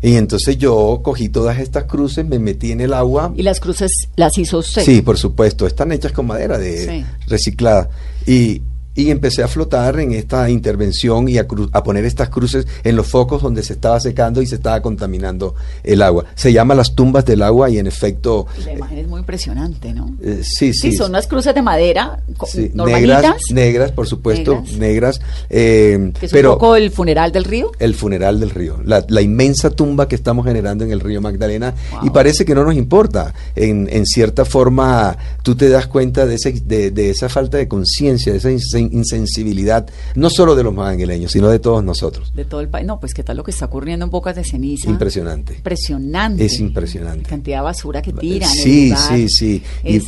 Y 0.00 0.14
entonces 0.14 0.56
yo 0.58 1.00
cogí 1.02 1.28
todas 1.28 1.58
estas 1.58 1.84
cruces, 1.84 2.24
me 2.24 2.38
metí 2.38 2.70
en 2.72 2.80
el 2.80 2.92
agua. 2.94 3.32
Y 3.36 3.42
las 3.42 3.58
cruces 3.58 3.90
las 4.16 4.38
hizo 4.38 4.58
usted. 4.58 4.82
Sí, 4.82 5.02
por 5.02 5.18
supuesto, 5.18 5.66
están 5.66 5.90
hechas 5.92 6.12
con 6.12 6.26
madera 6.26 6.56
de 6.58 6.86
Sí. 6.86 7.04
reciclada. 7.26 7.90
Y, 8.26 8.62
y 8.98 9.10
empecé 9.12 9.44
a 9.44 9.48
flotar 9.48 10.00
en 10.00 10.10
esta 10.12 10.50
intervención 10.50 11.28
y 11.28 11.38
a, 11.38 11.46
cru- 11.46 11.70
a 11.72 11.84
poner 11.84 12.04
estas 12.04 12.28
cruces 12.30 12.66
en 12.82 12.96
los 12.96 13.06
focos 13.06 13.40
donde 13.42 13.62
se 13.62 13.74
estaba 13.74 14.00
secando 14.00 14.42
y 14.42 14.46
se 14.46 14.56
estaba 14.56 14.82
contaminando 14.82 15.54
el 15.84 16.02
agua. 16.02 16.24
Se 16.34 16.52
llama 16.52 16.74
las 16.74 16.94
tumbas 16.96 17.24
del 17.24 17.42
agua 17.42 17.70
y 17.70 17.78
en 17.78 17.86
efecto, 17.86 18.46
La 18.64 18.72
imagen 18.72 18.98
es 18.98 19.06
muy 19.08 19.20
impresionante, 19.20 19.92
¿no? 19.94 20.14
eh, 20.20 20.40
sí, 20.42 20.72
sí. 20.74 20.90
Sí, 20.90 20.96
son 20.96 21.10
unas 21.10 21.28
cruces 21.28 21.54
de 21.54 21.62
madera 21.62 22.20
sí, 22.46 22.70
normalitas, 22.74 23.22
negras, 23.22 23.42
negras, 23.52 23.92
por 23.92 24.06
supuesto, 24.08 24.54
Negras. 24.62 24.78
negras. 24.78 25.20
eh, 25.48 26.12
que 26.18 26.26
es 26.26 26.32
pero 26.32 26.54
un 26.54 26.58
poco 26.58 26.74
el 26.76 26.90
funeral 26.90 27.30
del 27.30 27.44
río. 27.44 27.70
el 27.78 27.94
funeral 27.94 28.40
del 28.40 28.50
río, 28.50 28.80
la, 28.84 29.04
la 29.08 29.22
inmensa 29.22 29.70
tumba 29.70 30.08
que 30.08 30.16
estamos 30.16 30.44
generando 30.44 30.84
en 30.84 30.90
el 30.90 30.98
río 31.00 31.20
Magdalena 31.20 31.72
y 32.02 32.10
parece 32.10 32.44
que 32.44 32.54
no 32.54 32.64
nos 32.64 32.74
importa. 32.74 33.32
En, 33.54 33.88
en 33.92 34.06
cierta 34.06 34.44
forma, 34.44 35.16
tú 35.42 35.54
te 35.54 35.68
das 35.68 35.86
cuenta 35.86 36.26
de, 36.26 36.34
ese, 36.34 36.52
de, 36.52 36.90
de 36.90 37.10
esa 37.10 37.28
falta 37.28 37.58
de 37.58 37.68
conciencia, 37.68 38.32
de 38.32 38.38
esa 38.38 38.50
insensibilidad, 38.92 39.88
no 40.14 40.30
solo 40.30 40.54
de 40.54 40.62
los 40.62 40.74
magangueleños, 40.74 41.32
sino 41.32 41.48
de 41.48 41.58
todos 41.58 41.82
nosotros. 41.84 42.32
De 42.34 42.44
todo 42.44 42.60
el 42.60 42.68
país. 42.68 42.86
No, 42.86 43.00
pues 43.00 43.14
qué 43.14 43.22
tal 43.22 43.36
lo 43.36 43.44
que 43.44 43.50
está 43.50 43.66
ocurriendo 43.66 44.04
en 44.04 44.10
Bocas 44.10 44.36
de 44.36 44.44
Ceniza. 44.44 44.88
Impresionante. 44.90 45.54
Impresionante. 45.54 46.44
Es 46.44 46.58
impresionante. 46.60 47.22
La 47.24 47.28
cantidad 47.28 47.58
de 47.58 47.62
basura 47.64 48.02
que 48.02 48.12
tiran. 48.12 48.48
Sí, 48.50 48.92
sí, 49.08 49.28
sí. 49.28 49.62
Y- 49.84 49.96
Es, 49.96 50.04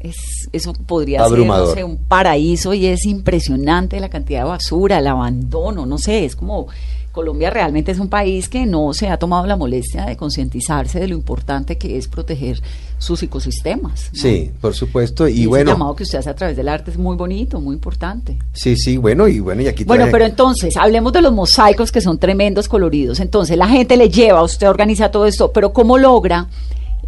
es- 0.00 0.48
eso 0.52 0.72
podría 0.74 1.22
Abrumador. 1.24 1.74
ser, 1.74 1.84
no 1.84 1.88
sé, 1.88 1.92
un 1.92 1.96
paraíso 2.06 2.74
y 2.74 2.86
es 2.86 3.06
impresionante 3.06 3.98
la 4.00 4.08
cantidad 4.10 4.40
de 4.44 4.48
basura, 4.48 4.98
el 4.98 5.06
abandono, 5.06 5.86
no 5.86 5.98
sé, 5.98 6.24
es 6.24 6.36
como 6.36 6.66
Colombia 7.10 7.48
realmente 7.48 7.92
es 7.92 7.98
un 8.00 8.08
país 8.08 8.48
que 8.48 8.66
no 8.66 8.92
se 8.92 9.08
ha 9.08 9.16
tomado 9.18 9.46
la 9.46 9.56
molestia 9.56 10.04
de 10.04 10.16
concientizarse 10.16 10.98
de 10.98 11.06
lo 11.08 11.14
importante 11.14 11.78
que 11.78 11.96
es 11.96 12.08
proteger 12.08 12.60
sus 13.04 13.22
ecosistemas. 13.22 14.10
¿no? 14.12 14.20
Sí, 14.20 14.50
por 14.60 14.74
supuesto. 14.74 15.28
Y, 15.28 15.46
bueno, 15.46 15.72
llamado 15.72 15.94
que 15.94 16.02
usted 16.04 16.18
hace 16.18 16.30
a 16.30 16.34
través 16.34 16.56
del 16.56 16.68
arte 16.68 16.90
es 16.90 16.98
muy 16.98 17.16
bonito, 17.16 17.60
muy 17.60 17.74
importante. 17.74 18.38
sí, 18.52 18.76
sí, 18.76 18.96
bueno, 18.96 19.28
y 19.28 19.38
bueno, 19.40 19.62
y 19.62 19.66
aquí 19.68 19.84
Bueno, 19.84 20.06
pero 20.10 20.24
entonces, 20.24 20.76
hablemos 20.76 21.12
de 21.12 21.22
los 21.22 21.32
mosaicos 21.32 21.92
que 21.92 22.00
son 22.00 22.18
tremendos, 22.18 22.68
coloridos. 22.68 23.20
Entonces, 23.20 23.56
la 23.56 23.68
gente 23.68 23.96
le 23.96 24.08
lleva, 24.10 24.42
usted 24.42 24.68
organiza 24.68 25.10
todo 25.10 25.26
esto, 25.26 25.52
pero 25.52 25.72
¿cómo 25.72 25.98
logra, 25.98 26.48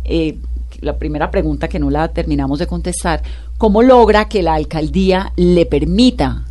eh, 0.05 0.37
la 0.81 0.97
primera 0.99 1.31
pregunta 1.31 1.69
que 1.69 1.79
no 1.79 1.89
la 1.91 2.09
terminamos 2.09 2.59
de 2.59 2.67
contestar, 2.67 3.23
¿cómo 3.57 3.83
logra 3.83 4.29
que 4.29 4.43
la 4.43 4.55
alcaldía 4.55 5.33
le 5.37 5.65
permita 5.67 6.45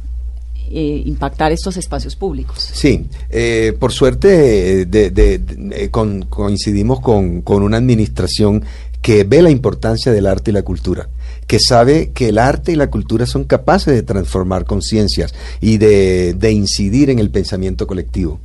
eh, 0.72 1.04
impactar 1.06 1.52
estos 1.52 1.78
espacios 1.78 2.16
públicos? 2.16 2.58
Sí, 2.74 3.06
eh, 3.30 3.78
por 3.80 3.92
suerte 3.94 4.82
eh, 4.82 4.86
de- 4.88 5.12
de- 5.12 5.38
de- 5.38 5.84
eh, 5.84 5.90
con- 5.92 6.24
coincidimos 6.24 7.02
con, 7.02 7.44
con 7.44 7.62
una 7.62 7.78
administración 7.78 8.64
que 9.06 9.24
ve 9.24 9.44
la 9.44 9.52
importancia 9.52 10.12
del 10.12 10.26
arte 10.26 10.50
y 10.50 10.54
la 10.56 10.64
cultura, 10.64 11.08
que 11.46 11.60
sabe 11.60 12.10
que 12.12 12.30
el 12.30 12.40
arte 12.40 12.72
y 12.72 12.76
la 12.76 12.90
cultura 12.90 13.28
son 13.28 13.44
capaces 13.44 13.94
de 13.94 14.02
transformar 14.02 14.66
conciencias 14.66 15.32
y 15.62 15.78
de, 15.78 16.34
de 16.34 16.52
incidir 16.52 17.12
en 17.12 17.20
el 17.20 17.30
pensamiento 17.30 17.86
colectivo. 17.86 18.40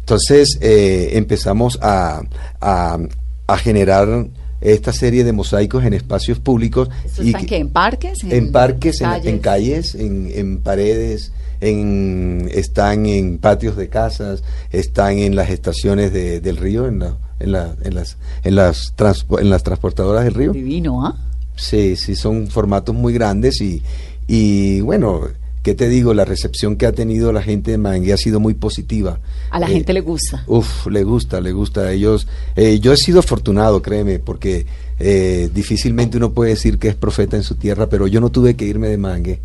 Entonces 0.00 0.56
eh, 0.62 1.10
empezamos 1.12 1.78
a, 1.82 2.22
a- 2.62 2.98
a 3.46 3.58
generar 3.58 4.26
esta 4.62 4.94
serie 4.94 5.22
de 5.22 5.32
mosaicos 5.34 5.84
en 5.84 5.92
espacios 5.92 6.38
públicos. 6.38 6.88
¿Esto 7.04 7.22
y 7.22 7.34
que-? 7.34 7.58
¿En 7.58 7.68
parques? 7.68 8.24
en 8.24 8.52
parques, 8.52 9.02
en, 9.02 9.08
calles? 9.10 9.26
en 9.34 9.38
calles, 9.40 9.94
en, 9.96 10.30
en 10.34 10.58
paredes, 10.60 11.32
en, 11.60 12.50
están 12.54 13.04
en 13.04 13.36
patios 13.36 13.76
de 13.76 13.88
casas, 13.90 14.42
están 14.72 15.18
en 15.18 15.36
las 15.36 15.50
estaciones 15.50 16.10
de- 16.10 16.40
del 16.40 16.56
río, 16.56 16.86
en, 16.88 17.00
la- 17.00 17.18
en, 17.40 17.52
la- 17.52 17.74
en 17.82 17.94
las, 17.94 18.16
en, 18.44 18.54
las 18.54 18.94
transpo- 18.96 19.40
en 19.40 19.50
las 19.50 19.62
transportadoras 19.62 20.24
del 20.24 20.34
río. 20.34 20.52
Divino, 20.52 21.04
¿ah? 21.06 21.16
Sí, 21.56 21.96
sí, 21.96 22.14
son 22.16 22.48
formatos 22.48 22.94
muy 22.94 23.12
grandes 23.14 23.60
y, 23.60 23.82
y 24.28 24.80
bueno, 24.82 25.20
¿qué 25.62 25.74
te 25.74 25.88
digo? 25.88 26.12
La 26.14 26.24
recepción 26.24 26.76
que 26.76 26.86
ha 26.86 26.92
tenido 26.92 27.32
la 27.32 27.42
gente 27.42 27.70
de 27.70 27.78
Mangue 27.78 28.12
ha 28.12 28.16
sido 28.18 28.40
muy 28.40 28.54
positiva. 28.54 29.18
A 29.50 29.58
la 29.58 29.66
Eh, 29.68 29.72
gente 29.74 29.92
le 29.92 30.00
gusta. 30.02 30.44
Uf, 30.46 30.86
le 30.88 31.02
gusta, 31.04 31.40
le 31.40 31.52
gusta 31.52 31.80
a 31.82 31.92
ellos. 31.92 32.26
eh, 32.56 32.78
yo 32.80 32.92
he 32.92 32.96
sido 32.96 33.20
afortunado, 33.20 33.80
créeme, 33.82 34.18
porque 34.18 34.66
eh, 34.98 35.50
difícilmente 35.54 36.16
uno 36.18 36.32
puede 36.32 36.50
decir 36.50 36.78
que 36.78 36.88
es 36.88 36.94
profeta 36.94 37.36
en 37.36 37.42
su 37.42 37.54
tierra, 37.54 37.88
pero 37.88 38.06
yo 38.06 38.20
no 38.20 38.30
tuve 38.30 38.54
que 38.54 38.64
irme 38.66 38.88
de 38.88 38.98
Mangue. 38.98 39.40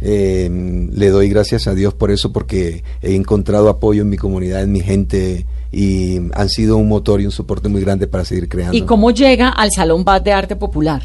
Eh, 0.00 0.88
le 0.92 1.10
doy 1.10 1.28
gracias 1.28 1.66
a 1.66 1.74
Dios 1.74 1.94
por 1.94 2.10
eso, 2.10 2.32
porque 2.32 2.82
he 3.02 3.14
encontrado 3.14 3.68
apoyo 3.68 4.02
en 4.02 4.10
mi 4.10 4.16
comunidad, 4.16 4.62
en 4.62 4.72
mi 4.72 4.80
gente, 4.80 5.46
y 5.72 6.18
han 6.34 6.48
sido 6.48 6.76
un 6.76 6.88
motor 6.88 7.20
y 7.20 7.26
un 7.26 7.32
soporte 7.32 7.68
muy 7.68 7.80
grande 7.80 8.06
para 8.06 8.24
seguir 8.24 8.48
creando. 8.48 8.76
¿Y 8.76 8.82
cómo 8.82 9.10
llega 9.10 9.48
al 9.48 9.70
Salón 9.72 10.04
Bad 10.04 10.22
de 10.22 10.32
Arte 10.32 10.56
Popular? 10.56 11.02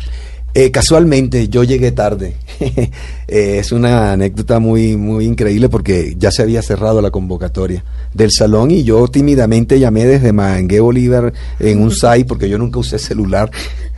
Eh, 0.54 0.70
casualmente 0.70 1.48
yo 1.48 1.64
llegué 1.64 1.92
tarde. 1.92 2.36
Eh, 3.34 3.60
es 3.60 3.72
una 3.72 4.12
anécdota 4.12 4.60
muy 4.60 4.98
muy 4.98 5.24
increíble 5.24 5.70
porque 5.70 6.16
ya 6.18 6.32
se 6.32 6.42
había 6.42 6.62
cerrado 6.62 7.02
la 7.02 7.12
convocatoria 7.12 7.82
del 8.14 8.30
salón 8.30 8.72
y 8.72 8.84
yo 8.84 9.08
tímidamente 9.08 9.80
llamé 9.80 10.06
desde 10.06 10.34
Mangué 10.34 10.82
Bolívar 10.82 11.32
en 11.58 11.82
un 11.82 11.92
SAI 11.96 12.26
porque 12.26 12.50
yo 12.50 12.58
nunca 12.58 12.80
usé 12.80 13.00
celular 13.00 13.50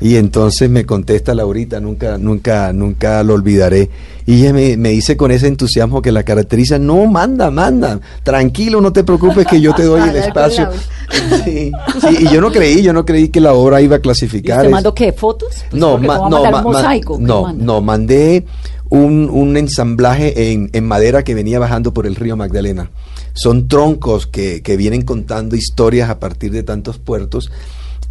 y 0.03 0.17
entonces 0.17 0.69
me 0.69 0.85
contesta 0.85 1.33
Laurita, 1.33 1.79
nunca 1.79 2.17
nunca 2.17 2.73
nunca 2.73 3.23
lo 3.23 3.33
olvidaré. 3.35 3.89
Y 4.25 4.41
ella 4.41 4.53
me, 4.53 4.77
me 4.77 4.89
dice 4.89 5.17
con 5.17 5.31
ese 5.31 5.47
entusiasmo 5.47 6.01
que 6.01 6.11
la 6.11 6.23
caracteriza, 6.23 6.77
no, 6.77 7.05
manda, 7.07 7.49
manda, 7.51 7.99
tranquilo, 8.23 8.79
no 8.81 8.91
te 8.93 9.03
preocupes 9.03 9.45
que 9.47 9.59
yo 9.61 9.73
te 9.73 9.83
doy 9.83 10.09
el 10.09 10.15
espacio. 10.17 10.65
Laura. 10.65 10.79
Sí, 11.45 11.71
sí, 12.01 12.17
y 12.21 12.33
yo 12.33 12.41
no 12.41 12.51
creí, 12.51 12.81
yo 12.81 12.91
no 12.93 13.05
creí 13.05 13.29
que 13.29 13.39
la 13.39 13.53
obra 13.53 13.81
iba 13.81 13.95
a 13.97 13.99
¿Y 13.99 14.01
clasificar. 14.01 14.65
es- 14.65 14.71
mandó 14.71 14.93
qué? 14.95 15.11
¿Fotos? 15.13 15.63
Pues 15.69 15.79
no, 15.79 15.91
porque 15.91 16.07
ma- 16.07 16.17
¿cómo 16.17 16.41
va 16.41 16.89
a 16.89 16.95
no, 17.19 17.19
no, 17.19 17.53
no, 17.53 17.81
mandé 17.81 18.45
un, 18.89 19.29
un 19.31 19.57
ensamblaje 19.57 20.51
en, 20.51 20.69
en 20.73 20.85
madera 20.85 21.23
que 21.23 21.33
venía 21.35 21.59
bajando 21.59 21.93
por 21.93 22.05
el 22.07 22.15
río 22.15 22.35
Magdalena. 22.37 22.89
Son 23.33 23.67
troncos 23.67 24.27
que, 24.27 24.61
que 24.61 24.77
vienen 24.77 25.01
contando 25.03 25.55
historias 25.55 26.09
a 26.09 26.19
partir 26.19 26.51
de 26.51 26.63
tantos 26.63 26.97
puertos. 26.99 27.51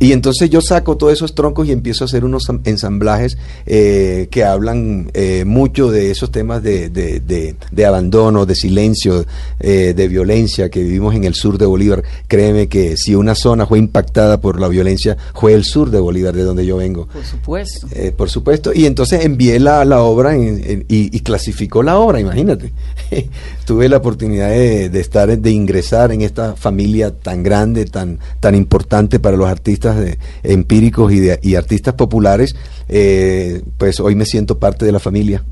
Y 0.03 0.13
entonces 0.13 0.51
yo 0.51 0.61
saco 0.61 0.97
todos 0.97 1.13
esos 1.13 1.35
troncos 1.35 1.69
y 1.69 1.73
empiezo 1.73 2.03
a 2.03 2.07
hacer 2.07 2.25
unos 2.25 2.49
am- 2.51 2.61
ensamblajes 2.65 3.39
eh, 3.67 4.27
que 4.31 4.43
hablan 4.43 5.11
eh, 5.15 5.45
mucho 5.47 5.91
de 5.93 6.11
esos 6.11 6.33
temas 6.33 6.63
de, 6.63 6.89
de- 6.91 7.21
de- 7.21 7.55
de 7.71 7.87
abandono, 7.87 8.45
de 8.45 8.55
silencio, 8.57 9.25
eh, 9.61 9.95
de 9.97 10.09
violencia 10.09 10.69
que 10.71 10.83
vivimos 10.83 11.15
en 11.15 11.23
el 11.23 11.35
sur 11.35 11.57
de 11.57 11.67
Bolívar. 11.67 12.03
Créeme 12.27 12.69
que 12.69 12.97
si 12.97 13.15
una 13.15 13.35
zona 13.37 13.65
fue 13.67 13.79
impactada 13.79 14.41
por 14.41 14.61
la 14.61 14.67
violencia, 14.69 15.17
fue 15.35 15.55
el 15.55 15.65
sur 15.65 15.91
de 15.91 16.01
Bolívar, 16.01 16.35
de 16.35 16.43
donde 16.43 16.67
yo 16.67 16.79
vengo. 16.79 17.07
Por 17.07 17.25
supuesto. 17.25 17.87
Eh, 17.93 18.11
por 18.17 18.29
supuesto, 18.29 18.73
y 18.75 18.87
entonces 18.87 19.25
envié 19.25 19.61
la, 19.61 19.85
la 19.85 20.03
obra 20.03 20.35
en- 20.35 20.63
en- 20.69 20.85
y, 20.89 21.17
y 21.17 21.21
clasificó 21.21 21.83
la 21.85 21.97
obra, 21.99 22.19
imagínate. 22.19 22.73
Tuve 23.65 23.89
la 23.89 23.99
oportunidad 23.99 24.51
de, 24.51 24.89
de 24.89 25.01
estar, 25.01 25.39
de 25.39 25.51
ingresar 25.53 26.11
en 26.11 26.23
esta 26.23 26.57
familia 26.57 27.13
tan 27.17 27.43
grande, 27.45 27.85
tan, 27.85 28.19
tan 28.41 28.55
importante 28.57 29.21
para 29.21 29.37
los 29.37 29.49
artistas 29.49 29.92
de- 29.99 30.19
empíricos 30.43 31.13
y, 31.13 31.21
de, 31.21 31.39
y 31.43 31.55
artistas 31.55 31.95
populares. 31.95 32.55
Eh, 32.89 33.63
pues 33.79 34.01
hoy 34.01 34.15
me 34.15 34.25
siento 34.27 34.59
parte 34.59 34.85
de 34.85 34.93
la 34.93 34.99
familia. 34.99 35.43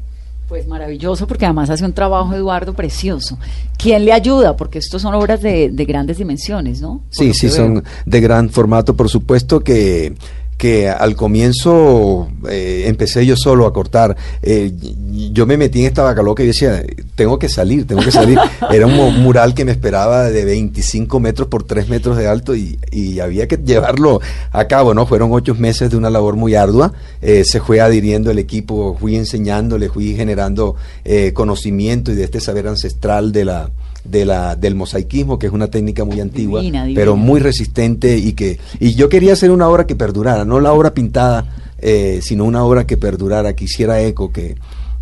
Pues 0.48 0.66
maravilloso, 0.66 1.28
porque 1.28 1.44
además 1.44 1.70
hace 1.70 1.84
un 1.84 1.92
trabajo, 1.92 2.34
Eduardo, 2.34 2.74
precioso. 2.74 3.38
¿Quién 3.78 4.04
le 4.04 4.12
ayuda? 4.12 4.56
Porque 4.56 4.78
estos 4.80 5.00
son 5.00 5.14
obras 5.14 5.40
de, 5.42 5.70
de 5.70 5.84
grandes 5.84 6.18
dimensiones, 6.18 6.80
¿no? 6.80 7.02
Por 7.06 7.14
Sí, 7.14 7.32
sí, 7.34 7.48
son 7.48 7.84
de 8.04 8.20
gran 8.20 8.50
formato, 8.50 8.96
por 8.96 9.08
supuesto 9.08 9.60
que 9.60 10.12
que 10.60 10.90
al 10.90 11.16
comienzo 11.16 12.28
eh, 12.50 12.84
empecé 12.86 13.24
yo 13.24 13.34
solo 13.34 13.64
a 13.64 13.72
cortar. 13.72 14.14
Eh, 14.42 14.70
yo 15.32 15.46
me 15.46 15.56
metí 15.56 15.80
en 15.80 15.86
esta 15.86 16.02
vaca 16.02 16.22
loca 16.22 16.42
y 16.42 16.48
decía, 16.48 16.84
tengo 17.14 17.38
que 17.38 17.48
salir, 17.48 17.86
tengo 17.86 18.02
que 18.02 18.10
salir. 18.12 18.38
Era 18.70 18.86
un 18.86 18.94
mu- 18.94 19.10
mural 19.10 19.54
que 19.54 19.64
me 19.64 19.72
esperaba 19.72 20.24
de 20.24 20.44
25 20.44 21.18
metros 21.18 21.48
por 21.48 21.62
3 21.64 21.88
metros 21.88 22.18
de 22.18 22.28
alto 22.28 22.54
y, 22.54 22.78
y 22.92 23.20
había 23.20 23.48
que 23.48 23.56
llevarlo 23.56 24.20
a 24.52 24.66
cabo, 24.68 24.92
¿no? 24.92 25.06
Fueron 25.06 25.32
ocho 25.32 25.54
meses 25.54 25.90
de 25.90 25.96
una 25.96 26.10
labor 26.10 26.36
muy 26.36 26.54
ardua. 26.54 26.92
Eh, 27.22 27.42
se 27.46 27.60
fue 27.60 27.80
adhiriendo 27.80 28.30
el 28.30 28.38
equipo, 28.38 28.94
fui 29.00 29.16
enseñándole, 29.16 29.88
fui 29.88 30.14
generando 30.14 30.76
eh, 31.06 31.32
conocimiento 31.32 32.12
y 32.12 32.16
de 32.16 32.24
este 32.24 32.38
saber 32.38 32.68
ancestral 32.68 33.32
de 33.32 33.46
la 33.46 33.70
de 34.04 34.24
la, 34.24 34.56
del 34.56 34.74
mosaicismo, 34.74 35.38
que 35.38 35.46
es 35.46 35.52
una 35.52 35.68
técnica 35.68 36.04
muy 36.04 36.20
antigua, 36.20 36.60
Divina, 36.60 36.84
divina. 36.84 36.98
pero 37.00 37.16
muy 37.16 37.40
resistente 37.40 38.16
y 38.16 38.32
que 38.32 38.58
y 38.78 38.94
yo 38.94 39.08
quería 39.08 39.32
hacer 39.32 39.50
una 39.50 39.68
obra 39.68 39.86
que 39.86 39.96
perdurara, 39.96 40.44
no 40.44 40.60
la 40.60 40.72
obra 40.72 40.94
pintada, 40.94 41.46
eh, 41.78 42.20
sino 42.22 42.44
una 42.44 42.64
obra 42.64 42.86
que 42.86 42.96
perdurara, 42.96 43.54
que 43.54 43.64
hiciera 43.64 44.00
eco, 44.00 44.32
que, 44.32 44.56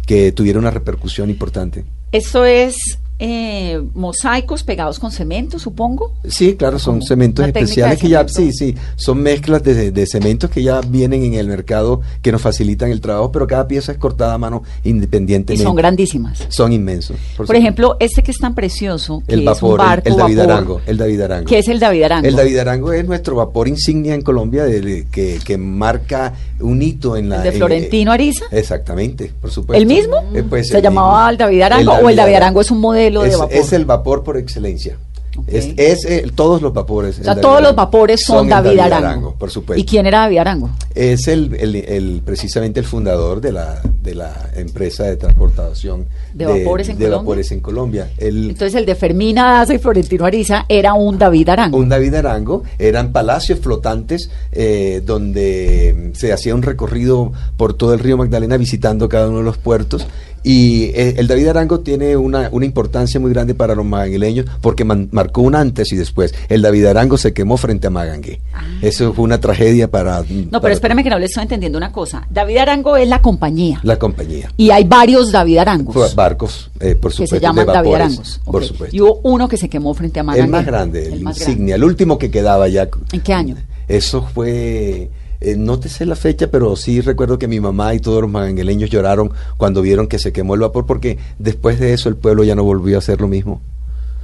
que 0.07 0.33
tuviera 0.33 0.59
una 0.59 0.71
repercusión 0.71 1.31
importante. 1.31 1.85
Esto 2.13 2.45
es 2.45 2.77
eh, 3.19 3.83
mosaicos 3.95 4.63
pegados 4.63 4.99
con 4.99 5.11
cemento, 5.11 5.59
supongo. 5.59 6.13
Sí, 6.29 6.55
claro, 6.57 6.79
son 6.79 7.03
cementos 7.03 7.47
especiales 7.47 7.99
que 7.99 8.09
ya, 8.09 8.27
sí, 8.29 8.53
sí, 8.53 8.75
son 8.97 9.21
mezclas 9.23 9.63
de, 9.65 9.91
de 9.91 10.07
cementos 10.07 10.51
que 10.51 10.63
ya 10.63 10.81
vienen 10.81 11.25
en 11.25 11.35
el 11.35 11.49
mercado 11.49 12.01
que 12.23 12.31
nos 12.31 12.41
facilitan 12.41 12.91
el 12.91 13.01
trabajo, 13.01 13.33
pero 13.33 13.47
cada 13.47 13.67
pieza 13.67 13.93
es 13.93 13.99
cortada 13.99 14.35
a 14.35 14.39
mano 14.39 14.63
Y 14.85 14.91
independientemente. 14.91 15.65
son 15.65 15.75
grandísimas. 15.75 16.47
Son 16.49 16.73
inmensos. 16.73 17.17
Por, 17.37 17.57
ejemplo, 17.57 17.97
este 17.99 18.23
que 18.23 18.31
es 18.31 18.39
tan 18.39 18.55
precioso, 18.55 19.23
que 19.27 19.35
el 19.35 19.41
es 19.41 19.47
vapor, 19.47 19.81
un 19.81 19.81
el- 19.81 19.87
barco 19.87 20.09
el, 20.09 20.17
David 20.17 20.37
vapor, 20.39 20.53
Arango, 20.53 20.81
el 20.87 20.97
David 20.97 21.21
Arango. 21.23 21.47
¿Qué 21.49 21.59
es 21.59 21.69
el 21.69 21.81
David 21.81 22.03
Arango? 22.05 22.29
El 22.29 22.37
David 22.37 22.59
Arango 22.59 22.93
es 22.93 23.05
nuestro 23.07 23.35
vapor 23.37 23.67
insignia 23.69 24.15
en 24.15 24.23
Colombia 24.23 24.65
de- 24.65 24.81
de- 24.81 25.07
que, 25.11 25.39
que 25.45 25.59
marca 25.59 26.35
un 26.61 26.81
hito 26.83 27.17
en 27.17 27.31
la... 27.31 27.37
¿El 27.39 27.43
de 27.43 27.49
en- 27.49 27.55
Florentino 27.57 28.13
Ariza? 28.13 28.45
Exactamente, 28.53 29.33
por 29.41 29.51
supuesto. 29.51 29.81
¿El 29.81 29.87
mismo? 29.89 30.17
Eh, 30.35 30.45
pues, 30.49 30.69
¿Se 30.69 30.77
el 30.77 30.83
llamaba 30.83 31.19
mismo. 31.19 31.31
el 31.31 31.37
David 31.39 31.63
Arango 31.63 31.93
o 31.95 32.09
el 32.09 32.17
David 32.17 32.35
Arango 32.35 32.61
es 32.61 32.71
un 32.71 32.79
modelo 32.81 33.08
Es- 33.33 33.39
vapor? 33.39 33.55
Es 33.57 33.73
el 33.73 33.85
vapor 33.85 34.23
por 34.25 34.37
excelencia. 34.37 34.99
Es, 35.47 35.69
es, 35.77 36.05
eh, 36.05 36.27
todos 36.35 36.61
los 36.63 36.73
vapores. 36.73 37.21
O 37.21 37.23
sea, 37.23 37.41
todos 37.41 37.63
los 37.63 37.73
vapores 37.77 38.23
son, 38.27 38.49
David, 38.49 38.77
Arango. 38.81 39.37
por 39.39 39.51
supuesto. 39.53 39.81
¿Y 39.81 39.85
quién 39.85 40.05
era 40.07 40.21
David 40.23 40.39
Arango? 40.39 40.71
Es 40.97 41.29
el, 41.29 41.55
el- 41.55 41.77
el- 41.77 42.23
precisamente 42.25 42.81
el 42.81 42.87
fundador 42.87 43.41
de 43.41 43.53
la, 43.53 43.81
de 44.03 44.17
la 44.17 44.51
empresa 44.57 45.05
de 45.05 45.17
transportación 45.17 46.07
¿De 46.35 46.45
vapores 46.45 46.89
en 46.89 46.99
de 46.99 47.05
Colombia? 47.05 47.19
vapores 47.19 47.53
en 47.53 47.61
Colombia. 47.61 48.11
El- 48.19 48.51
Entonces 48.51 48.75
el 48.75 48.85
de 48.85 48.97
Fermina 48.97 49.59
Daza 49.59 49.75
y 49.75 49.79
Florentino 49.79 50.25
Ariza 50.25 50.65
era 50.69 50.95
un 50.95 51.19
David 51.19 51.51
Arango. 51.51 51.79
un 51.79 51.89
David 51.89 52.15
Arango, 52.15 52.65
eran 52.77 53.13
palacios 53.13 53.61
flotantes 53.61 54.31
eh, 54.51 55.03
donde 55.07 56.11
se 56.15 56.33
hacía 56.33 56.53
un 56.53 56.63
recorrido 56.63 57.33
por 57.57 57.75
todo 57.75 57.95
el 57.95 58.01
río 58.01 58.17
Magdalena 58.17 58.57
visitando 58.57 59.09
cada 59.09 59.29
uno 59.29 59.39
de 59.39 59.45
los 59.45 59.59
puertos. 59.59 60.05
Y 60.51 60.85
eh, 60.95 61.15
el 61.19 61.27
David 61.27 61.49
Arango 61.49 61.81
tiene 61.81 62.17
una, 62.17 62.49
una 62.53 62.65
importancia 62.65 63.21
muy 63.21 63.31
grande 63.31 63.55
para 63.55 63.75
los 63.75 63.85
magangueleños 63.85 64.47
porque 64.63 64.83
man- 64.83 65.09
marcó 65.13 65.43
un 65.43 65.55
antes 65.55 65.93
y 65.93 65.97
después. 65.97 66.35
El 66.49 66.63
David 66.63 66.87
Arango 66.87 67.19
se 67.19 67.35
quemó 67.35 67.59
frente 67.59 67.89
a 67.89 67.91
Magangué. 67.91 68.41
Eso 68.81 69.13
fue 69.13 69.25
una 69.25 69.39
tragedia 69.39 69.91
para, 69.91 70.19
Ah. 70.19 70.25
No, 70.29 70.51
para 70.53 70.63
pero 70.63 70.75
espérame 70.75 71.03
que 71.03 71.11
no 71.11 71.19
le 71.19 71.27
estoy 71.27 71.43
entendiendo 71.43 71.77
una 71.77 71.93
cosa. 71.93 72.27
David 72.31 72.57
Arango 72.57 72.97
es 72.97 73.07
la 73.09 73.21
compañía. 73.21 73.79
la 73.83 73.99
compañía. 73.99 74.51
Y 74.57 74.71
hay 74.71 74.85
varios 74.85 75.31
David 75.33 75.59
Arangos. 75.59 76.15
Barcos, 76.15 76.71
eh, 76.81 76.95
por 76.95 77.11
que 77.11 77.17
supuesto, 77.17 77.37
se 77.37 77.43
llaman 77.43 77.67
David 77.67 77.95
Arangos. 77.95 78.41
Por 78.45 78.65
supuesto. 78.65 78.97
Y 78.97 79.03
hubo 79.03 79.21
uno 79.25 79.49
que 79.49 79.59
se 79.59 79.69
quemó 79.69 79.93
frente 79.93 80.21
a 80.21 80.23
Magangué. 80.23 80.45
El 80.47 80.51
más 80.51 80.65
grande, 80.65 81.07
el, 81.09 81.13
El 81.13 81.21
más 81.21 81.39
insignia, 81.39 81.75
el 81.75 81.85
último 81.85 82.17
que 82.19 82.31
quedaba 82.31 82.69
ya. 82.69 82.89
¿En 83.13 83.21
qué 83.21 83.35
año? 83.35 83.55
Eso 83.87 84.23
fue, 84.23 85.11
eh, 85.41 85.57
no 85.57 85.79
te 85.79 85.89
sé 85.89 86.05
la 86.05 86.17
fecha, 86.17 86.51
pero 86.51 86.75
sí 86.77 87.01
recuerdo 87.01 87.39
que 87.39 87.49
mi 87.49 87.61
mamá 87.61 87.95
y 87.95 88.01
todos 88.01 88.23
los 88.23 88.31
magangueleños 88.31 88.91
lloraron 88.91 89.33
cuando 89.57 89.83
vieron 89.83 90.09
que 90.09 90.19
se 90.19 90.33
quemó 90.33 90.55
el 90.55 90.61
vapor, 90.61 90.87
porque 90.87 91.19
después 91.39 91.79
de 91.79 91.93
eso 91.93 92.09
el 92.09 92.17
pueblo 92.17 92.45
ya 92.45 92.55
no 92.55 92.65
volvió 92.65 92.97
a 92.97 92.99
hacer 92.99 93.21
lo 93.21 93.29
mismo. 93.29 93.61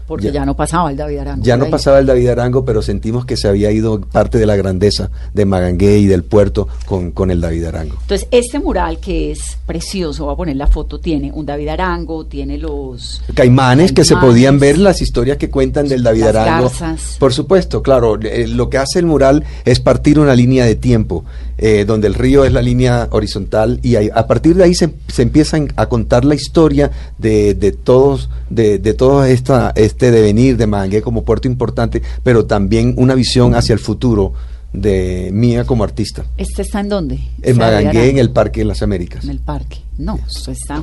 Porque 0.07 0.27
Ya. 0.27 0.33
ya, 0.33 0.45
no 0.47 0.55
pasaba 0.55 0.91
el 0.91 0.97
David 0.97 1.19
Arango. 1.19 1.43
Ya 1.45 1.57
no 1.57 1.65
ahí. 1.65 1.71
pasaba 1.71 1.99
el 1.99 2.07
David 2.07 2.29
Arango, 2.29 2.65
pero 2.65 2.83
sentimos 2.83 3.25
que 3.25 3.37
se 3.37 3.49
había 3.49 3.71
ido 3.71 4.01
parte 4.01 4.39
de 4.39 4.47
la 4.47 4.55
grandeza 4.57 5.11
de 5.33 5.45
Magangué 5.47 5.99
y 5.99 6.07
del 6.07 6.25
puerto 6.25 6.69
con, 6.87 7.11
con 7.11 7.31
el 7.31 7.41
David 7.41 7.65
Arango. 7.65 7.97
Entonces, 8.03 8.29
este 8.31 8.59
mural 8.59 8.99
que 8.99 9.31
es 9.33 9.57
precioso, 9.67 10.25
voy 10.27 10.35
a 10.35 10.37
poner 10.37 10.57
la 10.57 10.67
foto, 10.67 11.01
tiene 11.01 11.33
un 11.33 11.47
David 11.47 11.69
Arango, 11.69 12.27
tiene 12.27 12.59
los... 12.59 13.23
Caimanes, 13.35 13.93
que 13.93 14.05
se 14.05 14.17
podían 14.17 14.59
ver 14.59 14.79
las 14.79 15.01
historias 15.01 15.39
que 15.39 15.49
cuentan 15.51 15.89
del 15.89 16.03
David 16.03 16.21
Las 16.25 16.37
Arango. 16.37 16.65
garzas. 16.65 17.17
Por 17.19 17.33
supuesto, 17.33 17.83
claro. 17.83 18.19
eh, 18.21 18.47
lo 18.47 18.69
que 18.69 18.79
hace 18.79 18.99
el 18.99 19.07
mural 19.07 19.45
es 19.65 19.81
partir 19.81 20.19
una 20.19 20.35
línea 20.35 20.65
de 20.67 20.75
tiempo, 20.75 21.25
eh, 21.59 21.85
donde 21.87 22.07
el 22.09 22.15
río 22.15 22.45
es 22.45 22.53
la 22.53 22.63
línea 22.63 23.09
horizontal 23.11 23.79
y 23.83 23.97
ahí- 23.97 24.11
a 24.15 24.27
partir 24.27 24.55
de 24.57 24.65
ahí 24.65 24.75
se, 24.75 24.95
se 25.09 25.23
empiezan 25.23 25.73
a 25.77 25.87
contar 25.87 26.25
la 26.25 26.35
historia 26.35 26.91
de, 27.19 27.55
de 27.55 27.73
todos, 27.73 28.29
de, 28.51 28.79
de 28.79 28.95
todo 28.95 29.25
esta, 29.25 29.73
este 29.77 30.11
devenir 30.11 30.57
de 30.57 30.67
Magangué 30.67 31.03
como 31.03 31.25
puerto 31.25 31.49
importante, 31.49 32.03
pero 32.23 32.47
también 32.47 32.95
una 32.97 33.15
visión 33.15 33.55
hacia 33.55 33.73
el 33.73 33.79
futuro 33.79 34.33
de 34.73 35.31
mía 35.33 35.65
como 35.65 35.85
artista. 35.85 36.25
¿Este 36.37 36.63
está 36.63 36.81
en 36.81 36.89
dónde? 36.89 37.21
En 37.43 37.57
Magangué, 37.57 38.11
en 38.11 38.19
el 38.19 38.31
Parque 38.31 38.61
de 38.61 38.67
las 38.67 38.83
Américas. 38.83 39.23
En 39.25 39.31
el 39.31 39.39
parque. 39.39 39.79
No, 39.99 40.19
está, 40.49 40.83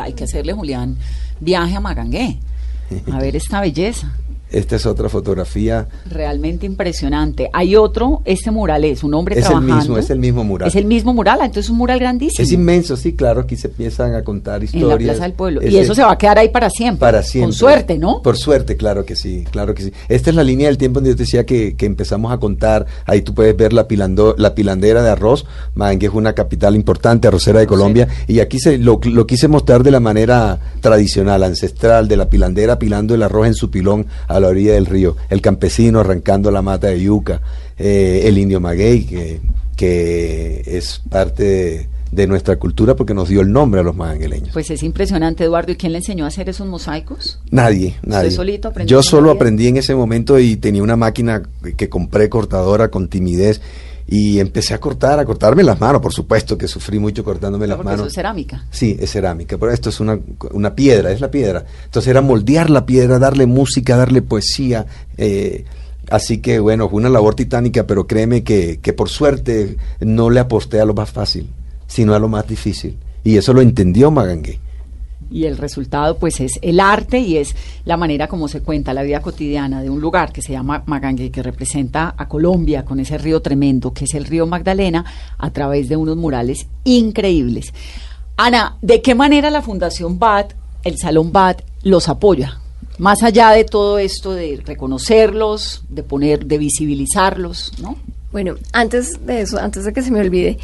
hay 0.00 0.12
que 0.12 0.24
hacerle, 0.24 0.52
Julián, 0.52 0.96
viaje 1.40 1.74
a 1.74 1.80
Magangué. 1.80 2.38
A 3.12 3.18
ver 3.18 3.34
esta 3.34 3.60
belleza. 3.60 4.12
Esta 4.52 4.76
es 4.76 4.84
otra 4.84 5.08
fotografía. 5.08 5.88
Realmente 6.10 6.66
impresionante. 6.66 7.48
Hay 7.54 7.74
otro, 7.74 8.20
este 8.26 8.50
mural 8.50 8.84
es 8.84 9.02
un 9.02 9.14
hombre 9.14 9.34
Es 9.34 9.46
el 9.46 9.50
trabajando. 9.50 9.76
mismo, 9.76 9.98
es 9.98 10.10
el 10.10 10.18
mismo 10.18 10.44
mural. 10.44 10.68
Es 10.68 10.76
el 10.76 10.84
mismo 10.84 11.14
mural, 11.14 11.38
ah, 11.40 11.46
entonces 11.46 11.64
es 11.66 11.70
un 11.70 11.78
mural 11.78 11.98
grandísimo. 11.98 12.44
Es 12.44 12.52
inmenso, 12.52 12.96
sí, 12.96 13.14
claro, 13.14 13.40
aquí 13.40 13.56
se 13.56 13.68
empiezan 13.68 14.14
a 14.14 14.22
contar 14.22 14.60
en 14.60 14.64
historias. 14.64 14.90
la 14.90 14.96
Plaza 14.98 15.22
del 15.22 15.32
Pueblo. 15.32 15.60
Y 15.66 15.76
eso 15.76 15.94
se 15.94 16.02
va 16.02 16.12
a 16.12 16.18
quedar 16.18 16.38
ahí 16.38 16.50
para 16.50 16.68
siempre. 16.68 17.00
para 17.00 17.22
siempre. 17.22 17.46
Con 17.46 17.52
suerte, 17.54 17.98
¿no? 17.98 18.20
Por 18.22 18.36
suerte, 18.36 18.76
claro 18.76 19.06
que 19.06 19.16
sí, 19.16 19.44
claro 19.50 19.74
que 19.74 19.84
sí. 19.84 19.92
Esta 20.08 20.30
es 20.30 20.36
la 20.36 20.44
línea 20.44 20.66
del 20.66 20.76
tiempo 20.76 21.00
donde 21.00 21.10
yo 21.10 21.16
te 21.16 21.22
decía 21.22 21.46
que, 21.46 21.74
que 21.74 21.86
empezamos 21.86 22.30
a 22.30 22.38
contar. 22.38 22.86
Ahí 23.06 23.22
tú 23.22 23.34
puedes 23.34 23.56
ver 23.56 23.72
la, 23.72 23.88
pilando, 23.88 24.34
la 24.36 24.54
pilandera 24.54 25.02
de 25.02 25.10
arroz. 25.10 25.46
Mangue 25.74 26.08
es 26.08 26.12
una 26.12 26.34
capital 26.34 26.76
importante, 26.76 27.26
arrocera 27.26 27.60
de 27.60 27.66
Colombia. 27.66 28.06
Y 28.26 28.40
aquí 28.40 28.58
se 28.58 28.76
lo, 28.76 29.00
lo 29.02 29.26
quise 29.26 29.48
mostrar 29.48 29.82
de 29.82 29.90
la 29.90 30.00
manera 30.00 30.58
tradicional, 30.80 31.42
ancestral, 31.42 32.06
de 32.08 32.16
la 32.18 32.28
pilandera 32.28 32.78
pilando 32.78 33.14
el 33.14 33.22
arroz 33.22 33.46
en 33.46 33.54
su 33.54 33.70
pilón 33.70 34.06
a 34.28 34.40
la 34.42 34.48
orilla 34.48 34.74
del 34.74 34.84
río. 34.86 35.16
El 35.30 35.40
campesino 35.40 36.00
arrancando 36.00 36.50
la 36.50 36.60
mata 36.60 36.88
de 36.88 37.00
yuca. 37.00 37.40
eh, 37.78 38.22
el 38.24 38.36
indio 38.36 38.60
maguey, 38.60 39.04
que, 39.04 39.40
que 39.76 40.62
es 40.66 41.00
parte 41.08 41.42
de, 41.44 41.88
de 42.12 42.26
nuestra 42.26 42.56
cultura 42.56 42.94
porque 42.94 43.14
nos 43.14 43.28
dio 43.30 43.40
el 43.40 43.50
nombre 43.50 43.80
a 43.80 43.82
los 43.82 43.96
magangueleños. 43.96 44.50
Pues 44.52 44.70
es 44.70 44.82
impresionante, 44.82 45.44
Eduardo. 45.44 45.72
¿Y 45.72 45.76
quién 45.76 45.92
le 45.92 45.98
enseñó 45.98 46.24
a 46.26 46.28
hacer 46.28 46.48
esos 46.50 46.66
mosaicos? 46.66 47.40
Nadie, 47.50 47.96
nadie. 48.02 48.30
solito 48.30 48.68
aprendió 48.68 48.98
Yo 48.98 49.02
solo 49.02 49.30
aprendí 49.30 49.68
en 49.68 49.78
ese 49.78 49.94
momento 49.94 50.38
y 50.38 50.56
tenía 50.56 50.82
una 50.82 50.96
máquina 50.96 51.42
que 51.76 51.88
compré 51.88 52.28
cortadora 52.28 52.88
con 52.90 53.08
timidez 53.08 53.60
y 54.06 54.40
empecé 54.40 54.74
a 54.74 54.80
cortar, 54.80 55.18
a 55.18 55.24
cortarme 55.24 55.62
las 55.62 55.80
manos, 55.80 56.00
por 56.02 56.12
supuesto 56.12 56.58
que 56.58 56.68
sufrí 56.68 56.98
mucho 56.98 57.24
cortándome 57.24 57.66
las 57.66 57.76
Porque 57.76 57.90
eso 57.90 57.96
manos. 57.98 58.08
es 58.08 58.14
cerámica. 58.14 58.64
Sí, 58.70 58.96
es 59.00 59.10
cerámica, 59.10 59.56
pero 59.58 59.72
esto 59.72 59.88
es 59.90 60.00
una, 60.00 60.18
una 60.52 60.74
piedra, 60.74 61.12
es 61.12 61.20
la 61.20 61.30
piedra. 61.30 61.64
Entonces 61.84 62.08
era 62.10 62.20
moldear 62.20 62.68
la 62.70 62.84
piedra, 62.86 63.18
darle 63.18 63.46
música, 63.46 63.96
darle 63.96 64.22
poesía. 64.22 64.86
eh, 65.16 65.64
así 66.10 66.38
que 66.38 66.58
bueno, 66.58 66.88
fue 66.88 66.98
una 66.98 67.08
labor 67.08 67.34
titánica, 67.34 67.86
pero 67.86 68.06
créeme 68.06 68.42
que, 68.42 68.80
que 68.82 68.92
por 68.92 69.08
suerte 69.08 69.76
no 70.00 70.28
le 70.30 70.40
aposté 70.40 70.80
a 70.80 70.84
lo 70.84 70.94
más 70.94 71.10
fácil, 71.10 71.48
sino 71.86 72.14
a 72.14 72.18
lo 72.18 72.28
más 72.28 72.46
difícil. 72.46 72.98
Y 73.24 73.36
eso 73.36 73.52
lo 73.54 73.60
entendió 73.62 74.10
Magangué. 74.10 74.58
Y 75.32 75.46
el 75.46 75.56
resultado, 75.56 76.18
pues, 76.18 76.40
es 76.40 76.58
el 76.60 76.78
arte 76.78 77.18
y 77.18 77.38
es 77.38 77.56
la 77.86 77.96
manera 77.96 78.28
como 78.28 78.48
se 78.48 78.60
cuenta 78.60 78.92
la 78.92 79.02
vida 79.02 79.22
cotidiana 79.22 79.82
de 79.82 79.88
un 79.88 80.00
lugar 80.00 80.32
que 80.32 80.42
se 80.42 80.52
llama 80.52 80.82
Magangue, 80.86 81.30
que 81.30 81.42
representa 81.42 82.14
a 82.16 82.28
Colombia 82.28 82.84
con 82.84 83.00
ese 83.00 83.16
río 83.16 83.40
tremendo 83.40 83.92
que 83.92 84.04
es 84.04 84.14
el 84.14 84.26
río 84.26 84.46
Magdalena, 84.46 85.04
a 85.38 85.50
través 85.50 85.88
de 85.88 85.96
unos 85.96 86.16
murales 86.16 86.66
increíbles. 86.84 87.72
Ana, 88.36 88.76
¿de 88.82 89.00
qué 89.00 89.14
manera 89.14 89.50
la 89.50 89.62
Fundación 89.62 90.18
BAT, 90.18 90.52
el 90.84 90.98
Salón 90.98 91.32
BAT, 91.32 91.62
los 91.82 92.08
apoya? 92.08 92.58
Más 92.98 93.22
allá 93.22 93.50
de 93.50 93.64
todo 93.64 93.98
esto 93.98 94.32
de 94.32 94.60
reconocerlos, 94.64 95.84
de 95.88 96.02
poner, 96.02 96.44
de 96.46 96.58
visibilizarlos, 96.58 97.72
¿no? 97.80 97.96
Bueno, 98.32 98.56
antes 98.72 99.24
de 99.26 99.42
eso, 99.42 99.58
antes 99.58 99.84
de 99.84 99.92
que 99.92 100.02
se 100.02 100.10
me 100.10 100.20
olvide, 100.20 100.58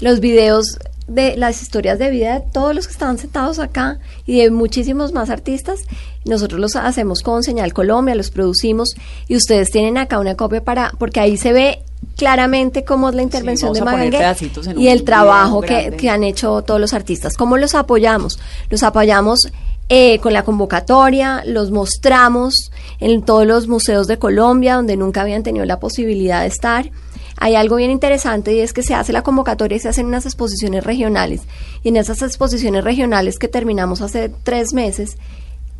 los 0.00 0.20
videos 0.20 0.78
de 1.06 1.36
las 1.36 1.60
historias 1.60 1.98
de 1.98 2.10
vida 2.10 2.40
de 2.40 2.46
todos 2.52 2.74
los 2.74 2.86
que 2.86 2.92
estaban 2.92 3.18
sentados 3.18 3.58
acá 3.58 3.98
y 4.26 4.40
de 4.40 4.50
muchísimos 4.50 5.12
más 5.12 5.30
artistas, 5.30 5.80
nosotros 6.24 6.60
los 6.60 6.76
hacemos 6.76 7.20
con 7.22 7.42
Señal 7.42 7.72
Colombia, 7.72 8.14
los 8.14 8.30
producimos 8.30 8.94
y 9.28 9.36
ustedes 9.36 9.70
tienen 9.70 9.98
acá 9.98 10.18
una 10.18 10.34
copia 10.34 10.62
para, 10.64 10.92
porque 10.98 11.20
ahí 11.20 11.36
se 11.36 11.52
ve 11.52 11.82
claramente 12.16 12.84
cómo 12.84 13.08
es 13.08 13.14
la 13.14 13.22
intervención 13.22 13.72
de 13.72 13.80
en 13.80 14.80
y 14.80 14.88
el 14.88 15.04
trabajo 15.04 15.60
que, 15.60 15.94
que 15.96 16.08
han 16.08 16.24
hecho 16.24 16.62
todos 16.62 16.80
los 16.80 16.94
artistas. 16.94 17.36
¿Cómo 17.36 17.56
los 17.56 17.74
apoyamos? 17.74 18.38
Los 18.70 18.82
apoyamos 18.82 19.48
eh, 19.90 20.18
con 20.20 20.32
la 20.32 20.44
convocatoria, 20.44 21.42
los 21.46 21.70
mostramos 21.70 22.70
en 23.00 23.22
todos 23.22 23.46
los 23.46 23.68
museos 23.68 24.06
de 24.06 24.18
Colombia 24.18 24.76
donde 24.76 24.96
nunca 24.96 25.20
habían 25.20 25.42
tenido 25.42 25.66
la 25.66 25.78
posibilidad 25.78 26.40
de 26.40 26.46
estar. 26.46 26.90
Hay 27.38 27.56
algo 27.56 27.76
bien 27.76 27.90
interesante 27.90 28.52
y 28.54 28.60
es 28.60 28.72
que 28.72 28.82
se 28.82 28.94
hace 28.94 29.12
la 29.12 29.22
convocatoria 29.22 29.76
y 29.76 29.80
se 29.80 29.88
hacen 29.88 30.06
unas 30.06 30.24
exposiciones 30.24 30.84
regionales. 30.84 31.42
Y 31.82 31.88
en 31.88 31.96
esas 31.96 32.22
exposiciones 32.22 32.84
regionales 32.84 33.38
que 33.38 33.48
terminamos 33.48 34.00
hace 34.02 34.30
tres 34.44 34.72
meses, 34.72 35.16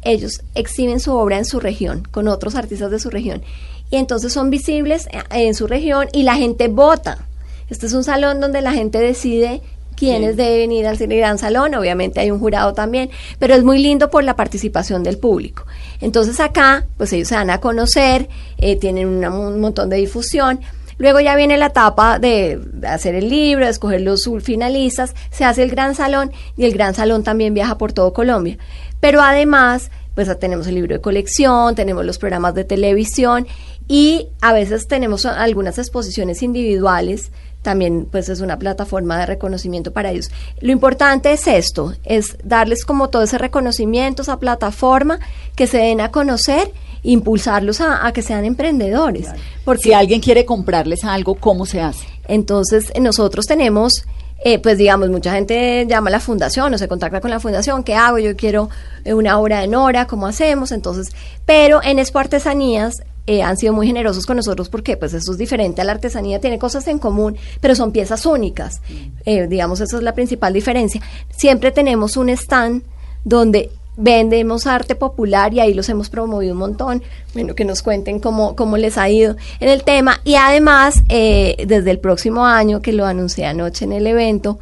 ellos 0.03 0.43
exhiben 0.55 1.01
su 1.01 1.13
obra 1.15 1.39
en 1.39 1.45
su 1.45 1.61
región, 1.61 2.07
con 2.11 2.29
otros 2.29 2.55
artistas 2.57 2.91
de 2.91 2.99
su 2.99 3.09
región. 3.11 3.43
Y 3.91 3.97
entonces 3.97 4.33
son 4.33 4.51
visibles 4.51 5.07
eh, 5.13 5.23
en 5.31 5.55
su 5.55 5.67
región 5.67 6.09
y 6.13 6.25
la 6.25 6.35
gente 6.35 6.69
vota. 6.69 7.27
Este 7.71 7.87
es 7.87 7.93
un 7.93 8.05
salón 8.05 8.41
donde 8.41 8.61
la 8.61 8.73
gente 8.73 8.99
decide 8.99 9.63
quiénes 9.97 10.37
deben 10.37 10.73
ir 10.73 10.87
al 10.89 10.97
gran 10.99 11.39
salón. 11.39 11.75
Obviamente 11.77 12.19
hay 12.21 12.31
un 12.31 12.41
jurado 12.41 12.75
también, 12.75 13.11
pero 13.39 13.55
es 13.55 13.63
muy 13.63 13.79
lindo 13.79 14.11
por 14.11 14.25
la 14.25 14.35
participación 14.37 15.03
del 15.05 15.19
público. 15.19 15.65
Entonces 16.01 16.41
acá, 16.41 16.85
pues 16.99 17.13
ellos 17.13 17.29
se 17.29 17.37
van 17.37 17.49
a 17.51 17.61
conocer, 17.61 18.29
eh, 18.59 18.77
tienen 18.77 19.07
una- 19.09 19.31
un 19.33 19.61
montón 19.61 19.89
de 19.89 19.97
difusión. 19.97 20.61
Luego 20.99 21.21
ya 21.21 21.37
viene 21.37 21.57
la 21.57 21.67
etapa 21.67 22.19
de 22.19 22.61
hacer 22.87 23.15
el 23.15 23.29
libro, 23.29 23.65
de 23.65 23.71
escoger 23.71 24.01
los 24.01 24.29
finalistas, 24.43 25.15
se 25.31 25.45
hace 25.45 25.63
el 25.63 25.71
gran 25.71 25.95
salón 25.95 26.33
y 26.57 26.65
el 26.65 26.73
gran 26.73 26.95
salón 26.95 27.25
también 27.25 27.55
viaja 27.55 27.79
por 27.79 27.93
todo 27.93 28.13
Colombia. 28.13 28.59
Pero 29.01 29.21
además 29.21 29.91
pues 30.15 30.39
tenemos 30.39 30.67
el 30.69 30.77
libro 30.77 30.95
de 30.95 31.01
colección, 31.01 31.75
tenemos 31.75 32.05
los 32.05 32.19
programas 32.19 32.55
de 32.55 32.65
televisión 32.65 33.47
y 33.89 34.29
a 34.41 34.53
veces 34.53 34.87
tenemos 34.87 35.27
algunas 35.27 35.79
exposiciones 35.79 36.43
individuales 36.43 37.33
también 37.65 38.07
pues 38.09 38.29
es 38.29 38.41
una 38.41 38.59
plataforma 38.61 39.19
de 39.19 39.27
reconocimiento 39.27 39.93
para 39.93 40.13
ellos. 40.13 40.31
Lo 40.61 40.71
importante 40.71 41.33
es 41.33 41.49
esto, 41.49 41.95
es 42.05 42.37
darles 42.45 42.85
como 42.85 43.09
todo 43.09 43.23
ese 43.23 43.39
reconocimiento, 43.39 44.23
esa 44.23 44.39
plataforma, 44.39 45.19
que 45.57 45.67
se 45.67 45.79
den 45.79 46.01
a 46.01 46.13
conocer, 46.13 46.71
impulsarlos 47.03 47.81
a, 47.81 48.07
a 48.07 48.13
que 48.13 48.23
sean 48.23 48.45
emprendedores. 48.45 49.29
Porque 49.65 49.83
Si 49.83 49.93
alguien 49.93 50.21
quiere 50.21 50.45
comprarles 50.45 51.03
algo, 51.03 51.35
¿cómo 51.35 51.67
se 51.67 51.81
hace? 51.81 52.07
entonces 52.27 52.91
nosotros 53.01 53.45
tenemos, 53.47 54.07
eh, 54.45 54.59
pues 54.59 54.79
digamos, 54.79 55.11
mucha 55.11 55.35
gente 55.35 55.87
llama 55.87 56.09
a 56.09 56.13
la 56.13 56.21
fundación 56.21 56.73
o 56.73 56.79
se 56.79 56.89
contacta 56.89 57.21
con 57.21 57.31
la 57.31 57.41
fundación, 57.41 57.83
¿qué 57.83 57.95
hago? 57.95 58.19
Yo 58.19 58.37
quiero 58.37 58.71
eh, 59.05 59.13
una 59.13 59.39
obra 59.39 59.61
de 59.61 59.69
Nora, 59.69 60.07
¿cómo 60.07 60.27
hacemos? 60.27 60.73
Entonces, 60.73 61.15
pero 61.45 61.83
en 61.83 61.99
Expo 61.99 62.19
Artesanías 62.19 63.03
eh, 63.27 63.43
han 63.43 63.57
sido 63.57 63.73
muy 63.73 63.87
generosos 63.87 64.27
con 64.27 64.37
nosotros 64.37 64.69
porque 64.69 64.97
pues 64.97 65.15
eso 65.15 65.33
es 65.33 65.39
diferente 65.39 65.81
a 65.81 65.85
la 65.85 65.93
artesanía, 65.93 66.41
tiene 66.41 66.59
cosas 66.59 66.87
en 66.89 66.99
común, 66.99 67.37
pero 67.61 67.75
son 67.75 67.93
piezas 67.93 68.27
únicas. 68.27 68.81
Eh, 69.25 69.47
digamos, 69.47 69.81
esa 69.81 69.97
es 69.97 70.03
la 70.03 70.15
principal 70.15 70.53
diferencia. 70.53 71.01
Siempre 71.31 71.73
tenemos 71.73 72.17
un 72.17 72.29
stand 72.29 72.83
donde 73.25 73.71
vendemos 73.97 74.67
arte 74.67 74.95
popular 74.95 75.55
y 75.55 75.61
ahí 75.61 75.73
los 75.73 75.89
hemos 75.89 76.11
promovido 76.11 76.53
un 76.53 76.59
montón. 76.59 77.03
Bueno, 77.33 77.55
que 77.55 77.65
nos 77.65 77.83
cuenten 77.83 78.21
cómo, 78.21 78.57
cómo 78.57 78.77
les 78.77 78.99
ha 78.99 79.09
ido 79.09 79.37
en 79.61 79.69
el 79.69 79.85
tema. 79.85 80.21
Y 80.25 80.35
además, 80.35 81.03
eh, 81.09 81.65
desde 81.67 81.91
el 81.91 81.99
próximo 81.99 82.45
año, 82.45 82.83
que 82.83 82.93
lo 82.93 83.07
anuncié 83.07 83.47
anoche 83.47 83.85
en 83.85 83.93
el 83.93 84.07
evento, 84.07 84.59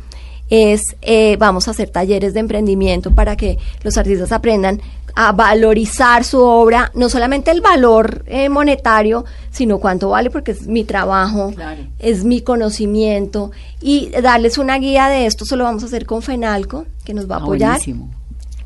es 0.50 0.82
eh, 1.00 1.36
vamos 1.38 1.66
a 1.66 1.70
hacer 1.70 1.88
talleres 1.88 2.34
de 2.34 2.40
emprendimiento 2.40 3.14
para 3.14 3.36
que 3.36 3.56
los 3.82 3.96
artistas 3.96 4.32
aprendan 4.32 4.82
a 5.14 5.32
valorizar 5.32 6.24
su 6.24 6.40
obra, 6.40 6.90
no 6.94 7.08
solamente 7.08 7.50
el 7.50 7.60
valor 7.60 8.24
eh, 8.26 8.48
monetario, 8.48 9.24
sino 9.50 9.78
cuánto 9.78 10.08
vale, 10.10 10.30
porque 10.30 10.52
es 10.52 10.66
mi 10.66 10.84
trabajo, 10.84 11.52
es 11.98 12.24
mi 12.24 12.40
conocimiento, 12.40 13.50
y 13.80 14.08
darles 14.22 14.58
una 14.58 14.78
guía 14.78 15.08
de 15.08 15.26
esto, 15.26 15.44
solo 15.44 15.64
vamos 15.64 15.82
a 15.82 15.86
hacer 15.86 16.06
con 16.06 16.22
FENALCO, 16.22 16.86
que 17.04 17.14
nos 17.14 17.30
va 17.30 17.36
a 17.36 17.38
Ah, 17.38 17.42
apoyar. 17.42 17.70
buenísimo. 17.72 18.10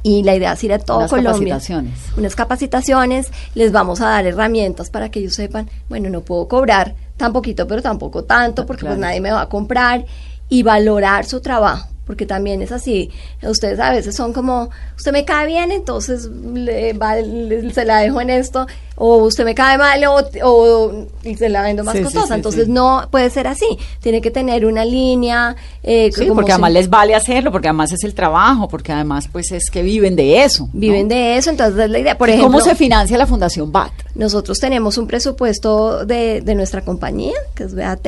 Y 0.02 0.22
la 0.22 0.36
idea 0.36 0.52
es 0.52 0.62
ir 0.62 0.72
a 0.72 0.78
todo 0.78 0.98
Unas 0.98 1.10
Colombia. 1.10 1.54
capacitaciones. 1.54 1.98
Unas 2.16 2.36
capacitaciones, 2.36 3.26
les 3.56 3.72
vamos 3.72 4.00
a 4.00 4.06
dar 4.08 4.24
herramientas 4.24 4.88
para 4.90 5.10
que 5.10 5.18
ellos 5.18 5.34
sepan, 5.34 5.68
bueno, 5.88 6.08
no 6.10 6.20
puedo 6.20 6.46
cobrar 6.46 6.94
tan 7.16 7.32
poquito, 7.32 7.66
pero 7.66 7.82
tampoco 7.82 8.22
tanto, 8.22 8.66
porque 8.66 8.84
pues 8.86 8.98
nadie 8.98 9.20
me 9.20 9.32
va 9.32 9.40
a 9.42 9.48
comprar, 9.48 10.04
y 10.48 10.62
valorar 10.62 11.24
su 11.24 11.40
trabajo, 11.40 11.88
porque 12.06 12.24
también 12.26 12.62
es 12.62 12.70
así. 12.72 13.10
Ustedes 13.42 13.80
a 13.80 13.90
veces 13.90 14.14
son 14.14 14.32
como, 14.32 14.70
usted 14.96 15.12
me 15.12 15.24
cae 15.24 15.46
bien, 15.46 15.72
entonces 15.72 16.26
le 16.54 16.92
va- 16.92 17.16
le- 17.16 17.70
se 17.72 17.84
la 17.84 17.98
dejo 17.98 18.20
en 18.20 18.30
esto, 18.30 18.66
o 18.94 19.16
usted 19.24 19.44
me 19.44 19.54
cae 19.54 19.76
mal, 19.76 20.00
o, 20.06 21.06
se 21.36 21.48
la 21.48 21.62
vendo 21.62 21.82
más 21.84 21.96
Sí, 21.96 22.02
costosa. 22.04 22.28
sí, 22.28 22.34
entonces 22.34 22.68
no 22.68 23.08
puede 23.10 23.28
ser 23.30 23.46
así. 23.48 23.66
Tiene 24.00 24.20
que 24.20 24.30
tener 24.30 24.64
una 24.66 24.84
línea. 24.84 25.56
eh, 25.82 26.10
Sí, 26.12 26.22
como 26.22 26.36
porque 26.36 26.52
además 26.52 26.72
les 26.72 26.88
vale 26.88 27.14
hacerlo, 27.14 27.50
porque 27.52 27.68
además 27.68 27.92
es 27.92 28.04
el 28.04 28.14
trabajo, 28.14 28.68
porque 28.68 28.92
además 28.92 29.28
pues 29.30 29.50
es 29.52 29.68
que 29.70 29.82
viven 29.82 30.14
de 30.16 30.44
eso. 30.44 30.64
¿no? 30.72 30.80
Viven 30.80 31.08
de 31.08 31.36
eso, 31.36 31.50
entonces 31.50 31.78
es 31.84 31.90
la 31.90 31.98
idea. 31.98 32.16
Por 32.16 32.28
¿Y 32.28 32.32
ejemplo, 32.32 32.52
¿Cómo 32.52 32.60
se 32.64 32.74
financia 32.76 33.18
la 33.18 33.26
Fundación 33.26 33.70
BAT? 33.72 33.92
Nosotros 34.14 34.58
tenemos 34.58 34.96
un 34.96 35.06
presupuesto 35.06 36.04
de, 36.06 36.40
de 36.40 36.54
nuestra 36.54 36.82
compañía, 36.82 37.34
que 37.54 37.64
es 37.64 37.74
BAT, 37.74 38.06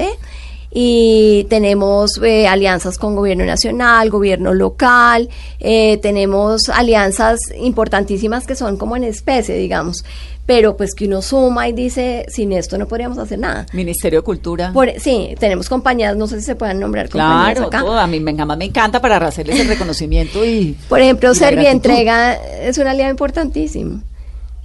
y 0.70 1.46
tenemos 1.48 2.20
eh, 2.22 2.46
alianzas 2.46 2.98
con 2.98 3.16
gobierno 3.16 3.44
nacional, 3.44 4.10
gobierno 4.10 4.52
local, 4.52 5.28
eh, 5.60 5.98
tenemos 5.98 6.68
alianzas 6.68 7.40
importantísimas 7.58 8.46
que 8.46 8.54
son 8.54 8.76
como 8.76 8.96
en 8.96 9.04
especie, 9.04 9.56
digamos, 9.56 10.04
pero 10.44 10.76
pues 10.76 10.94
que 10.94 11.06
uno 11.06 11.20
suma 11.20 11.68
y 11.68 11.72
dice, 11.72 12.26
sin 12.28 12.52
esto 12.52 12.78
no 12.78 12.86
podríamos 12.86 13.18
hacer 13.18 13.38
nada. 13.38 13.66
Ministerio 13.72 14.20
de 14.20 14.24
Cultura. 14.24 14.72
Por, 14.72 14.90
sí, 14.98 15.34
tenemos 15.38 15.68
compañías, 15.68 16.16
no 16.16 16.26
sé 16.26 16.40
si 16.40 16.46
se 16.46 16.54
puedan 16.54 16.80
nombrar 16.80 17.08
compañías 17.08 17.52
claro, 17.52 17.66
acá. 17.68 17.80
todo. 17.80 17.98
A 17.98 18.06
mí 18.06 18.20
me, 18.20 18.32
me 18.32 18.64
encanta 18.64 19.00
para 19.00 19.16
hacerles 19.26 19.60
el 19.60 19.68
reconocimiento 19.68 20.44
y... 20.44 20.76
Por 20.88 21.00
ejemplo, 21.00 21.34
Servientrega 21.34 22.34
es 22.34 22.78
una 22.78 22.92
alianza 22.92 23.10
importantísima. 23.10 24.00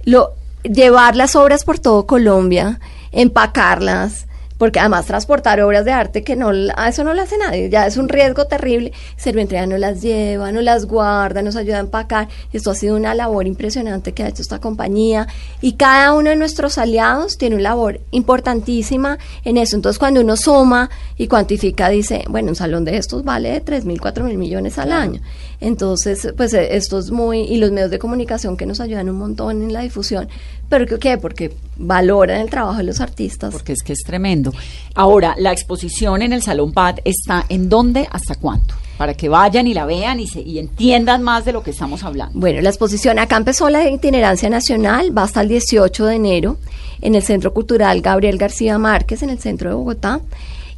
Lo, 0.04 0.32
llevar 0.62 1.16
las 1.16 1.36
obras 1.36 1.64
por 1.64 1.78
todo 1.78 2.06
Colombia, 2.06 2.80
empacarlas, 3.12 4.26
porque 4.58 4.80
además 4.80 5.06
transportar 5.06 5.60
obras 5.60 5.84
de 5.84 5.92
arte 5.92 6.22
que 6.22 6.36
no, 6.36 6.50
a 6.76 6.88
eso 6.88 7.04
no 7.04 7.14
lo 7.14 7.22
hace 7.22 7.36
nadie, 7.38 7.68
ya 7.68 7.86
es 7.86 7.96
un 7.96 8.08
riesgo 8.08 8.46
terrible. 8.46 8.92
Servientrega 9.16 9.66
no 9.66 9.76
las 9.76 10.02
lleva, 10.02 10.52
no 10.52 10.60
las 10.60 10.86
guarda, 10.86 11.42
nos 11.42 11.56
ayuda 11.56 11.78
a 11.78 11.80
empacar. 11.80 12.28
Esto 12.52 12.70
ha 12.70 12.74
sido 12.74 12.96
una 12.96 13.14
labor 13.14 13.46
impresionante 13.46 14.12
que 14.12 14.22
ha 14.22 14.28
hecho 14.28 14.42
esta 14.42 14.60
compañía 14.60 15.26
y 15.60 15.72
cada 15.72 16.12
uno 16.12 16.30
de 16.30 16.36
nuestros 16.36 16.78
aliados 16.78 17.36
tiene 17.36 17.56
una 17.56 17.64
labor 17.64 18.00
importantísima 18.10 19.18
en 19.44 19.56
eso. 19.56 19.76
Entonces, 19.76 19.98
cuando 19.98 20.20
uno 20.20 20.36
suma 20.36 20.90
y 21.16 21.26
cuantifica, 21.26 21.88
dice, 21.88 22.24
bueno, 22.28 22.50
un 22.50 22.56
salón 22.56 22.84
de 22.84 22.96
estos 22.96 23.24
vale 23.24 23.50
de 23.50 23.60
3 23.60 23.84
mil, 23.84 24.00
4 24.00 24.24
mil 24.24 24.38
millones 24.38 24.78
al 24.78 24.92
año. 24.92 25.20
Entonces, 25.60 26.32
pues 26.36 26.52
eh, 26.54 26.76
esto 26.76 26.98
es 26.98 27.10
muy, 27.10 27.40
y 27.40 27.56
los 27.56 27.70
medios 27.70 27.90
de 27.90 27.98
comunicación 27.98 28.56
que 28.56 28.66
nos 28.66 28.80
ayudan 28.80 29.08
un 29.08 29.16
montón 29.16 29.62
en 29.62 29.72
la 29.72 29.80
difusión. 29.80 30.28
¿Pero 30.76 30.98
qué? 30.98 31.18
Porque 31.18 31.54
valoran 31.76 32.40
el 32.40 32.50
trabajo 32.50 32.78
de 32.78 32.82
los 32.82 33.00
artistas. 33.00 33.52
Porque 33.52 33.74
es 33.74 33.82
que 33.84 33.92
es 33.92 34.02
tremendo. 34.02 34.52
Ahora, 34.96 35.36
la 35.38 35.52
exposición 35.52 36.20
en 36.20 36.32
el 36.32 36.42
Salón 36.42 36.72
BAT 36.72 36.98
está 37.04 37.46
en 37.48 37.68
dónde, 37.68 38.08
hasta 38.10 38.34
cuándo, 38.34 38.74
para 38.98 39.14
que 39.14 39.28
vayan 39.28 39.68
y 39.68 39.74
la 39.74 39.86
vean 39.86 40.18
y, 40.18 40.26
se, 40.26 40.40
y 40.40 40.58
entiendan 40.58 41.22
más 41.22 41.44
de 41.44 41.52
lo 41.52 41.62
que 41.62 41.70
estamos 41.70 42.02
hablando. 42.02 42.36
Bueno, 42.36 42.60
la 42.60 42.70
exposición 42.70 43.20
acá 43.20 43.36
empezó 43.36 43.70
la 43.70 43.88
itinerancia 43.88 44.50
nacional, 44.50 45.16
va 45.16 45.22
hasta 45.22 45.42
el 45.42 45.48
18 45.48 46.06
de 46.06 46.16
enero 46.16 46.56
en 47.00 47.14
el 47.14 47.22
Centro 47.22 47.54
Cultural 47.54 48.00
Gabriel 48.00 48.36
García 48.36 48.76
Márquez, 48.76 49.22
en 49.22 49.30
el 49.30 49.38
centro 49.38 49.70
de 49.70 49.76
Bogotá, 49.76 50.22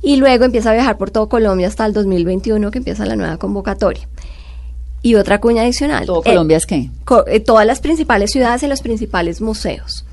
y 0.02 0.16
luego 0.16 0.44
empieza 0.44 0.72
a 0.72 0.74
viajar 0.74 0.98
por 0.98 1.10
todo 1.10 1.30
Colombia 1.30 1.68
hasta 1.68 1.86
el 1.86 1.94
2021, 1.94 2.70
que 2.70 2.78
empieza 2.78 3.06
la 3.06 3.16
nueva 3.16 3.38
convocatoria. 3.38 4.06
Y 5.02 5.14
otra 5.14 5.40
cuña 5.40 5.62
adicional. 5.62 6.04
¿Todo 6.06 6.20
eh, 6.20 6.30
Colombia 6.30 6.56
es 6.56 6.66
qué? 6.66 6.88
co- 7.04 7.26
eh, 7.26 7.40
todas 7.40 7.66
las 7.66 7.80
principales 7.80 8.30
ciudades 8.32 8.62
y 8.62 8.66
los 8.66 8.80
principales 8.82 9.40
museos. 9.40 10.04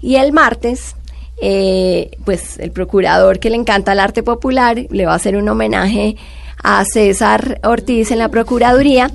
Y 0.00 0.14
el 0.16 0.32
martes, 0.32 0.94
eh, 1.42 2.10
pues 2.24 2.58
el 2.58 2.70
procurador 2.70 3.38
que 3.40 3.50
le 3.50 3.56
encanta 3.56 3.92
el 3.92 4.00
arte 4.00 4.22
popular 4.22 4.86
le 4.90 5.06
va 5.06 5.12
a 5.12 5.16
hacer 5.16 5.36
un 5.36 5.48
homenaje 5.48 6.16
a 6.62 6.84
César 6.84 7.60
Ortiz 7.64 8.10
en 8.10 8.18
la 8.18 8.28
Procuraduría 8.28 9.10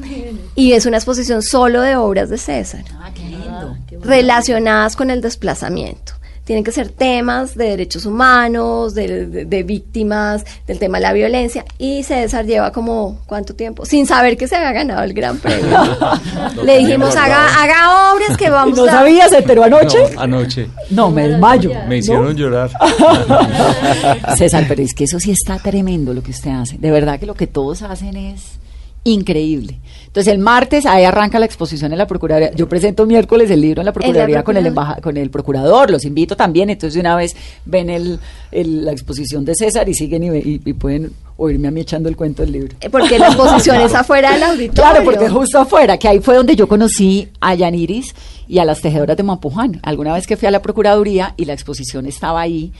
y 0.56 0.74
es 0.74 0.86
una 0.86 0.98
exposición 0.98 1.42
solo 1.42 1.82
de 1.82 1.96
obras 1.98 2.30
de 2.30 2.38
César 2.38 2.84
Ah, 3.00 3.12
qué 3.14 3.22
lindo. 3.24 3.76
relacionadas 4.02 4.96
con 4.96 5.10
el 5.10 5.22
desplazamiento. 5.22 6.14
Tienen 6.46 6.64
que 6.66 6.72
ser 6.74 6.90
temas 6.90 7.56
de 7.56 7.70
derechos 7.70 8.06
humanos, 8.06 8.94
de, 8.94 9.28
de- 9.28 9.46
de 9.46 9.64
víctimas, 9.64 10.44
del 10.68 10.78
tema 10.78 10.98
de 10.98 11.04
la 11.04 11.14
violencia. 11.14 11.64
Y 11.78 12.04
César 12.04 12.46
lleva 12.46 12.72
como, 12.74 13.20
¿cuánto 13.26 13.56
tiempo? 13.56 13.86
Sin 13.86 14.06
saber 14.06 14.36
que 14.36 14.48
se 14.50 14.58
había 14.58 14.74
ganado 14.74 15.04
el 15.04 15.14
gran 15.14 15.38
premio. 15.38 15.78
Le 16.66 16.80
dijimos, 16.80 17.16
haga, 17.16 17.48
haga 17.64 18.14
obras 18.14 18.36
que 18.38 18.50
vamos 18.50 18.78
¿No 18.78 18.84
a... 18.86 18.92
sabías? 18.92 19.30
¿Se 19.30 19.38
enteró 19.38 19.64
anoche? 19.64 19.98
No, 20.16 20.22
anoche. 20.22 20.68
No, 20.90 21.12
me 21.12 21.30
desmayo. 21.30 21.72
Me 21.88 21.98
hicieron 22.00 22.36
llorar. 22.36 22.70
César, 24.38 24.66
pero 24.68 24.82
es 24.82 24.94
que 24.94 25.06
eso 25.06 25.20
sí 25.20 25.32
está 25.32 25.60
tremendo 25.60 26.14
lo 26.14 26.22
que 26.24 26.32
usted 26.32 26.52
hace. 26.52 26.78
De 26.78 26.92
verdad 26.92 27.20
que 27.20 27.26
lo 27.26 27.36
que 27.36 27.48
todos 27.48 27.82
hacen 27.84 28.16
es 28.18 28.42
increíble. 29.04 29.80
Entonces 30.08 30.32
el 30.32 30.40
martes 30.40 30.86
ahí 30.86 31.04
arranca 31.06 31.40
la 31.40 31.46
exposición 31.46 31.92
en 31.92 31.98
la 31.98 32.06
Procuraduría. 32.08 32.52
Yo 32.54 32.70
presento 32.70 33.06
miércoles 33.06 33.50
el 33.50 33.62
libro 33.62 33.82
en 33.82 33.88
la 33.88 33.94
Procuraduría 33.94 34.44
con 34.44 34.58
el 34.58 34.64
Procuraduría. 34.66 35.02
con 35.02 35.18
el 35.18 35.30
procurador, 35.32 35.90
los 35.92 36.06
invito 36.06 36.36
también, 36.38 36.70
entonces 36.70 36.94
de 36.94 37.00
una 37.00 37.16
vez 37.16 37.36
ven 37.66 37.90
el, 37.90 38.20
el- 38.52 38.86
la 38.86 38.92
exposición 38.92 39.44
de 39.44 39.56
César 39.56 39.90
y 39.90 39.94
siguen 39.96 40.24
y, 40.24 40.38
y- 40.38 40.62
y 40.64 40.74
pueden 40.74 41.12
oírme 41.38 41.68
a 41.68 41.72
mí 41.72 41.82
echando 41.82 42.10
el 42.10 42.16
cuento 42.16 42.44
del 42.44 42.52
libro. 42.52 42.76
Eh, 42.80 42.90
Porque 42.92 43.18
la 43.18 43.28
exposición 43.30 43.82
es 43.82 43.94
afuera 43.96 44.34
del 44.34 44.44
auditorio. 44.44 44.74
Claro, 44.74 45.04
porque 45.04 45.28
justo 45.30 45.58
afuera, 45.60 45.98
que 45.98 46.08
ahí 46.08 46.20
fue 46.20 46.36
donde 46.36 46.56
yo 46.56 46.68
conocí 46.68 47.28
a 47.42 47.56
Yaniris 47.56 48.14
y 48.48 48.60
a 48.60 48.66
las 48.66 48.82
tejedoras 48.82 49.18
de 49.18 49.24
Mampuján. 49.24 49.80
Alguna 49.82 50.14
vez 50.14 50.28
que 50.28 50.38
fui 50.38 50.48
a 50.48 50.52
la 50.52 50.62
Procuraduría 50.62 51.34
y 51.38 51.46
la 51.46 51.54
exposición 51.54 52.06
estaba 52.06 52.40
ahí 52.42 52.72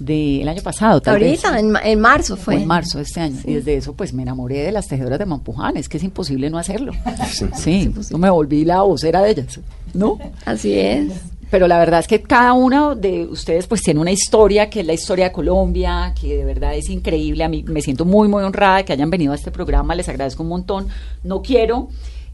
del 0.00 0.48
año 0.48 0.62
pasado, 0.62 1.00
tal 1.00 1.20
vez. 1.20 1.44
Ahorita, 1.44 1.60
en, 1.60 1.70
ma- 1.70 1.80
en 1.84 2.00
marzo 2.00 2.36
Fue 2.36 2.56
en 2.56 2.66
marzo 2.66 2.98
de 2.98 3.04
este 3.04 3.20
año. 3.20 3.36
Y 3.44 3.54
desde 3.54 3.76
eso, 3.76 3.92
pues 3.94 4.12
me 4.12 4.22
enamoré 4.22 4.62
de 4.62 4.72
las 4.72 4.88
tejedoras 4.88 5.18
de 5.18 5.26
Mampuján. 5.26 5.76
Es 5.76 5.88
que 5.88 5.98
es 5.98 6.02
imposible 6.02 6.50
no 6.50 6.58
hacerlo. 6.58 6.92
Sí, 7.56 7.92
yo 8.10 8.18
me 8.18 8.30
volví 8.30 8.64
la 8.64 8.82
vocera 8.82 9.22
de 9.22 9.30
ellas. 9.30 9.60
¿No? 9.94 10.18
Así 10.44 10.72
es. 10.78 11.12
Pero 11.50 11.66
la 11.66 11.78
verdad 11.78 11.98
es 12.00 12.06
que 12.06 12.22
cada 12.22 12.52
uno 12.52 12.94
de 12.94 13.26
ustedes, 13.26 13.66
pues 13.66 13.82
tiene 13.82 13.98
una 14.00 14.12
historia 14.12 14.70
que 14.70 14.80
es 14.80 14.86
la 14.86 14.92
historia 14.92 15.26
de 15.26 15.32
Colombia, 15.32 16.14
que 16.20 16.36
de 16.36 16.44
verdad 16.44 16.74
es 16.76 16.88
increíble. 16.90 17.42
A 17.44 17.48
mí 17.48 17.64
me 17.66 17.82
siento 17.82 18.04
muy, 18.04 18.28
muy 18.28 18.42
honrada 18.44 18.76
de 18.78 18.84
que 18.84 18.92
hayan 18.92 19.10
venido 19.10 19.32
a 19.32 19.34
este 19.34 19.50
programa. 19.50 19.94
Les 19.96 20.08
agradezco 20.08 20.42
un 20.44 20.48
montón. 20.50 20.86
No 21.24 21.42
quiero. 21.42 21.88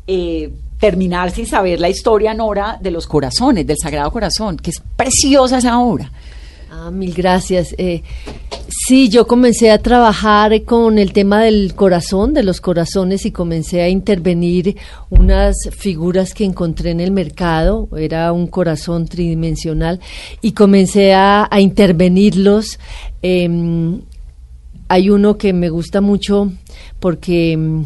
eh, 0.07 0.53
terminar 0.79 1.31
sin 1.31 1.47
saber 1.47 1.81
la 1.81 1.89
historia, 1.89 2.35
Nora, 2.35 2.79
de 2.79 2.91
los 2.91 3.07
corazones, 3.07 3.67
del 3.67 3.79
Sagrado 3.81 4.11
Corazón, 4.13 4.59
que 4.59 4.69
es 4.69 4.83
preciosa 4.95 5.57
esa 5.57 5.79
obra. 5.81 6.13
Ah, 6.79 6.91
mil 6.91 7.15
gracias. 7.15 7.75
Eh, 7.79 8.03
Sí, 8.69 9.09
yo 9.09 9.27
comencé 9.27 9.71
a 9.71 9.79
trabajar 9.79 10.63
con 10.65 10.99
el 10.99 11.13
tema 11.13 11.43
del 11.43 11.75
corazón, 11.75 12.35
de 12.35 12.43
los 12.43 12.61
corazones, 12.61 13.25
y 13.25 13.31
comencé 13.31 13.81
a 13.83 13.89
intervenir 13.89 14.77
unas 15.09 15.57
figuras 15.77 16.35
que 16.35 16.45
encontré 16.45 16.91
en 16.91 17.01
el 17.01 17.11
mercado. 17.11 17.89
Era 17.97 18.33
un 18.33 18.47
corazón 18.49 19.07
tridimensional 19.07 20.01
y 20.43 20.53
comencé 20.53 21.15
a, 21.15 21.49
a 21.51 21.61
intervenirlos. 21.61 22.79
em, 23.23 24.01
hay 24.89 25.11
uno 25.11 25.37
que 25.39 25.53
me 25.53 25.69
gusta 25.69 26.01
mucho 26.01 26.53
porque 27.01 27.53
em, 27.53 27.85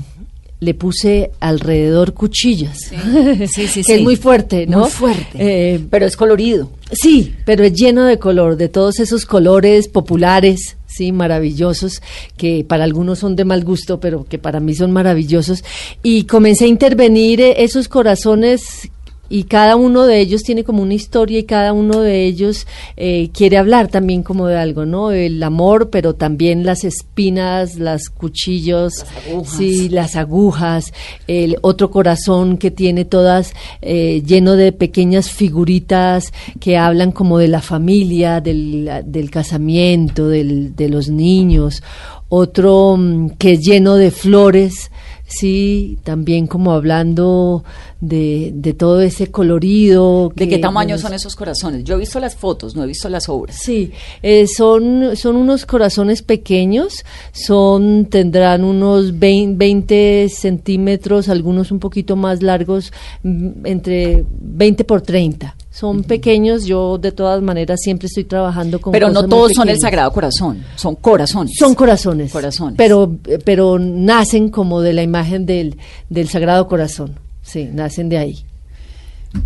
le 0.61 0.75
puse 0.75 1.31
alrededor 1.41 2.13
cuchillas. 2.15 2.79
Sí, 2.79 3.47
sí, 3.47 3.63
que 3.75 3.85
sí. 3.85 3.93
es 3.93 4.03
muy 4.03 4.17
fuerte, 4.17 4.67
¿no? 4.67 4.81
Muy 4.81 4.91
fuerte. 4.91 5.39
Eh, 5.39 5.81
pero 5.91 6.05
es 6.07 6.17
colorido. 6.17 6.71
Sí, 6.93 7.35
pero 7.45 7.65
es 7.65 7.73
lleno 7.73 8.05
de 8.05 8.19
color, 8.19 8.57
de 8.57 8.69
todos 8.69 8.99
esos 8.99 9.25
colores 9.25 9.89
populares, 9.89 10.77
sí, 10.87 11.13
maravillosos, 11.13 12.03
que 12.37 12.65
para 12.67 12.85
algunos 12.85 13.21
son 13.21 13.37
de 13.37 13.45
mal 13.45 13.65
gusto, 13.65 14.01
pero 14.01 14.25
que 14.25 14.39
para 14.39 14.59
mí 14.61 14.75
son 14.75 14.91
maravillosos. 14.91 15.63
Y 16.03 16.25
comencé 16.25 16.65
a 16.65 16.69
intervenir 16.69 17.41
eh, 17.41 17.63
esos 17.63 17.89
corazones 17.89 18.91
y 19.31 19.45
cada 19.45 19.77
uno 19.77 20.07
de 20.07 20.21
ellos 20.21 20.43
tiene 20.43 20.65
como 20.65 20.83
una 20.83 20.95
historia 20.95 21.39
y 21.39 21.45
cada 21.45 21.73
uno 21.73 22.01
de 22.01 22.27
ellos 22.27 22.67
eh, 22.97 23.31
quiere 23.33 23.59
hablar 23.59 23.87
también 23.87 24.25
como 24.25 24.49
de 24.49 24.59
algo, 24.59 24.85
¿no? 24.85 25.13
El 25.13 25.41
amor, 25.45 25.89
pero 25.89 26.17
también 26.17 26.67
las 26.67 26.83
espinas, 26.83 27.77
las 27.77 28.09
cuchillos, 28.09 29.07
agujas. 29.29 29.57
sí, 29.57 29.89
las 29.89 30.17
agujas, 30.17 30.93
el 31.29 31.59
otro 31.63 31.93
corazón 31.93 32.59
que 32.59 32.73
tiene 32.73 33.05
todas 33.05 33.55
eh, 33.83 34.21
lleno 34.27 34.57
de 34.57 34.73
pequeñas 34.73 35.31
figuritas 35.31 36.33
que 36.59 36.77
hablan 36.77 37.13
como 37.13 37.39
de 37.39 37.47
la 37.47 37.63
familia, 37.63 38.41
del, 38.41 38.91
del 39.05 39.31
casamiento, 39.31 40.29
del, 40.29 40.75
de 40.75 40.89
los 40.89 41.09
niños, 41.09 41.85
otro 42.29 42.97
mm, 42.97 43.31
que 43.39 43.53
es 43.53 43.61
lleno 43.61 43.95
de 43.95 44.11
flores, 44.11 44.91
sí, 45.31 45.99
también 46.03 46.47
como 46.47 46.73
hablando 46.73 47.65
de, 48.01 48.51
de 48.55 48.75
todo 48.75 49.01
ese 49.01 49.31
colorido. 49.31 50.33
¿De 50.35 50.45
que- 50.45 50.57
qué 50.57 50.59
tamaño 50.59 50.99
son 50.99 51.15
esos 51.15 51.37
corazones? 51.37 51.85
Yo 51.85 51.95
he 51.95 51.99
visto 51.99 52.19
las 52.21 52.35
fotos, 52.37 52.75
no 52.77 52.83
he 52.85 52.87
visto 52.87 53.09
las 53.09 53.29
obras. 53.29 53.57
Sí, 53.57 53.93
eh, 54.23 54.47
son, 54.47 55.17
son 55.17 55.37
unos 55.37 55.65
corazones 55.67 56.23
pequeños, 56.23 57.05
son, 57.33 58.07
tendrán 58.07 58.65
unos 58.65 59.19
20, 59.19 59.57
20 59.57 60.29
centímetros, 60.29 61.29
algunos 61.29 61.71
un 61.73 61.79
poquito 61.79 62.17
más 62.17 62.43
largos, 62.43 62.93
mm, 63.23 63.67
entre 63.67 64.25
20 64.41 64.85
por 64.85 65.01
30. 65.03 65.57
Son 65.71 66.03
pequeños, 66.03 66.65
yo 66.65 66.99
de 66.99 67.13
todas 67.13 67.41
maneras 67.43 67.81
siempre 67.81 68.07
estoy 68.07 68.25
trabajando 68.25 68.81
con 68.81 68.93
Pero 68.93 69.09
no 69.09 69.15
cosas 69.15 69.31
todos 69.31 69.53
son 69.53 69.69
el. 69.69 69.79
Sagrado 69.79 70.13
Corazón, 70.13 70.65
son 70.75 70.97
corazones. 70.97 71.53
Son 71.57 71.75
corazones. 71.75 72.33
Corazones. 72.33 72.75
Pero, 72.77 73.17
pero 73.45 73.79
nacen 73.79 74.49
como 74.49 74.81
de 74.81 74.93
la 74.93 75.03
imagen 75.03 75.47
del, 75.47 75.77
del 76.09 76.29
Sagrado 76.29 76.67
Corazón. 76.67 77.15
Sí, 77.43 77.69
nacen 77.73 78.09
de 78.09 78.19
ahí. 78.19 78.45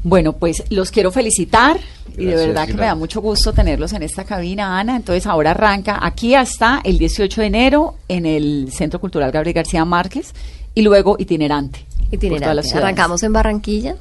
Bueno, 0.02 0.32
pues 0.32 0.64
los 0.70 0.90
quiero 0.90 1.10
felicitar 1.10 1.78
y 2.16 2.24
de 2.24 2.30
Gracias, 2.32 2.46
verdad 2.46 2.66
que 2.66 2.74
me 2.74 2.86
da 2.86 2.94
mucho 2.94 3.20
gusto 3.20 3.52
tenerlos 3.52 3.92
en 3.92 4.02
esta 4.02 4.24
cabina, 4.24 4.78
Ana. 4.78 4.96
Entonces 4.96 5.26
ahora 5.26 5.50
arranca 5.50 5.98
aquí 6.00 6.34
hasta 6.34 6.80
el 6.84 6.96
18 6.96 7.42
de 7.42 7.46
enero 7.46 7.94
en 8.08 8.24
el 8.24 8.72
Centro 8.72 8.98
Cultural 8.98 9.30
Gabriel 9.30 9.54
García 9.54 9.84
Márquez 9.84 10.32
y 10.74 10.82
luego 10.82 11.16
itinerante. 11.18 11.84
itinerante. 12.10 12.76
Arrancamos 12.78 13.22
en 13.22 13.32
Barranquilla, 13.34 13.96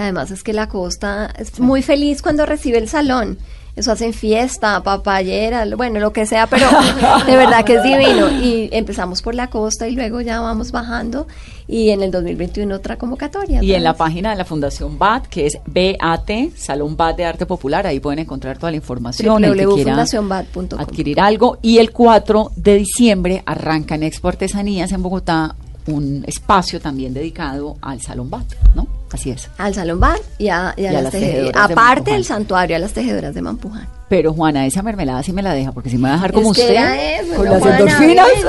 además 0.00 0.30
es 0.30 0.42
que 0.42 0.52
la 0.52 0.68
costa 0.68 1.32
es 1.38 1.58
muy 1.60 1.82
feliz 1.82 2.22
cuando 2.22 2.46
recibe 2.46 2.78
el 2.78 2.88
salón. 2.88 3.38
Eso 3.78 3.92
hacen 3.92 4.12
fiesta, 4.12 4.82
papayera, 4.82 5.64
bueno, 5.76 6.00
lo 6.00 6.12
que 6.12 6.26
sea, 6.26 6.48
pero 6.48 6.66
de 7.26 7.36
verdad 7.36 7.64
que 7.64 7.76
es 7.76 7.82
divino. 7.84 8.28
Y 8.28 8.68
empezamos 8.72 9.22
por 9.22 9.36
la 9.36 9.50
costa 9.50 9.86
y 9.86 9.94
luego 9.94 10.20
ya 10.20 10.40
vamos 10.40 10.72
bajando. 10.72 11.28
Y 11.68 11.90
en 11.90 12.02
el 12.02 12.10
2021 12.10 12.74
otra 12.74 12.98
convocatoria. 12.98 13.62
Y 13.62 13.74
en 13.74 13.84
la 13.84 13.94
página 13.94 14.30
de 14.30 14.36
la 14.36 14.44
Fundación 14.44 14.98
BAT, 14.98 15.26
que 15.26 15.46
es 15.46 15.58
BAT, 15.64 16.56
Salón 16.56 16.96
BAT 16.96 17.18
de 17.18 17.24
Arte 17.24 17.46
Popular, 17.46 17.86
ahí 17.86 18.00
pueden 18.00 18.18
encontrar 18.18 18.58
toda 18.58 18.72
la 18.72 18.78
información. 18.78 19.40
www.fundacionbat.com. 19.40 20.80
adquirir 20.80 21.20
algo. 21.20 21.58
Y 21.62 21.78
el 21.78 21.92
4 21.92 22.50
de 22.56 22.74
diciembre 22.78 23.44
arranca 23.46 23.94
en 23.94 24.02
Expo 24.02 24.26
Artesanías 24.26 24.90
en 24.90 25.04
Bogotá 25.04 25.54
un 25.86 26.24
espacio 26.26 26.80
también 26.80 27.14
dedicado 27.14 27.76
al 27.80 28.00
Salón 28.00 28.28
BAT, 28.28 28.54
¿no? 28.74 28.97
Así 29.12 29.30
es. 29.30 29.50
Al 29.58 29.74
Salombar 29.74 30.18
y 30.38 30.48
a, 30.48 30.74
y 30.76 30.86
a, 30.86 30.92
las, 30.92 31.02
las, 31.04 31.12
tejedoras. 31.12 31.70
Aparte 31.70 32.12
del 32.12 32.24
santuario, 32.24 32.76
a 32.76 32.78
las 32.78 32.92
tejedoras 32.92 33.34
de 33.34 33.42
Mampuján. 33.42 33.88
Pero 34.08 34.32
Juana, 34.32 34.66
esa 34.66 34.82
mermelada 34.82 35.22
sí 35.22 35.32
me 35.32 35.42
la 35.42 35.52
deja, 35.52 35.72
porque 35.72 35.90
si 35.90 35.98
me 35.98 36.04
va 36.04 36.14
a 36.14 36.16
dejar 36.16 36.32
como 36.32 36.48
usted, 36.50 37.36
con 37.36 37.44
las 37.44 37.62
endorfinas. 37.64 38.26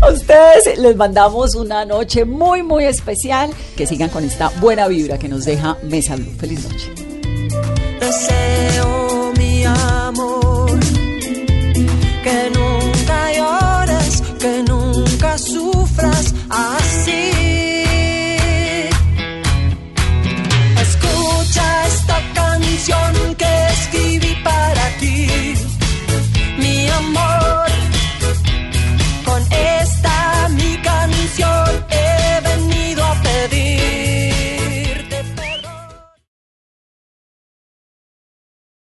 a 0.00 0.10
ustedes 0.10 0.78
les 0.78 0.96
mandamos 0.96 1.54
una 1.54 1.84
noche 1.84 2.24
muy, 2.24 2.62
muy 2.62 2.84
especial. 2.84 3.50
Que 3.76 3.86
sigan 3.86 4.08
con 4.08 4.24
esta 4.24 4.48
buena 4.60 4.88
vibra 4.88 5.18
que 5.18 5.28
nos 5.28 5.44
deja 5.44 5.76
Mesa 5.82 6.16
Blue. 6.16 6.32
Feliz 6.38 6.66
noche. 6.66 6.90
Deseo 8.00 9.32
mi 9.36 9.64
amor, 9.64 10.80
que 12.24 12.50
nunca 12.54 13.30
llores, 13.32 14.22
que 14.38 14.62
nunca 14.66 15.36
sufras. 15.36 16.32